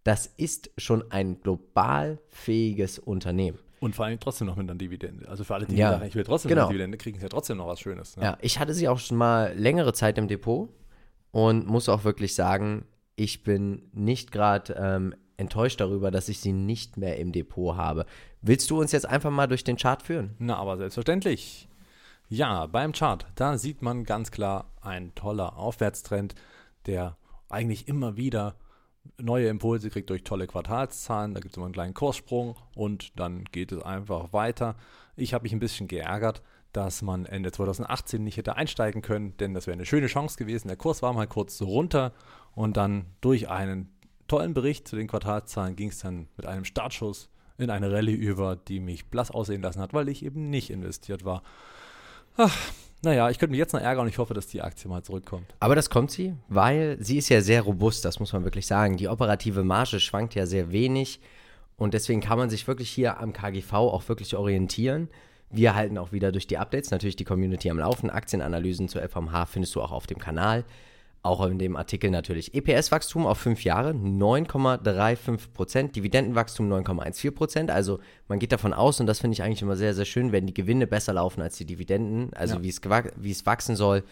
Das 0.04 0.26
ist 0.36 0.70
schon 0.76 1.10
ein 1.14 1.40
global 1.40 2.20
fähiges 2.28 3.00
Unternehmen. 3.00 3.60
Und 3.80 3.96
vor 3.96 4.06
allem 4.06 4.20
trotzdem 4.20 4.48
noch 4.48 4.56
mit 4.56 4.70
einer 4.70 4.78
Dividende. 4.78 5.28
Also 5.30 5.44
für 5.44 5.54
alle, 5.54 5.66
die 5.66 5.76
Ja, 5.76 5.92
sagen, 5.92 6.06
ich 6.06 6.16
will 6.16 6.24
trotzdem 6.24 6.50
genau. 6.50 6.64
eine 6.64 6.70
Dividende, 6.70 6.98
kriegen 6.98 7.18
sie 7.20 7.24
ja 7.24 7.30
trotzdem 7.30 7.58
noch 7.58 7.68
was 7.68 7.80
Schönes. 7.80 8.18
Ne? 8.18 8.24
Ja, 8.24 8.38
ich 8.42 8.60
hatte 8.60 8.74
sie 8.74 8.88
auch 8.88 9.00
schon 9.00 9.18
mal 9.18 9.54
längere 9.56 9.94
Zeit 9.94 10.18
im 10.18 10.28
Depot 10.28 10.70
und 11.32 11.68
muss 11.68 11.88
auch 11.90 12.04
wirklich 12.04 12.34
sagen, 12.34 12.86
ich 13.16 13.44
bin 13.44 13.90
nicht 13.94 14.32
gerade 14.32 14.74
ähm, 14.74 15.16
enttäuscht 15.38 15.80
darüber, 15.80 16.12
dass 16.12 16.30
ich 16.30 16.40
sie 16.40 16.54
nicht 16.54 16.98
mehr 16.98 17.18
im 17.20 17.32
Depot 17.32 17.76
habe. 17.76 18.06
Willst 18.42 18.70
du 18.70 18.80
uns 18.80 18.92
jetzt 18.92 19.06
einfach 19.06 19.32
mal 19.32 19.48
durch 19.48 19.64
den 19.64 19.78
Chart 19.78 20.02
führen? 20.02 20.36
Na, 20.40 20.56
aber 20.58 20.78
selbstverständlich. 20.78 21.68
Ja, 22.30 22.66
beim 22.66 22.92
Chart, 22.92 23.26
da 23.36 23.58
sieht 23.58 23.82
man 23.82 24.04
ganz 24.04 24.32
klar 24.32 24.74
ein 24.82 25.14
toller 25.16 25.58
Aufwärtstrend, 25.58 26.36
der 26.86 27.18
eigentlich 27.50 27.88
immer 27.88 28.18
wieder 28.18 28.56
neue 29.18 29.48
Impulse 29.48 29.90
kriegt 29.90 30.10
durch 30.10 30.24
tolle 30.24 30.48
Quartalszahlen. 30.48 31.34
Da 31.34 31.40
gibt 31.40 31.54
es 31.54 31.58
immer 31.58 31.66
einen 31.66 31.74
kleinen 31.74 31.94
Kurssprung 31.94 32.56
und 32.76 33.20
dann 33.20 33.46
geht 33.46 33.72
es 33.72 33.82
einfach 33.82 34.34
weiter. 34.34 34.76
Ich 35.16 35.34
habe 35.34 35.44
mich 35.44 35.54
ein 35.54 35.60
bisschen 35.60 35.88
geärgert, 35.88 36.42
dass 36.74 37.02
man 37.02 37.26
Ende 37.26 37.52
2018 37.52 38.24
nicht 38.24 38.38
hätte 38.38 38.56
einsteigen 38.56 39.02
können, 39.02 39.36
denn 39.38 39.54
das 39.54 39.68
wäre 39.68 39.74
eine 39.74 39.86
schöne 39.86 40.08
Chance 40.08 40.38
gewesen. 40.38 40.68
Der 40.68 40.78
Kurs 40.78 41.02
war 41.02 41.14
mal 41.14 41.28
kurz 41.28 41.58
so 41.58 41.66
runter 41.66 42.14
und 42.54 42.78
dann 42.78 43.06
durch 43.22 43.50
einen 43.50 43.90
tollen 44.28 44.54
Bericht 44.54 44.88
zu 44.88 44.96
den 44.96 45.08
Quartalszahlen 45.08 45.76
ging 45.76 45.90
es 45.90 46.00
dann 46.00 46.28
mit 46.38 46.46
einem 46.46 46.66
Startschuss 46.66 47.30
in 47.58 47.70
eine 47.70 47.92
Rallye 47.92 48.14
über, 48.14 48.56
die 48.56 48.80
mich 48.80 49.08
blass 49.08 49.32
aussehen 49.32 49.62
lassen 49.62 49.82
hat, 49.82 49.94
weil 49.94 50.10
ich 50.10 50.24
eben 50.24 50.50
nicht 50.50 50.70
investiert 50.70 51.26
war. 51.26 51.42
Ach, 52.38 52.56
naja, 53.02 53.30
ich 53.30 53.40
könnte 53.40 53.52
mich 53.52 53.60
jetzt 53.60 53.74
noch 53.74 53.82
ärgern 53.82 54.04
und 54.04 54.10
ich 54.10 54.18
hoffe, 54.20 54.36
dass 54.36 54.48
die 54.48 54.62
Aktie 54.62 54.88
mal 54.90 55.02
zurückkommt. 55.02 55.46
Aber 55.60 55.76
das 55.76 55.90
kommt 55.90 56.12
sie, 56.12 56.36
weil 56.50 56.98
sie 57.00 57.18
ist 57.18 57.30
ja 57.30 57.42
sehr 57.42 57.64
robust, 57.64 58.06
das 58.06 58.20
muss 58.20 58.32
man 58.32 58.44
wirklich 58.44 58.68
sagen. 58.68 58.98
Die 58.98 59.08
operative 59.08 59.64
Marge 59.64 60.00
schwankt 60.00 60.36
ja 60.36 60.46
sehr 60.46 60.72
wenig 60.72 61.20
und 61.78 61.94
deswegen 61.94 62.22
kann 62.22 62.38
man 62.38 62.50
sich 62.50 62.68
wirklich 62.68 62.90
hier 62.90 63.20
am 63.20 63.34
KGV 63.34 63.74
auch 63.74 64.08
wirklich 64.08 64.36
orientieren. 64.36 65.10
Wir 65.50 65.74
halten 65.74 65.98
auch 65.98 66.12
wieder 66.12 66.32
durch 66.32 66.46
die 66.46 66.58
Updates 66.58 66.92
natürlich 66.92 67.16
die 67.16 67.24
Community 67.24 67.70
am 67.72 67.80
Laufen. 67.80 68.10
Aktienanalysen 68.10 68.88
zur 68.88 69.02
FMH 69.08 69.46
findest 69.46 69.74
du 69.76 69.82
auch 69.82 69.92
auf 69.92 70.06
dem 70.06 70.20
Kanal. 70.20 70.64
Auch 71.28 71.46
in 71.46 71.60
dem 71.60 71.76
Artikel 71.76 72.10
natürlich. 72.10 72.54
EPS-Wachstum 72.54 73.26
auf 73.26 73.38
fünf 73.38 73.66
Jahre 73.66 73.90
9,35 73.92 75.52
Prozent, 75.54 75.96
Dividendenwachstum 75.98 76.72
9,14 76.72 77.32
Prozent. 77.32 77.70
Also 77.70 78.00
man 78.30 78.40
geht 78.40 78.54
davon 78.54 78.72
aus, 78.72 79.02
und 79.02 79.08
das 79.08 79.20
finde 79.20 79.34
ich 79.34 79.44
eigentlich 79.44 79.62
immer 79.62 79.76
sehr, 79.76 79.94
sehr 79.94 80.06
schön, 80.06 80.32
wenn 80.32 80.46
die 80.48 80.54
Gewinne 80.54 80.88
besser 80.88 81.12
laufen 81.12 81.42
als 81.42 81.58
die 81.58 81.66
Dividenden, 81.66 82.34
also 82.34 82.56
Ja. 82.56 82.64
wie, 82.64 82.70
es 82.70 82.80
wie 83.18 83.32
es 83.32 83.46
wachsen 83.46 83.76
soll. 83.76 84.04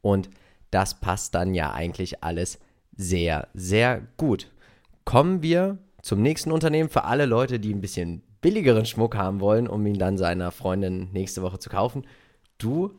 Und 0.00 0.30
das 0.70 0.98
passt 1.00 1.34
dann 1.34 1.52
ja 1.52 1.70
eigentlich 1.72 2.24
alles 2.24 2.58
sehr, 2.96 3.48
sehr 3.52 4.00
gut. 4.16 4.50
Kommen 5.04 5.42
wir 5.42 5.76
zum 6.00 6.22
nächsten 6.22 6.50
Unternehmen 6.50 6.88
für 6.88 7.04
alle 7.04 7.26
Leute, 7.26 7.60
die 7.60 7.74
ein 7.74 7.82
bisschen 7.82 8.22
billigeren 8.40 8.86
Schmuck 8.86 9.16
haben 9.16 9.40
wollen, 9.40 9.68
um 9.68 9.84
ihn 9.84 9.98
dann 9.98 10.16
seiner 10.16 10.50
Freundin 10.50 11.10
nächste 11.12 11.42
Woche 11.42 11.58
zu 11.58 11.68
kaufen. 11.68 12.06
Du, 12.56 12.92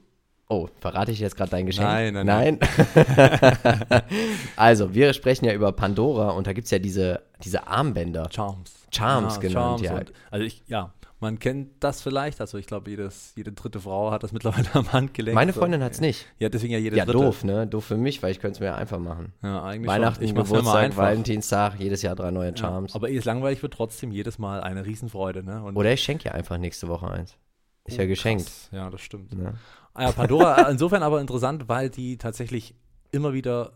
oh, 0.49 0.67
verrate 0.79 1.11
ich 1.11 1.19
jetzt 1.19 1.35
gerade 1.35 1.51
dein 1.51 1.65
Geschenk? 1.65 1.87
Nein, 1.87 2.13
nein, 2.13 2.25
nein. 2.25 2.59
also, 4.55 4.93
wir 4.93 5.13
sprechen 5.13 5.45
ja 5.45 5.53
über 5.53 5.71
Pandora 5.71 6.31
und 6.31 6.47
da 6.47 6.53
gibt 6.53 6.65
es 6.65 6.71
ja 6.71 6.79
diese, 6.79 7.21
diese 7.43 7.67
Armbänder. 7.67 8.29
Charms. 8.33 8.73
Charms 8.91 9.39
genannt, 9.39 9.81
ja. 9.81 9.95
Und, 9.97 10.13
also 10.31 10.45
ich, 10.45 10.63
ja, 10.67 10.93
man 11.19 11.39
kennt 11.39 11.71
das 11.83 12.01
vielleicht. 12.01 12.39
Also 12.39 12.57
ich 12.57 12.67
glaube, 12.67 12.89
jedes, 12.89 13.33
jede 13.35 13.51
dritte 13.51 13.79
Frau 13.81 14.11
hat 14.11 14.23
das 14.23 14.31
mittlerweile 14.31 14.67
am 14.73 14.91
Handgelenk. 14.93 15.33
Meine 15.35 15.51
So. 15.53 15.59
Freundin 15.59 15.83
hat 15.83 15.93
es 15.93 16.01
nicht. 16.01 16.25
Ja, 16.39 16.49
deswegen 16.49 16.71
ja 16.73 16.79
jede 16.79 16.95
Ja, 16.97 17.05
dritte. 17.05 17.17
doof, 17.23 17.43
ne? 17.43 17.67
Doof 17.67 17.85
für 17.85 17.97
mich, 17.97 18.21
weil 18.23 18.31
ich 18.31 18.39
könnte 18.39 18.55
es 18.55 18.59
mir 18.59 18.75
einfach 18.75 18.99
machen. 18.99 19.33
Ja, 19.41 19.63
eigentlich 19.63 19.87
Weihnachten, 19.89 20.25
schon. 20.27 20.37
Ich 20.37 20.49
Geburtstag. 20.49 20.95
Valentinstag, 20.95 21.79
jedes 21.79 22.01
Jahr 22.03 22.15
drei 22.15 22.31
neue 22.31 22.51
Ja, 22.51 22.57
Charms. 22.57 22.95
aber 22.95 23.09
ehe 23.09 23.17
es 23.19 23.25
langweilig 23.25 23.61
wird, 23.63 23.73
trotzdem 23.73 24.11
jedes 24.11 24.37
Mal 24.39 24.61
eine 24.61 24.85
Riesenfreude. 24.85 25.43
Ne? 25.43 25.61
Und 25.63 25.75
Oder 25.75 25.91
ich 25.93 26.01
schenke 26.03 26.29
ihr 26.29 26.35
einfach 26.35 26.57
nächste 26.57 26.87
Woche 26.87 27.09
eins. 27.09 27.35
Ist 27.85 27.97
ja 27.97 28.03
Oh, 28.03 28.07
geschenkt. 28.07 28.45
krass. 28.45 28.69
Ja, 28.71 28.89
das 28.89 29.01
stimmt. 29.01 29.33
Ne? 29.33 29.55
Ah 29.95 30.03
ja, 30.03 30.11
Pandora 30.11 30.69
insofern 30.69 31.01
aber 31.01 31.19
interessant, 31.19 31.67
weil 31.67 31.89
die 31.89 32.17
tatsächlich 32.17 32.75
immer 33.11 33.33
wieder 33.33 33.71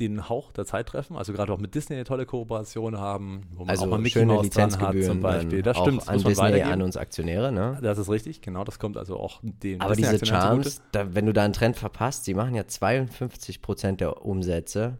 den 0.00 0.28
Hauch 0.28 0.52
der 0.52 0.64
Zeit 0.64 0.86
treffen. 0.86 1.16
Also 1.16 1.32
gerade 1.32 1.52
auch 1.52 1.58
mit 1.58 1.74
Disney 1.74 1.96
eine 1.96 2.04
tolle 2.04 2.26
Kooperation 2.26 2.98
haben, 2.98 3.42
wo 3.52 3.64
man 3.64 3.70
Also 3.70 3.84
auch 3.84 3.90
mal 3.90 3.98
Mickey 3.98 4.20
schöne 4.20 4.34
Mouse 4.34 4.50
dran 4.50 4.80
hat 4.80 5.02
zum 5.02 5.20
Beispiel. 5.20 5.62
Das 5.62 5.76
stimmt, 5.76 6.02
auch 6.02 6.06
das 6.06 6.08
an 6.08 6.14
muss 6.14 6.24
man 6.24 6.30
Disney, 6.30 6.44
weitergeben. 6.44 6.72
an 6.72 6.82
uns 6.82 6.96
Aktionäre, 6.96 7.52
ne? 7.52 7.78
Das 7.82 7.98
ist 7.98 8.08
richtig, 8.08 8.40
genau. 8.40 8.64
Das 8.64 8.78
kommt 8.78 8.96
also 8.96 9.18
auch 9.18 9.40
den 9.42 9.80
Aber 9.80 9.96
diese 9.96 10.24
Charms, 10.24 10.82
da, 10.92 11.14
wenn 11.14 11.26
du 11.26 11.32
da 11.32 11.44
einen 11.44 11.52
Trend 11.52 11.76
verpasst, 11.76 12.26
die 12.26 12.34
machen 12.34 12.54
ja 12.54 12.62
52% 12.62 13.96
der 13.96 14.24
Umsäze 14.24 14.98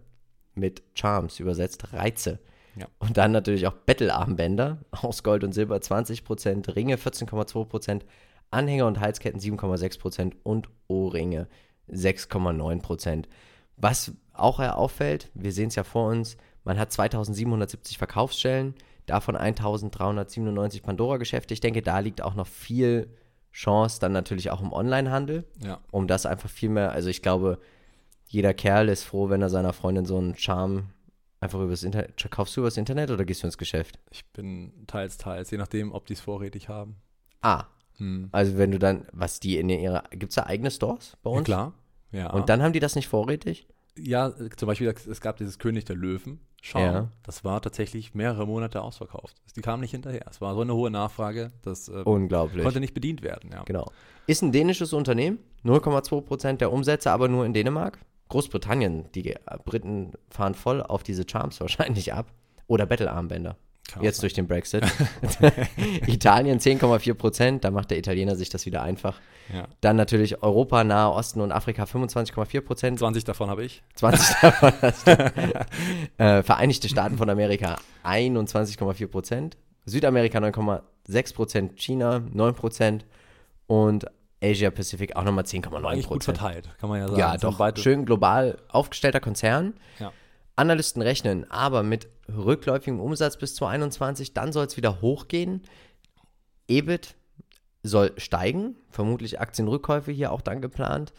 mit 0.55 0.83
Charms, 0.95 1.41
übersetzt 1.41 1.93
Reize. 1.93 2.41
Ja. 2.77 2.87
Und 2.99 3.17
dann 3.17 3.33
natürlich 3.33 3.67
auch 3.67 3.73
Bettelarmbänder 3.73 4.79
aus 4.91 5.23
Gold 5.23 5.45
und 5.45 5.53
Silber 5.53 5.77
20%, 5.77 6.77
Ringe 6.77 6.97
14,2%, 6.97 8.03
Anhänger 8.51 8.87
und 8.87 9.01
Halsketten 9.01 9.41
7,6% 9.41 10.33
und 10.43 10.69
Ohrringe 10.89 11.49
6,9%. 11.91 13.25
Was 13.77 14.13
auch 14.33 14.61
auffällt, 14.61 15.31
wir 15.35 15.53
sehen 15.53 15.69
es 15.69 15.75
ja 15.77 15.85
vor 15.85 16.09
uns, 16.11 16.37
man 16.65 16.79
hat 16.79 16.93
2770 16.93 17.99
Verkaufsstellen, 17.99 18.75
davon 19.07 19.37
1397 19.37 20.83
Pandora-Geschäfte. 20.83 21.55
Ich 21.55 21.61
denke, 21.61 21.83
da 21.83 21.99
liegt 22.01 22.21
auch 22.23 22.35
noch 22.35 22.47
viel 22.47 23.09
Chance, 23.53 24.01
dann 24.01 24.13
natürlich 24.13 24.51
auch 24.51 24.61
im 24.61 24.73
Onlinehandel 24.73 25.45
Ja. 25.63 25.81
um 25.91 26.07
das 26.07 26.27
einfach 26.27 26.51
viel 26.51 26.69
mehr, 26.69 26.93
also 26.93 27.09
ich 27.09 27.23
glaube, 27.23 27.59
jeder 28.27 28.53
Kerl 28.53 28.89
ist 28.91 29.05
froh, 29.05 29.31
wenn 29.31 29.41
er 29.41 29.49
seiner 29.49 29.73
Freundin 29.73 30.05
so 30.05 30.19
einen 30.19 30.37
Charme 30.37 30.91
einfach 31.41 31.61
übers 31.61 31.83
Internet, 31.83 32.29
kaufst 32.31 32.57
du 32.57 32.61
übers 32.61 32.77
Internet 32.77 33.11
oder 33.11 33.25
gehst 33.25 33.43
du 33.43 33.47
ins 33.47 33.57
Geschäft? 33.57 33.99
Ich 34.11 34.27
bin 34.33 34.73
teils, 34.87 35.17
teils, 35.17 35.51
je 35.51 35.57
nachdem, 35.57 35.93
ob 35.93 36.05
die 36.07 36.13
es 36.13 36.21
vorrätig 36.21 36.69
haben. 36.69 36.97
Ah, 37.41 37.65
Hm. 37.99 38.29
also 38.33 38.57
wenn 38.59 38.71
du 38.71 38.79
dann, 38.79 39.07
was 39.13 39.41
die 39.41 39.59
in 39.59 39.69
ihrer, 39.69 40.05
gibt 40.11 40.31
es 40.31 40.37
da 40.37 40.45
eigene 40.47 40.71
Stores 40.71 41.17
bei 41.23 41.31
Ja, 41.31 41.37
uns? 41.39 41.45
klar. 41.45 41.73
Ja. 42.13 42.31
Und 42.31 42.49
dann 42.49 42.63
haben 42.63 42.73
die 42.73 42.81
das 42.81 42.95
nicht 42.97 43.09
vorrätig? 43.09 43.67
ja, 44.01 44.33
zum 44.57 44.67
Beispiel, 44.69 44.87
es 44.89 45.21
gab 45.21 45.37
dieses 45.39 45.59
König 45.59 45.85
der 45.85 45.97
Löwen. 45.97 46.39
Charme. 46.63 46.85
Ja. 46.95 47.09
Das 47.25 47.45
war 47.45 47.61
tatsächlich 47.63 48.15
mehrere 48.15 48.47
Monate 48.47 48.81
ausverkauft. 48.83 49.37
Die 49.57 49.61
kamen 49.61 49.81
nicht 49.81 49.91
hinterher. 49.93 50.25
Es 50.31 50.41
war 50.41 50.55
so 50.55 50.61
eine 50.61 50.75
hohe 50.75 50.91
Nachfrage, 50.91 51.51
das 51.63 51.89
äh, 51.89 52.03
Unglaublich. 52.05 52.65
konnte 52.65 52.81
nicht 52.81 52.95
bedient 52.95 53.23
werden. 53.23 53.51
Ja. 53.53 53.63
Genau. 53.65 53.91
Ist 54.27 54.43
ein 54.43 54.51
dänisches 54.53 54.93
Unternehmen, 54.93 55.39
0,2% 55.65 56.55
der 56.59 56.73
Umsätze, 56.73 57.11
aber 57.11 57.29
nur 57.29 57.45
in 57.47 57.53
Dänemark. 57.55 57.99
Großbritannien, 58.29 59.11
die 59.15 59.35
Briten 59.65 60.13
fahren 60.31 60.55
voll 60.55 60.83
auf 60.83 61.03
diese 61.03 61.25
Charms 61.29 61.61
wahrscheinlich 61.61 62.13
ab. 62.13 62.33
Oder 62.67 62.87
Bettelarmbänder. 62.87 63.57
Kann 63.89 64.03
Jetzt 64.03 64.23
durch 64.23 64.35
den 64.35 64.47
Brexit. 64.47 64.85
Italien 66.07 66.59
10,4 66.61 67.15
Prozent, 67.15 67.65
da 67.65 67.71
macht 67.71 67.91
der 67.91 67.99
Italiener 67.99 68.37
sich 68.37 68.51
das 68.51 68.67
wieder 68.67 68.83
einfach. 68.83 69.19
Ja. 69.53 69.67
Dann 69.81 69.97
natürlich 69.97 70.43
Europa, 70.43 70.85
Nahe 70.85 71.11
Osten 71.11 71.41
und 71.41 71.53
Afrika 71.53 71.85
25,4 71.85 72.61
Prozent. 72.61 72.99
20 72.99 73.25
davon 73.25 73.49
habe 73.49 73.65
ich. 73.65 73.83
20 73.95 74.37
davon 74.43 74.73
hast 74.83 75.07
du. 75.07 75.35
äh, 76.19 76.43
Vereinigte 76.43 76.89
Staaten 76.89 77.17
von 77.17 77.31
Amerika 77.31 77.77
21,4 78.05 79.07
Prozent. 79.07 79.57
Südamerika 79.87 80.39
9,6 80.39 81.35
Prozent. 81.35 81.81
China 81.81 82.21
9 82.31 82.55
Prozent. 82.55 83.07
Und 83.67 84.05
Asia 84.43 84.71
Pacific 84.71 85.17
auch 85.17 85.25
nochmal 85.25 85.45
10,9 85.45 85.85
Eigentlich 85.85 86.07
gut 86.07 86.19
Prozent. 86.19 86.39
verteilt, 86.39 86.69
kann 86.79 86.91
man 86.91 87.01
ja 87.01 87.09
sagen. 87.09 87.19
Ja, 87.19 87.37
doch. 87.39 87.59
Schön 87.77 88.05
global 88.05 88.59
aufgestellter 88.69 89.21
Konzern. 89.21 89.75
Ja. 89.99 90.13
Analysten 90.59 91.03
rechnen 91.03 91.51
aber 91.51 91.83
mit 91.83 92.09
rückläufigem 92.29 93.01
Umsatz 93.01 93.39
bis 93.39 93.55
2021, 93.55 94.35
dann 94.35 94.53
soll 94.53 94.67
es 94.67 94.77
wieder 94.77 95.01
hochgehen. 95.01 95.63
EBIT 96.67 97.15
soll 97.83 98.13
steigen, 98.17 98.77
vermutlich 98.91 99.41
Aktienrückkäufe 99.41 100.11
hier 100.11 100.33
auch 100.33 100.43
dann 100.43 100.61
geplant. 100.61 101.13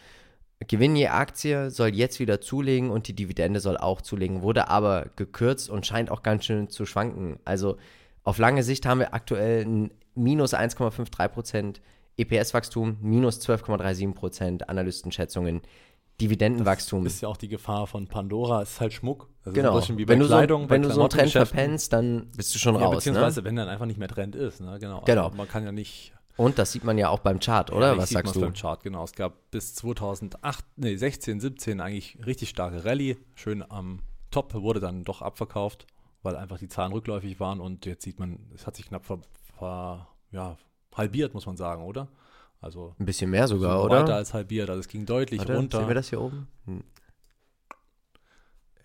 Gewinn 0.67 0.95
je 0.95 1.07
Aktie 1.07 1.71
soll 1.71 1.95
jetzt 1.95 2.19
wieder 2.19 2.41
zulegen 2.41 2.89
und 2.89 3.07
die 3.07 3.15
Dividende 3.15 3.61
soll 3.61 3.77
auch 3.77 4.01
zulegen, 4.01 4.41
wurde 4.41 4.67
aber 4.67 5.07
gekürzt 5.15 5.69
und 5.69 5.85
scheint 5.85 6.11
auch 6.11 6.21
ganz 6.21 6.43
schön 6.43 6.69
zu 6.69 6.85
schwanken. 6.85 7.39
Also 7.45 7.77
auf 8.23 8.37
lange 8.39 8.63
Sicht 8.63 8.85
haben 8.85 8.99
wir 8.99 9.13
aktuell 9.13 9.65
ein 9.65 9.91
minus 10.15 10.53
1,53%, 10.53 11.77
EPS-Wachstum 12.17 12.97
minus 12.99 13.39
12,37%, 13.39 14.63
Analystenschätzungen, 14.63 15.61
Dividendenwachstum. 16.21 17.05
Ist 17.05 17.21
ja 17.21 17.29
auch 17.29 17.37
die 17.37 17.47
Gefahr 17.47 17.87
von 17.87 18.07
Pandora. 18.07 18.61
Es 18.61 18.71
ist 18.73 18.81
halt 18.81 18.93
Schmuck. 18.93 19.29
Das 19.43 19.53
Genau. 19.53 19.81
wie 19.97 20.05
bei 20.05 20.13
wenn 20.13 20.19
du 20.19 20.27
Kleidung, 20.27 20.63
so, 20.63 20.69
wenn 20.69 20.81
du 20.81 20.91
so 20.91 21.01
einen 21.01 21.09
Trend 21.09 21.31
verpennst, 21.31 21.93
dann 21.93 22.29
bist 22.35 22.53
du 22.53 22.59
schon 22.59 22.75
Ja, 22.75 22.81
raus. 22.81 22.91
Ne? 22.91 22.95
beziehungsweise, 22.97 23.43
wenn 23.43 23.55
dann 23.55 23.67
einfach 23.69 23.85
nicht 23.85 23.97
mehr 23.99 24.07
Trend 24.07 24.35
ist. 24.35 24.59
Ne? 24.61 24.77
Genau. 24.79 25.01
Genau. 25.05 25.25
Also 25.25 25.37
man 25.37 25.47
kann 25.47 25.63
ja 25.63 25.71
nicht. 25.71 26.13
Und 26.37 26.57
das 26.57 26.71
sieht 26.71 26.83
man 26.83 26.97
ja 26.97 27.09
auch 27.09 27.19
beim 27.19 27.39
Chart, 27.39 27.71
oder? 27.71 27.93
Ja, 27.93 27.97
Was 27.97 28.09
sagst 28.11 28.35
du? 28.35 28.41
beim 28.41 28.53
Chart, 28.53 28.81
genau. 28.83 29.03
Es 29.03 29.13
gab 29.13 29.51
bis 29.51 29.75
2008, 29.75 30.63
nee, 30.77 30.95
16, 30.95 31.39
17 31.41 31.81
eigentlich 31.81 32.17
richtig 32.25 32.49
starke 32.49 32.85
Rallye. 32.85 33.17
Schön 33.35 33.63
am 33.69 33.99
Top 34.31 34.53
wurde 34.53 34.79
dann 34.79 35.03
doch 35.03 35.21
abverkauft, 35.21 35.85
weil 36.23 36.35
einfach 36.37 36.57
die 36.57 36.69
Zahlen 36.69 36.93
rückläufig 36.93 37.39
waren 37.39 37.59
und 37.59 37.85
jetzt 37.85 38.03
sieht 38.03 38.19
man, 38.19 38.39
es 38.55 38.67
hat 38.67 38.75
sich 38.77 38.87
knapp 38.87 39.05
ver, 39.05 39.19
ver, 39.57 40.07
ja, 40.31 40.57
halbiert, 40.95 41.33
muss 41.33 41.45
man 41.45 41.57
sagen, 41.57 41.83
oder? 41.83 42.07
Also 42.61 42.93
Ein 42.99 43.05
bisschen 43.05 43.29
mehr 43.29 43.47
sogar, 43.47 43.79
so 43.79 43.85
oder? 43.85 44.01
weiter 44.01 44.15
als 44.15 44.33
halbiert. 44.33 44.69
Also 44.69 44.81
es 44.81 44.87
ging 44.87 45.05
deutlich 45.05 45.39
Warte, 45.39 45.55
runter. 45.55 45.79
Sehen 45.79 45.87
wir 45.87 45.95
das 45.95 46.09
hier 46.09 46.21
oben? 46.21 46.47
Hm. 46.65 46.83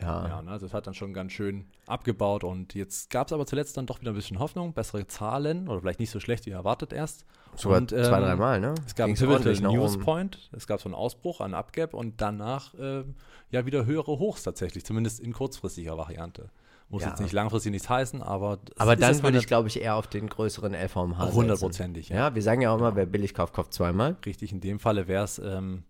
Ja. 0.00 0.28
Ja, 0.28 0.42
ne, 0.42 0.50
also 0.50 0.66
es 0.66 0.74
hat 0.74 0.86
dann 0.86 0.94
schon 0.94 1.14
ganz 1.14 1.32
schön 1.32 1.66
abgebaut 1.86 2.44
und 2.44 2.74
jetzt 2.74 3.10
gab 3.10 3.28
es 3.28 3.32
aber 3.32 3.46
zuletzt 3.46 3.76
dann 3.76 3.86
doch 3.86 4.00
wieder 4.00 4.10
ein 4.12 4.14
bisschen 4.16 4.38
Hoffnung, 4.38 4.74
bessere 4.74 5.06
Zahlen 5.06 5.68
oder 5.68 5.80
vielleicht 5.80 6.00
nicht 6.00 6.10
so 6.10 6.20
schlecht 6.20 6.46
wie 6.46 6.50
erwartet 6.50 6.92
erst. 6.92 7.24
sogar 7.54 7.78
und, 7.78 7.90
zwei, 7.90 7.98
ähm, 7.98 8.10
dreimal, 8.10 8.60
ne? 8.60 8.74
Es 8.86 8.94
gab 8.94 9.06
einen 9.06 9.14
Pivotal 9.14 9.54
News. 9.54 9.98
Point, 9.98 10.50
es 10.52 10.66
gab 10.66 10.80
so 10.80 10.86
einen 10.88 10.94
Ausbruch, 10.94 11.40
einen 11.40 11.54
Upgap 11.54 11.94
und 11.94 12.20
danach 12.20 12.74
ähm, 12.78 13.14
ja 13.50 13.66
wieder 13.66 13.86
höhere 13.86 14.18
Hochs 14.18 14.42
tatsächlich, 14.42 14.84
zumindest 14.84 15.20
in 15.20 15.32
kurzfristiger 15.32 15.96
Variante. 15.96 16.50
Muss 16.88 17.02
Ja. 17.02 17.08
jetzt 17.10 17.20
nicht 17.20 17.32
langfristig 17.32 17.72
nichts 17.72 17.88
heißen, 17.88 18.22
aber. 18.22 18.58
Aber 18.76 18.94
dann 18.96 19.22
würde 19.22 19.38
ich, 19.38 19.46
glaube 19.46 19.68
ich, 19.68 19.80
eher 19.80 19.96
auf 19.96 20.06
den 20.06 20.28
größeren 20.28 20.74
LVMH. 20.74 21.32
Hundertprozentig, 21.32 22.10
ja. 22.10 22.16
Ja, 22.16 22.34
wir 22.34 22.42
sagen 22.42 22.60
ja 22.60 22.72
auch 22.72 22.78
immer, 22.78 22.94
wer 22.94 23.06
billig 23.06 23.34
kauft, 23.34 23.54
kauft 23.54 23.72
zweimal. 23.72 24.16
Richtig, 24.24 24.52
in 24.52 24.60
dem 24.60 24.78
Falle 24.78 25.08
wäre 25.08 25.24
es. 25.24 25.38
Ähm, 25.38 25.84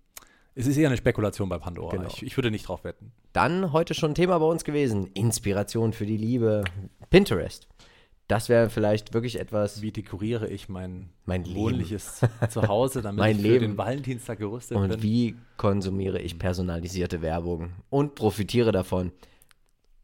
es 0.55 0.67
ist 0.67 0.77
eher 0.77 0.87
eine 0.89 0.97
Spekulation 0.97 1.49
bei 1.49 1.59
Pandora. 1.59 1.97
Genau. 1.97 2.07
Ich, 2.09 2.23
ich 2.23 2.37
würde 2.39 2.51
nicht 2.51 2.69
drauf 2.69 2.85
wetten. 2.85 3.13
Dann 3.33 3.73
heute 3.73 3.93
schon 3.95 4.13
ein 4.13 4.15
Thema 4.15 4.39
bei 4.39 4.47
uns 4.47 4.63
gewesen. 4.65 5.09
Inspiration 5.15 5.93
für 5.93 6.07
die 6.07 6.17
Liebe. 6.17 6.63
Pinterest. 7.11 7.67
Das 8.29 8.49
wäre 8.49 8.71
vielleicht 8.71 9.13
wirklich 9.13 9.39
etwas. 9.39 9.83
Wie 9.83 9.91
dekoriere 9.93 10.49
ich 10.49 10.69
mein, 10.71 11.11
Mein 11.27 11.45
wohnliches 11.55 12.21
Zuhause, 12.49 13.03
damit 13.03 13.19
Mein 13.19 13.37
ich 13.37 13.43
für 13.43 13.49
Leben. 13.49 13.61
den 13.73 13.77
Valentinstag 13.79 14.39
gerüstet 14.39 14.77
Und 14.79 14.89
bin? 14.89 15.03
wie 15.03 15.37
konsumiere 15.59 16.21
ich 16.21 16.39
personalisierte 16.39 17.21
Werbung 17.21 17.73
und 17.91 18.15
profitiere 18.15 18.73
davon? 18.73 19.13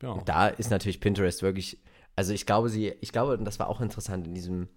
Ja. 0.03 0.19
Da 0.25 0.49
ist 0.49 0.71
natürlich 0.71 1.01
Pinterest 1.01 1.43
wirklich, 1.43 1.79
also 2.17 2.33
ich 2.33 2.47
glaube, 2.47 2.69
sie, 2.69 2.95
ich 3.01 3.13
glaube, 3.13 3.37
und 3.37 3.45
das 3.45 3.59
war 3.59 3.69
auch 3.69 3.81
interessant 3.81 4.27
in 4.27 4.35
diesem 4.35 4.69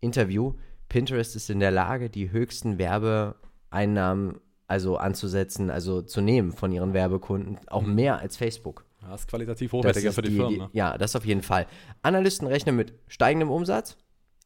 Interview, 0.00 0.54
Pinterest 0.88 1.34
ist 1.36 1.50
in 1.50 1.60
der 1.60 1.70
Lage, 1.70 2.08
die 2.10 2.30
höchsten 2.30 2.78
Werbeeinnahmen 2.78 4.40
also 4.66 4.96
anzusetzen, 4.98 5.70
also 5.70 6.02
zu 6.02 6.20
nehmen 6.20 6.52
von 6.52 6.72
ihren 6.72 6.92
Werbekunden, 6.92 7.58
auch 7.68 7.82
mehr 7.82 8.18
als 8.18 8.36
Facebook. 8.36 8.84
Ja, 9.02 9.14
ist 9.14 9.28
qualitativ 9.28 9.70
Das 9.70 9.78
hochwertiger 9.78 10.12
für 10.12 10.22
die, 10.22 10.30
die- 10.30 10.36
Firmen. 10.36 10.58
Ne? 10.58 10.70
Ja, 10.72 10.98
das 10.98 11.16
auf 11.16 11.24
jeden 11.24 11.42
Fall. 11.42 11.66
Analysten 12.02 12.46
rechnen 12.46 12.76
mit 12.76 12.92
steigendem 13.06 13.50
Umsatz, 13.50 13.96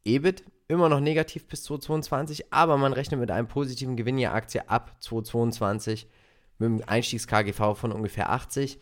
EBIT 0.04 0.44
immer 0.68 0.88
noch 0.88 1.00
negativ 1.00 1.46
bis 1.48 1.64
2022, 1.64 2.52
aber 2.52 2.76
man 2.76 2.92
rechnet 2.92 3.18
mit 3.20 3.30
einem 3.30 3.48
positiven 3.48 3.96
Gewinn 3.96 4.16
je 4.18 4.26
Aktie 4.26 4.68
ab 4.68 4.96
2022 5.00 6.06
mit 6.58 6.66
einem 6.68 6.82
Einstiegs-KGV 6.86 7.74
von 7.76 7.92
ungefähr 7.92 8.30
80. 8.30 8.78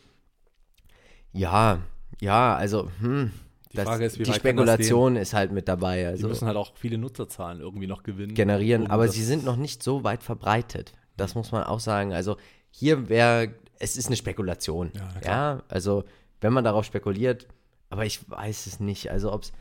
Ja, 1.32 1.78
ja, 2.20 2.54
also 2.56 2.90
hm, 3.00 3.30
Die 3.72 3.76
das, 3.76 3.84
Frage 3.86 4.04
ist, 4.04 4.18
wie 4.18 4.24
die 4.24 4.30
weit 4.30 4.42
kann 4.42 4.56
das 4.56 4.64
Spekulation 4.66 5.16
ist 5.16 5.32
halt 5.34 5.52
mit 5.52 5.68
dabei. 5.68 6.00
Die 6.00 6.06
Also 6.06 6.28
müssen 6.28 6.46
halt 6.46 6.56
auch 6.56 6.72
viele 6.74 6.98
Nutzerzahlen 6.98 7.60
irgendwie 7.60 7.86
noch 7.86 8.02
gewinnen. 8.02 8.34
generieren, 8.34 8.82
um 8.86 8.90
aber 8.90 9.06
das- 9.06 9.14
sie 9.14 9.24
sind 9.24 9.44
noch 9.44 9.56
nicht 9.56 9.82
so 9.82 10.04
weit 10.04 10.22
verbreitet. 10.22 10.92
Das 11.16 11.34
muss 11.34 11.52
man 11.52 11.62
auch 11.64 11.80
sagen. 11.80 12.12
Also 12.12 12.36
hier 12.70 13.08
wäre, 13.08 13.54
es 13.78 13.96
ist 13.96 14.06
eine 14.08 14.16
Spekulation. 14.16 14.90
Ja, 14.94 15.02
na 15.08 15.14
Ja, 15.14 15.20
klar. 15.20 15.62
also 15.68 16.04
wenn 16.40 16.52
man 16.52 16.64
darauf 16.64 16.84
spekuliert, 16.84 17.46
aber 17.90 18.06
ich 18.06 18.28
weiß 18.30 18.66
es 18.66 18.80
nicht. 18.80 19.10
Also 19.10 19.32
ob 19.32 19.42
es 19.42 19.52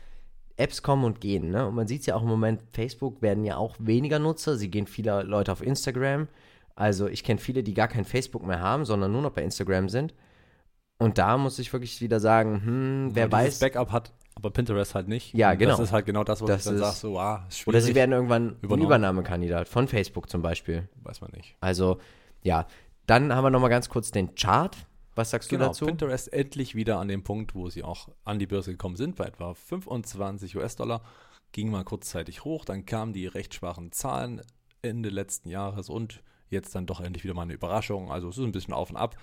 Apps 0.56 0.82
kommen 0.82 1.04
und 1.04 1.20
gehen, 1.20 1.50
ne? 1.50 1.66
Und 1.66 1.74
man 1.74 1.86
sieht 1.88 2.00
es 2.00 2.06
ja 2.06 2.14
auch 2.16 2.22
im 2.22 2.28
Moment, 2.28 2.62
Facebook 2.72 3.22
werden 3.22 3.44
ja 3.44 3.56
auch 3.56 3.76
weniger 3.78 4.18
Nutzer. 4.18 4.56
Sie 4.56 4.70
gehen 4.70 4.86
viele 4.86 5.22
Leute 5.22 5.52
auf 5.52 5.62
Instagram. 5.62 6.28
Also 6.74 7.06
ich 7.08 7.24
kenne 7.24 7.38
viele, 7.40 7.62
die 7.62 7.74
gar 7.74 7.88
kein 7.88 8.04
Facebook 8.04 8.46
mehr 8.46 8.60
haben, 8.60 8.84
sondern 8.84 9.10
nur 9.12 9.22
noch 9.22 9.30
bei 9.32 9.42
Instagram 9.42 9.88
sind. 9.88 10.14
Und 11.00 11.16
da 11.16 11.38
muss 11.38 11.58
ich 11.58 11.72
wirklich 11.72 12.00
wieder 12.02 12.20
sagen, 12.20 12.62
hm, 12.62 13.10
wer 13.14 13.32
weiß. 13.32 13.58
Backup 13.58 13.90
hat, 13.90 14.12
aber 14.34 14.50
Pinterest 14.50 14.94
halt 14.94 15.08
nicht. 15.08 15.32
Ja, 15.34 15.54
genau. 15.54 15.70
Das 15.70 15.80
ist 15.80 15.92
halt 15.92 16.04
genau 16.04 16.24
das, 16.24 16.42
wo 16.42 16.46
Das 16.46 16.64
du 16.64 16.70
dann 16.70 16.78
sagst, 16.78 17.00
so, 17.00 17.18
ah, 17.18 17.46
ist 17.48 17.58
schwierig. 17.58 17.68
Oder 17.68 17.80
sie 17.80 17.94
werden 17.94 18.12
irgendwann 18.12 18.56
ein. 18.62 18.80
Übernahmekandidat 18.82 19.66
von 19.66 19.88
Facebook 19.88 20.28
zum 20.28 20.42
Beispiel. 20.42 20.88
Weiß 21.02 21.22
man 21.22 21.30
nicht. 21.32 21.56
Also, 21.60 21.98
ja. 22.42 22.66
Dann 23.06 23.34
haben 23.34 23.44
wir 23.44 23.50
noch 23.50 23.60
mal 23.60 23.68
ganz 23.68 23.88
kurz 23.88 24.10
den 24.10 24.34
Chart. 24.34 24.76
Was 25.14 25.30
sagst 25.30 25.48
Genau, 25.48 25.64
du 25.64 25.68
dazu? 25.70 25.86
Pinterest 25.86 26.30
endlich 26.32 26.74
wieder 26.74 26.98
an 26.98 27.08
dem 27.08 27.24
Punkt, 27.24 27.54
wo 27.54 27.70
sie 27.70 27.82
auch 27.82 28.08
an 28.24 28.38
die 28.38 28.46
Börse 28.46 28.70
gekommen 28.70 28.96
sind, 28.96 29.16
bei 29.16 29.24
etwa 29.24 29.54
25 29.54 30.54
US-Dollar. 30.56 31.02
Ging 31.52 31.70
mal 31.70 31.82
kurzzeitig 31.82 32.44
hoch, 32.44 32.66
dann 32.66 32.84
kamen 32.84 33.14
die 33.14 33.26
recht 33.26 33.54
schwachen 33.54 33.90
Zahlen 33.90 34.42
Ende 34.82 35.08
letzten 35.08 35.48
Jahres 35.48 35.88
und 35.88 36.22
jetzt 36.50 36.74
dann 36.74 36.86
doch 36.86 37.00
endlich 37.00 37.24
wieder 37.24 37.34
mal 37.34 37.42
eine 37.42 37.54
Überraschung. 37.54 38.12
Also 38.12 38.28
es 38.28 38.36
ist 38.38 38.44
ein 38.44 38.52
bisschen 38.52 38.74
auf 38.74 38.90
und 38.90 38.96
ab. 38.96 39.16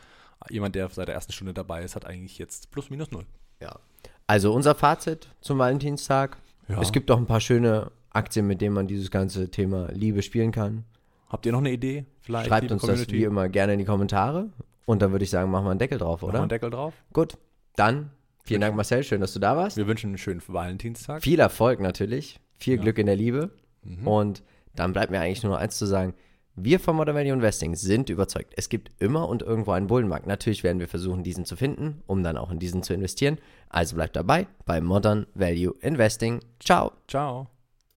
Jemand, 0.49 0.75
der 0.75 0.89
seit 0.89 1.07
der 1.07 1.15
ersten 1.15 1.33
Stunde 1.33 1.53
dabei 1.53 1.83
ist, 1.83 1.95
hat 1.95 2.05
eigentlich 2.05 2.37
jetzt 2.37 2.71
plus 2.71 2.89
minus 2.89 3.11
null. 3.11 3.25
Ja. 3.61 3.79
Also, 4.27 4.53
unser 4.53 4.75
Fazit 4.75 5.29
zum 5.41 5.57
Valentinstag. 5.57 6.37
Ja. 6.67 6.81
Es 6.81 6.91
gibt 6.91 7.09
doch 7.09 7.17
ein 7.17 7.25
paar 7.25 7.39
schöne 7.39 7.91
Aktien, 8.11 8.47
mit 8.47 8.61
denen 8.61 8.75
man 8.75 8.87
dieses 8.87 9.09
ganze 9.11 9.49
Thema 9.49 9.89
Liebe 9.91 10.21
spielen 10.21 10.51
kann. 10.51 10.83
Habt 11.29 11.45
ihr 11.45 11.51
noch 11.51 11.59
eine 11.59 11.71
Idee? 11.71 12.05
Vielleicht 12.21 12.47
Schreibt 12.47 12.71
uns 12.71 12.81
das 12.83 13.09
wie 13.09 13.23
immer 13.23 13.49
gerne 13.49 13.73
in 13.73 13.79
die 13.79 13.85
Kommentare. 13.85 14.49
Und 14.85 15.01
dann 15.01 15.11
würde 15.11 15.23
ich 15.23 15.29
sagen, 15.29 15.51
machen 15.51 15.65
wir 15.65 15.71
einen 15.71 15.79
Deckel 15.79 15.97
drauf, 15.97 16.21
Machen 16.21 16.29
wir 16.29 16.33
oder? 16.35 16.39
einen 16.41 16.49
Deckel 16.49 16.69
drauf. 16.69 16.93
Gut. 17.11 17.37
Dann 17.75 18.11
vielen 18.43 18.61
Dank, 18.61 18.75
Marcel. 18.75 19.03
Schön, 19.03 19.21
dass 19.21 19.33
du 19.33 19.39
da 19.39 19.57
warst. 19.57 19.75
Wir 19.77 19.87
wünschen 19.87 20.07
einen 20.07 20.17
schönen 20.17 20.41
Valentinstag. 20.47 21.21
Viel 21.21 21.39
Erfolg 21.39 21.79
natürlich. 21.81 22.39
Viel 22.57 22.75
Ja. 22.77 22.81
Glück 22.81 22.97
in 22.97 23.05
der 23.05 23.15
Liebe. 23.17 23.51
Mhm. 23.83 24.07
Und 24.07 24.43
dann 24.75 24.93
bleibt 24.93 25.11
mir 25.11 25.19
eigentlich 25.19 25.43
nur 25.43 25.53
noch 25.53 25.59
eins 25.59 25.77
zu 25.77 25.85
sagen. 25.85 26.13
Wir 26.59 26.79
von 26.79 26.95
Modern 26.95 27.15
Value 27.15 27.33
Investing 27.33 27.75
sind 27.75 28.09
überzeugt, 28.09 28.55
es 28.57 28.67
gibt 28.67 28.89
immer 28.97 29.29
und 29.29 29.43
irgendwo 29.43 29.71
einen 29.73 29.85
Bullenmarkt. 29.85 30.25
Natürlich 30.25 30.63
werden 30.63 30.79
wir 30.79 30.87
versuchen, 30.87 31.21
diesen 31.21 31.45
zu 31.45 31.55
finden, 31.55 32.01
um 32.07 32.23
dann 32.23 32.35
auch 32.35 32.49
in 32.49 32.57
diesen 32.57 32.81
zu 32.81 32.95
investieren. 32.95 33.37
Also 33.69 33.95
bleibt 33.95 34.15
dabei 34.15 34.47
bei 34.65 34.81
Modern 34.81 35.27
Value 35.35 35.75
Investing. 35.81 36.39
Ciao. 36.59 36.93
Ciao. 37.07 37.47